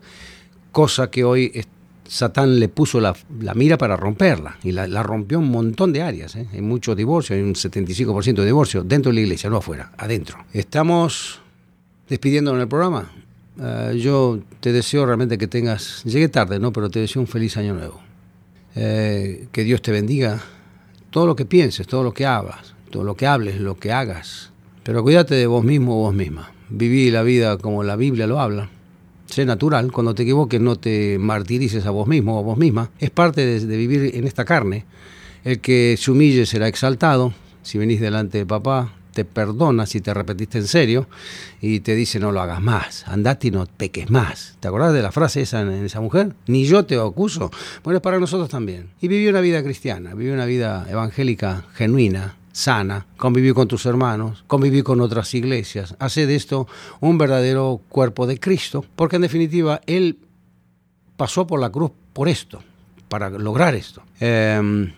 cosa 0.72 1.12
que 1.12 1.24
hoy 1.24 1.52
Satán 2.14 2.60
le 2.60 2.70
puso 2.70 3.02
la, 3.02 3.16
la 3.40 3.56
mira 3.56 3.76
para 3.76 3.98
romperla 3.98 4.58
y 4.62 4.72
la, 4.72 5.02
rompió 5.02 5.40
un 5.40 5.50
montón 5.50 5.92
de 5.92 6.04
áreas. 6.04 6.36
¿eh? 6.36 6.48
Hay 6.54 6.62
muchos 6.62 6.96
divorcios, 6.96 7.36
hay 7.36 7.44
un 7.44 7.56
75% 7.56 8.36
de 8.36 8.46
divorcio 8.46 8.84
dentro 8.84 9.12
de 9.12 9.16
la 9.16 9.22
iglesia, 9.22 9.50
no 9.50 9.58
afuera, 9.58 9.92
adentro. 9.98 10.38
Estamos 10.54 11.42
despidiéndonos 12.08 12.60
del 12.60 12.68
programa. 12.68 13.12
Eh, 13.60 13.98
yo 14.00 14.40
te 14.60 14.72
deseo 14.72 15.08
realmente 15.08 15.40
que 15.40 15.48
tengas, 15.48 16.04
llegué 16.04 16.30
tarde, 16.30 16.60
¿no? 16.60 16.72
Pero 16.72 16.92
te 16.92 17.00
deseo 17.00 17.20
un 17.20 17.28
feliz 17.28 17.58
año 17.58 17.74
nuevo. 17.74 18.00
Eh, 18.76 19.48
que 19.52 19.64
Dios 19.64 19.82
te 19.82 19.92
bendiga 19.92 20.40
todo 21.10 21.26
lo 21.26 21.36
que 21.36 21.46
pienses, 21.46 21.88
todo 21.88 22.04
lo 22.04 22.14
que 22.14 22.28
hagas, 22.28 22.76
todo 22.92 23.04
lo 23.04 23.16
que 23.16 23.26
hables, 23.26 23.60
lo 23.60 23.80
que 23.80 23.92
hagas. 23.92 24.52
Pero 24.84 25.02
cuídate 25.02 25.34
de 25.34 25.48
vos 25.48 25.64
mismo 25.64 25.98
o 25.98 26.04
vos 26.04 26.14
misma. 26.14 26.52
Viví 26.70 27.10
la 27.10 27.24
vida 27.24 27.58
como 27.58 27.84
la 27.84 27.96
Biblia 27.96 28.28
lo 28.28 28.40
habla. 28.40 28.70
Sé 29.34 29.48
natural, 29.48 29.92
cuando 29.92 30.14
te 30.14 30.22
equivoques 30.22 30.62
no 30.62 30.76
te 30.76 31.18
martirices 31.18 31.88
a 31.88 31.90
vos 31.90 32.08
mismo 32.08 32.36
o 32.36 32.40
a 32.40 32.44
vos 32.44 32.56
misma. 32.56 32.92
Es 33.00 33.10
parte 33.10 33.44
de, 33.60 33.78
vivir 33.78 34.16
en 34.16 34.28
esta 34.28 34.46
carne. 34.46 34.86
El 35.44 35.60
que 35.60 35.96
se 35.98 36.12
humille 36.12 36.46
será 36.46 36.68
exaltado. 36.68 37.34
Si 37.64 37.80
venís 37.80 38.00
delante 38.00 38.38
de 38.38 38.46
papá, 38.46 38.94
te 39.12 39.26
perdona 39.26 39.88
si 39.88 40.02
te 40.02 40.14
repetiste 40.14 40.60
en 40.60 40.68
serio 40.68 41.08
y 41.62 41.80
te 41.80 41.96
dice 41.96 42.20
no 42.20 42.32
lo 42.32 42.42
hagas 42.42 42.62
más, 42.62 43.08
andate 43.08 43.48
y 43.48 43.52
no 43.52 43.66
peques 43.66 44.12
más. 44.12 44.56
¿Te 44.60 44.68
acordás 44.68 44.94
de 44.94 45.02
la 45.02 45.12
frase 45.12 45.42
esa 45.42 45.62
en, 45.62 45.72
en 45.72 45.86
esa 45.86 46.00
mujer? 46.00 46.36
Ni 46.46 46.66
yo 46.66 46.86
te 46.86 46.96
acuso. 47.00 47.50
Bueno, 47.84 47.98
es 47.98 48.04
para 48.04 48.20
nosotros 48.20 48.50
también. 48.50 48.90
Y 49.02 49.08
viví 49.08 49.28
una 49.28 49.42
vida 49.42 49.64
cristiana, 49.64 50.14
viví 50.14 50.30
una 50.30 50.46
vida 50.46 50.86
evangélica 50.88 51.66
genuina, 51.74 52.36
sana, 52.54 53.08
conviví 53.18 53.52
con 53.52 53.68
tus 53.68 53.86
hermanos, 53.86 54.46
conviví 54.48 54.82
con 54.82 55.02
otras 55.02 55.34
iglesias. 55.34 55.96
Hace 56.00 56.26
de 56.26 56.36
esto 56.36 56.68
un 57.02 57.18
verdadero 57.18 57.82
cuerpo 57.90 58.26
de 58.26 58.40
Cristo, 58.40 58.86
porque 58.96 59.18
en 59.18 59.24
definitiva 59.24 59.82
Él 59.86 60.20
pasó 61.18 61.46
por 61.46 61.60
la 61.60 61.70
cruz 61.70 61.92
por 62.14 62.30
esto, 62.30 62.64
para 63.10 63.30
lograr 63.30 63.76
esto. 63.76 64.04
Eh, 64.22 64.94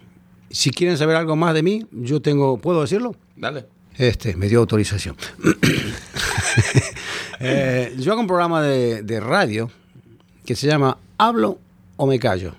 si 0.50 0.70
quieren 0.70 0.98
saber 0.98 1.16
algo 1.16 1.36
más 1.36 1.54
de 1.54 1.64
mí, 1.64 1.86
yo 1.92 2.22
tengo, 2.22 2.58
¿puedo 2.58 2.82
decirlo? 2.82 3.16
Dale. 3.36 3.66
Este, 3.98 4.36
me 4.36 4.48
dio 4.48 4.60
autorización. 4.60 5.16
Eh, 7.38 7.94
yo 8.00 8.14
hago 8.14 8.22
un 8.22 8.28
programa 8.28 8.62
de, 8.62 9.04
de 9.04 9.20
radio 9.20 9.70
que 10.46 10.56
se 10.56 10.68
llama 10.68 10.98
Hablo 11.18 11.60
o 11.98 12.08
me 12.08 12.18
callo. 12.18 12.56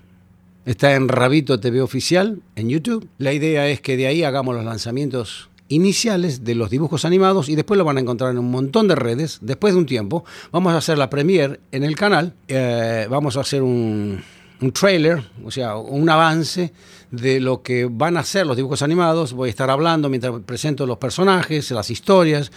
Está 0.67 0.97
en 0.97 1.07
Rabito 1.07 1.61
TV 1.61 1.81
Oficial, 1.81 2.41
en 2.57 2.69
YouTube. 2.69 3.09
La 3.19 3.33
idea 3.33 3.69
es 3.69 3.81
que 3.81 3.97
de 3.97 4.09
ahí 4.09 4.25
hagamos 4.25 4.53
los 4.53 4.65
lanzamientos 4.65 5.49
iniciales 5.69 6.43
de 6.43 6.57
los 6.57 6.71
dibujos 6.71 7.05
animados 7.05 7.49
y 7.49 7.55
después 7.55 7.79
lo 7.79 7.85
van 7.85 7.99
a 7.99 8.01
encontrar 8.01 8.33
en 8.33 8.39
un 8.39 8.51
montón 8.51 8.89
de 8.89 8.97
redes. 8.97 9.39
Después 9.43 9.75
de 9.75 9.79
un 9.79 9.87
tiempo, 9.87 10.25
vamos 10.51 10.73
a 10.73 10.79
hacer 10.79 10.99
la 10.99 11.09
premiere 11.09 11.61
en 11.71 11.85
el 11.85 11.95
canal. 11.95 12.35
Eh, 12.49 13.07
vamos 13.09 13.37
a 13.37 13.43
hacer 13.43 13.63
un, 13.63 14.21
un 14.61 14.73
trailer, 14.73 15.23
o 15.45 15.53
sea, 15.53 15.77
un 15.77 16.11
avance 16.11 16.73
de 17.13 17.39
lo 17.39 17.63
que 17.63 17.85
van 17.89 18.17
a 18.17 18.25
ser 18.25 18.45
los 18.45 18.57
dibujos 18.57 18.83
animados. 18.83 19.35
Voy 19.35 19.47
a 19.47 19.51
estar 19.51 19.71
hablando 19.71 20.09
mientras 20.09 20.35
presento 20.41 20.85
los 20.85 20.99
personajes, 20.99 21.71
las 21.71 21.91
historias. 21.91 22.51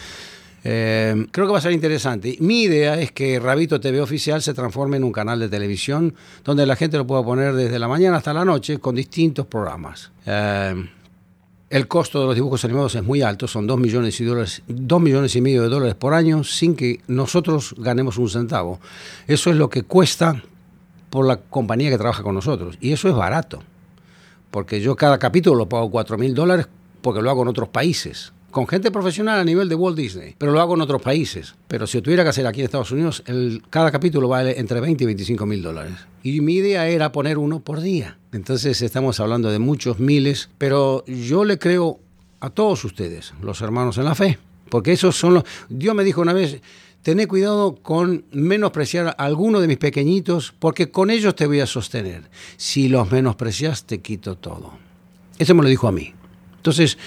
Eh, 0.63 1.27
creo 1.31 1.47
que 1.47 1.53
va 1.53 1.59
a 1.59 1.61
ser 1.61 1.71
interesante. 1.71 2.35
Mi 2.39 2.63
idea 2.63 2.99
es 2.99 3.11
que 3.11 3.39
Rabito 3.39 3.79
TV 3.79 4.01
Oficial 4.01 4.41
se 4.41 4.53
transforme 4.53 4.97
en 4.97 5.03
un 5.03 5.11
canal 5.11 5.39
de 5.39 5.49
televisión 5.49 6.13
donde 6.43 6.65
la 6.65 6.75
gente 6.75 6.97
lo 6.97 7.07
pueda 7.07 7.23
poner 7.23 7.53
desde 7.53 7.79
la 7.79 7.87
mañana 7.87 8.17
hasta 8.17 8.33
la 8.33 8.45
noche 8.45 8.79
con 8.79 8.95
distintos 8.95 9.45
programas. 9.45 10.11
Eh, 10.25 10.89
el 11.69 11.87
costo 11.87 12.19
de 12.21 12.25
los 12.25 12.35
dibujos 12.35 12.65
animados 12.65 12.95
es 12.95 13.03
muy 13.03 13.21
alto, 13.21 13.47
son 13.47 13.67
2 13.67 13.79
millones, 13.79 14.19
y 14.19 14.25
dólares, 14.25 14.63
2 14.67 15.01
millones 15.01 15.35
y 15.35 15.41
medio 15.41 15.61
de 15.61 15.69
dólares 15.69 15.95
por 15.95 16.13
año 16.13 16.43
sin 16.43 16.75
que 16.75 17.01
nosotros 17.07 17.75
ganemos 17.77 18.17
un 18.17 18.29
centavo. 18.29 18.79
Eso 19.27 19.51
es 19.51 19.55
lo 19.55 19.69
que 19.69 19.83
cuesta 19.83 20.41
por 21.11 21.27
la 21.27 21.37
compañía 21.37 21.91
que 21.91 21.97
trabaja 21.97 22.23
con 22.23 22.33
nosotros. 22.33 22.77
Y 22.81 22.91
eso 22.91 23.07
es 23.07 23.15
barato, 23.15 23.61
porque 24.49 24.81
yo 24.81 24.95
cada 24.95 25.19
capítulo 25.19 25.55
lo 25.55 25.69
pago 25.69 25.91
4 25.91 26.17
mil 26.17 26.33
dólares 26.33 26.67
porque 27.01 27.21
lo 27.21 27.29
hago 27.29 27.43
en 27.43 27.49
otros 27.49 27.69
países, 27.69 28.33
con 28.51 28.67
gente 28.67 28.91
profesional 28.91 29.39
a 29.39 29.43
nivel 29.43 29.69
de 29.69 29.75
Walt 29.75 29.97
Disney, 29.97 30.35
pero 30.37 30.51
lo 30.51 30.59
hago 30.59 30.75
en 30.75 30.81
otros 30.81 31.01
países. 31.01 31.55
Pero 31.67 31.87
si 31.87 32.01
tuviera 32.01 32.23
que 32.23 32.29
hacer 32.29 32.47
aquí 32.47 32.61
en 32.61 32.65
Estados 32.65 32.91
Unidos, 32.91 33.23
cada 33.69 33.91
capítulo 33.91 34.27
vale 34.27 34.59
entre 34.59 34.79
20 34.79 35.03
y 35.03 35.07
25 35.07 35.45
mil 35.45 35.61
dólares. 35.61 35.93
Y 36.23 36.41
mi 36.41 36.55
idea 36.55 36.87
era 36.87 37.11
poner 37.11 37.37
uno 37.37 37.59
por 37.59 37.81
día. 37.81 38.17
Entonces 38.31 38.81
estamos 38.81 39.19
hablando 39.19 39.51
de 39.51 39.59
muchos 39.59 39.99
miles, 39.99 40.49
pero 40.57 41.05
yo 41.05 41.45
le 41.45 41.57
creo 41.57 41.99
a 42.39 42.49
todos 42.49 42.83
ustedes, 42.85 43.33
los 43.41 43.61
hermanos 43.61 43.97
en 43.97 44.05
la 44.05 44.15
fe, 44.15 44.39
porque 44.69 44.93
esos 44.93 45.17
son 45.17 45.35
los... 45.35 45.43
Dios 45.67 45.93
me 45.93 46.03
dijo 46.03 46.21
una 46.21 46.33
vez, 46.33 46.61
tené 47.01 47.27
cuidado 47.27 47.75
con 47.75 48.25
menospreciar 48.31 49.07
a 49.07 49.11
alguno 49.11 49.59
de 49.59 49.67
mis 49.67 49.77
pequeñitos, 49.77 50.53
porque 50.57 50.91
con 50.91 51.09
ellos 51.09 51.35
te 51.35 51.47
voy 51.47 51.59
a 51.59 51.65
sostener. 51.65 52.29
Si 52.57 52.87
los 52.87 53.11
menosprecias, 53.11 53.85
te 53.85 53.99
quito 53.99 54.35
todo. 54.35 54.73
Eso 55.37 55.55
me 55.55 55.63
lo 55.63 55.69
dijo 55.69 55.87
a 55.87 55.91
mí. 55.91 56.13
Entonces, 56.57 56.97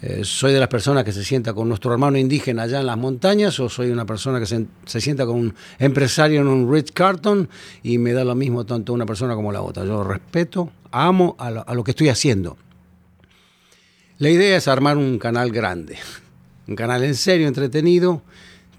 eh, 0.00 0.20
¿soy 0.22 0.52
de 0.52 0.60
las 0.60 0.68
personas 0.68 1.02
que 1.04 1.12
se 1.12 1.24
sienta 1.24 1.52
con 1.52 1.68
nuestro 1.68 1.92
hermano 1.92 2.18
indígena 2.18 2.62
allá 2.62 2.80
en 2.80 2.86
las 2.86 2.96
montañas 2.96 3.58
o 3.58 3.68
soy 3.68 3.90
una 3.90 4.06
persona 4.06 4.38
que 4.38 4.46
se, 4.46 4.66
se 4.86 5.00
sienta 5.00 5.26
con 5.26 5.36
un 5.36 5.54
empresario 5.78 6.40
en 6.40 6.46
un 6.46 6.72
Ritz 6.72 6.92
Carton 6.92 7.48
y 7.82 7.98
me 7.98 8.12
da 8.12 8.24
lo 8.24 8.34
mismo 8.34 8.64
tanto 8.64 8.92
una 8.92 9.06
persona 9.06 9.34
como 9.34 9.50
la 9.50 9.62
otra? 9.62 9.84
Yo 9.84 10.04
respeto, 10.04 10.70
amo 10.92 11.34
a 11.38 11.50
lo, 11.50 11.68
a 11.68 11.74
lo 11.74 11.82
que 11.82 11.90
estoy 11.90 12.08
haciendo. 12.08 12.56
La 14.18 14.30
idea 14.30 14.56
es 14.56 14.68
armar 14.68 14.96
un 14.96 15.18
canal 15.18 15.50
grande, 15.50 15.96
un 16.66 16.76
canal 16.76 17.02
en 17.04 17.14
serio, 17.14 17.48
entretenido, 17.48 18.22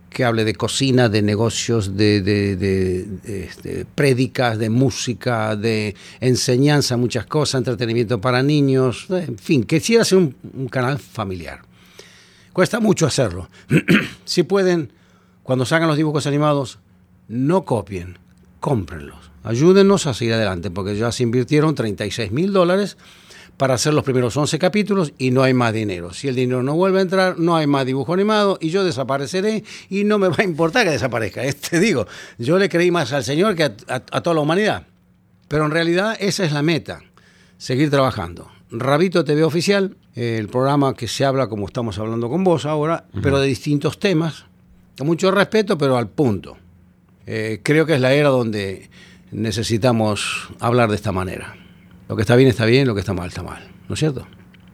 que 0.10 0.26
hable 0.26 0.44
de 0.44 0.56
cocina, 0.56 1.08
de 1.08 1.22
negocios, 1.22 1.96
de, 1.96 2.22
de, 2.22 3.08
este, 3.26 3.86
prédicas, 3.86 4.58
de 4.58 4.70
música, 4.70 5.56
de 5.56 5.96
enseñanza, 6.20 6.98
muchas 6.98 7.26
cosas, 7.26 7.60
entretenimiento 7.60 8.20
para 8.20 8.42
niños, 8.44 9.06
en 9.10 9.38
fin, 9.38 9.64
quisiera 9.64 10.04
ser 10.04 10.18
un, 10.18 10.68
canal 10.70 11.00
familiar. 11.00 11.62
Cuesta 12.54 12.80
mucho 12.80 13.06
hacerlo. 13.06 13.50
si 14.26 14.44
pueden, 14.44 14.92
cuando 15.44 15.66
salgan 15.66 15.88
los 15.88 15.98
dibujos 15.98 16.26
animados, 16.26 16.80
no 17.28 17.64
copien, 17.64 18.18
cómprenlos. 18.60 19.30
Ayúdennos 19.44 20.08
a 20.08 20.14
seguir 20.14 20.34
adelante, 20.34 20.70
porque 20.72 20.98
ya 20.98 21.12
se 21.12 21.24
invirtieron 21.24 21.76
36 21.76 22.32
mil 22.32 22.52
dólares 22.52 22.98
para 23.60 23.74
hacer 23.74 23.94
los 23.94 24.06
primeros 24.06 24.38
11 24.38 24.58
capítulos 24.58 25.12
y 25.18 25.32
no 25.32 25.44
hay 25.44 25.54
más 25.54 25.74
dinero. 25.74 26.14
Si 26.14 26.30
el 26.30 26.36
dinero 26.36 26.64
no 26.64 26.76
vuelve 26.76 27.00
a 27.00 27.02
entrar, 27.02 27.38
no 27.38 27.58
hay 27.58 27.68
más 27.68 27.86
dibujo 27.86 28.14
animado 28.14 28.58
y 28.62 28.70
yo 28.70 28.86
desapareceré 28.86 29.66
y 29.90 30.06
no 30.06 30.18
me 30.18 30.30
va 30.30 30.36
a 30.38 30.44
importar 30.44 30.86
que 30.86 30.92
desaparezca. 30.92 31.44
Este 31.44 31.78
digo, 31.78 32.08
yo 32.38 32.58
le 32.58 32.70
creí 32.70 32.90
más 32.90 33.12
al 33.12 33.26
Señor 33.26 33.56
que 33.56 33.64
a, 33.64 33.76
a, 33.90 33.96
a 33.96 34.22
toda 34.22 34.36
la 34.36 34.40
humanidad. 34.40 34.88
Pero 35.50 35.66
en 35.66 35.72
realidad 35.72 36.16
esa 36.22 36.46
es 36.46 36.54
la 36.54 36.62
meta, 36.62 37.02
seguir 37.58 37.90
trabajando. 37.90 38.50
Rabito 38.72 39.26
TV 39.26 39.44
Oficial, 39.44 39.98
el 40.16 40.48
programa 40.48 40.94
que 40.94 41.10
se 41.10 41.26
habla 41.26 41.48
como 41.48 41.68
estamos 41.68 42.00
hablando 42.00 42.30
con 42.30 42.46
vos 42.46 42.66
ahora, 42.66 43.08
uh 43.12 43.18
-huh. 43.18 43.22
pero 43.22 43.42
de 43.42 43.48
distintos 43.48 44.00
temas, 44.00 44.46
con 44.98 45.06
mucho 45.06 45.32
respeto, 45.32 45.78
pero 45.78 45.98
al 45.98 46.08
punto. 46.08 46.56
Eh, 47.26 47.60
creo 47.62 47.86
que 47.86 47.96
es 47.96 48.00
la 48.00 48.14
era 48.14 48.30
donde 48.30 48.90
necesitamos 49.32 50.48
hablar 50.62 50.90
de 50.90 50.96
esta 50.96 51.12
manera. 51.12 51.59
Lo 52.10 52.16
que 52.16 52.24
está 52.24 52.36
bien 52.36 52.50
está 52.50 52.66
bien, 52.66 52.88
lo 52.88 52.96
que 52.96 53.02
está 53.02 53.14
mal 53.14 53.28
está 53.28 53.44
mal. 53.44 53.62
¿No 53.88 53.94
es 53.94 54.00
cierto? 54.00 54.26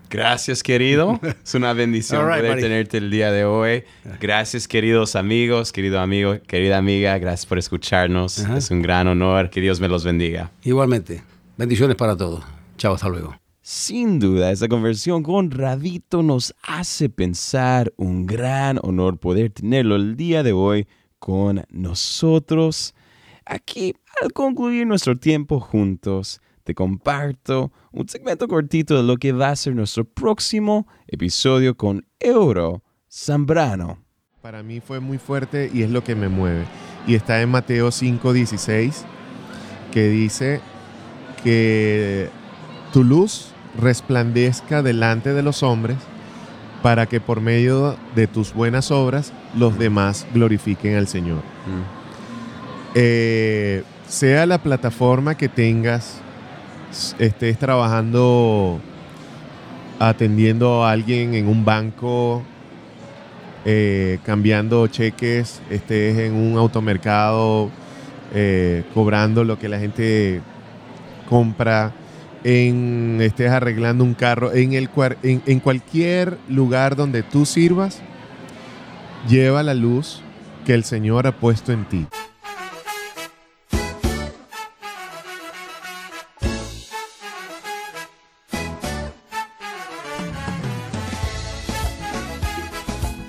Gracias, 0.10 0.64
querido. 0.64 1.20
Es 1.44 1.54
una 1.54 1.74
bendición 1.74 2.26
right, 2.26 2.38
poder 2.38 2.52
buddy. 2.54 2.62
tenerte 2.62 2.98
el 2.98 3.12
día 3.12 3.30
de 3.30 3.44
hoy. 3.44 3.84
Gracias, 4.22 4.70
queridos 4.70 5.18
amigos, 5.18 5.74
querido 5.74 6.00
amigo, 6.00 6.38
querida 6.48 6.78
amiga. 6.78 7.18
Gracias 7.18 7.46
por 7.46 7.58
escucharnos. 7.58 8.38
Uh 8.38 8.44
-huh. 8.44 8.58
Es 8.58 8.72
un 8.72 8.82
gran 8.82 9.10
honor. 9.10 9.50
Que 9.50 9.60
Dios 9.60 9.82
me 9.82 9.90
los 9.90 10.06
bendiga. 10.06 10.50
Igualmente. 10.64 11.24
Bendiciones 11.58 11.98
para 11.98 12.16
todos. 12.16 12.42
Chao, 12.78 12.94
hasta 12.94 13.10
luego. 13.10 13.36
Sin 13.62 14.18
duda, 14.18 14.50
esta 14.50 14.70
conversión 14.70 15.22
con 15.22 15.52
Radito 15.52 16.24
nos 16.24 16.56
hace 16.64 17.10
pensar 17.10 17.92
un 17.98 18.26
gran 18.26 18.80
honor 18.82 19.18
poder 19.18 19.50
tenerlo 19.50 19.98
el 19.98 20.16
día 20.16 20.42
de 20.42 20.54
hoy 20.54 20.88
con 21.20 21.66
nosotros. 21.70 22.96
Aquí, 23.46 23.94
al 24.22 24.32
concluir 24.32 24.88
nuestro 24.88 25.18
tiempo 25.18 25.60
juntos, 25.60 26.40
te 26.66 26.74
comparto 26.74 27.72
un 27.92 28.10
segmento 28.10 28.48
cortito 28.48 28.98
de 28.98 29.04
lo 29.04 29.18
que 29.18 29.32
va 29.32 29.50
a 29.50 29.56
ser 29.56 29.76
nuestro 29.76 30.04
próximo 30.04 30.88
episodio 31.08 31.78
con 31.78 32.06
Euro 32.20 32.84
Zambrano. 33.10 34.04
Para 34.42 34.64
mí 34.64 34.82
fue 34.82 35.00
muy 35.00 35.20
fuerte 35.20 35.70
y 35.72 35.84
es 35.84 35.92
lo 35.92 36.04
que 36.04 36.16
me 36.16 36.28
mueve. 36.28 36.66
Y 37.06 37.14
está 37.14 37.40
en 37.42 37.50
Mateo 37.50 37.92
5:16, 37.92 39.06
que 39.92 40.10
dice 40.10 40.60
que 41.44 42.30
tu 42.92 43.04
luz 43.04 43.54
resplandezca 43.80 44.82
delante 44.82 45.34
de 45.34 45.44
los 45.44 45.62
hombres 45.62 45.98
para 46.82 47.06
que 47.06 47.22
por 47.22 47.42
medio 47.42 47.96
de 48.16 48.26
tus 48.26 48.54
buenas 48.54 48.90
obras 48.90 49.34
los 49.56 49.78
demás 49.78 50.26
glorifiquen 50.34 50.96
al 50.96 51.08
Señor. 51.08 51.38
Mm. 51.38 51.84
Eh, 52.96 53.84
sea 54.08 54.46
la 54.48 54.58
plataforma 54.58 55.36
que 55.36 55.50
tengas, 55.50 56.22
estés 57.20 57.58
trabajando 57.58 58.80
atendiendo 60.00 60.84
a 60.84 60.92
alguien 60.92 61.34
en 61.36 61.48
un 61.48 61.64
banco, 61.64 62.44
eh, 63.66 64.20
cambiando 64.24 64.88
cheques, 64.88 65.62
estés 65.70 66.18
en 66.18 66.34
un 66.34 66.58
automercado, 66.58 67.70
eh, 68.34 68.84
cobrando 68.94 69.44
lo 69.44 69.58
que 69.58 69.70
la 69.70 69.80
gente 69.80 70.42
compra, 71.30 71.94
en, 72.44 73.20
estés 73.22 73.50
arreglando 73.50 74.04
un 74.04 74.14
carro, 74.14 74.54
en, 74.54 74.74
el, 74.74 74.90
en, 75.24 75.42
en 75.46 75.60
cualquier 75.60 76.38
lugar 76.48 76.96
donde 76.96 77.24
tú 77.24 77.46
sirvas, 77.46 78.02
lleva 79.28 79.64
la 79.64 79.74
luz 79.74 80.22
que 80.66 80.74
el 80.74 80.84
Señor 80.84 81.26
ha 81.28 81.32
puesto 81.32 81.72
en 81.72 81.86
ti. 81.86 82.08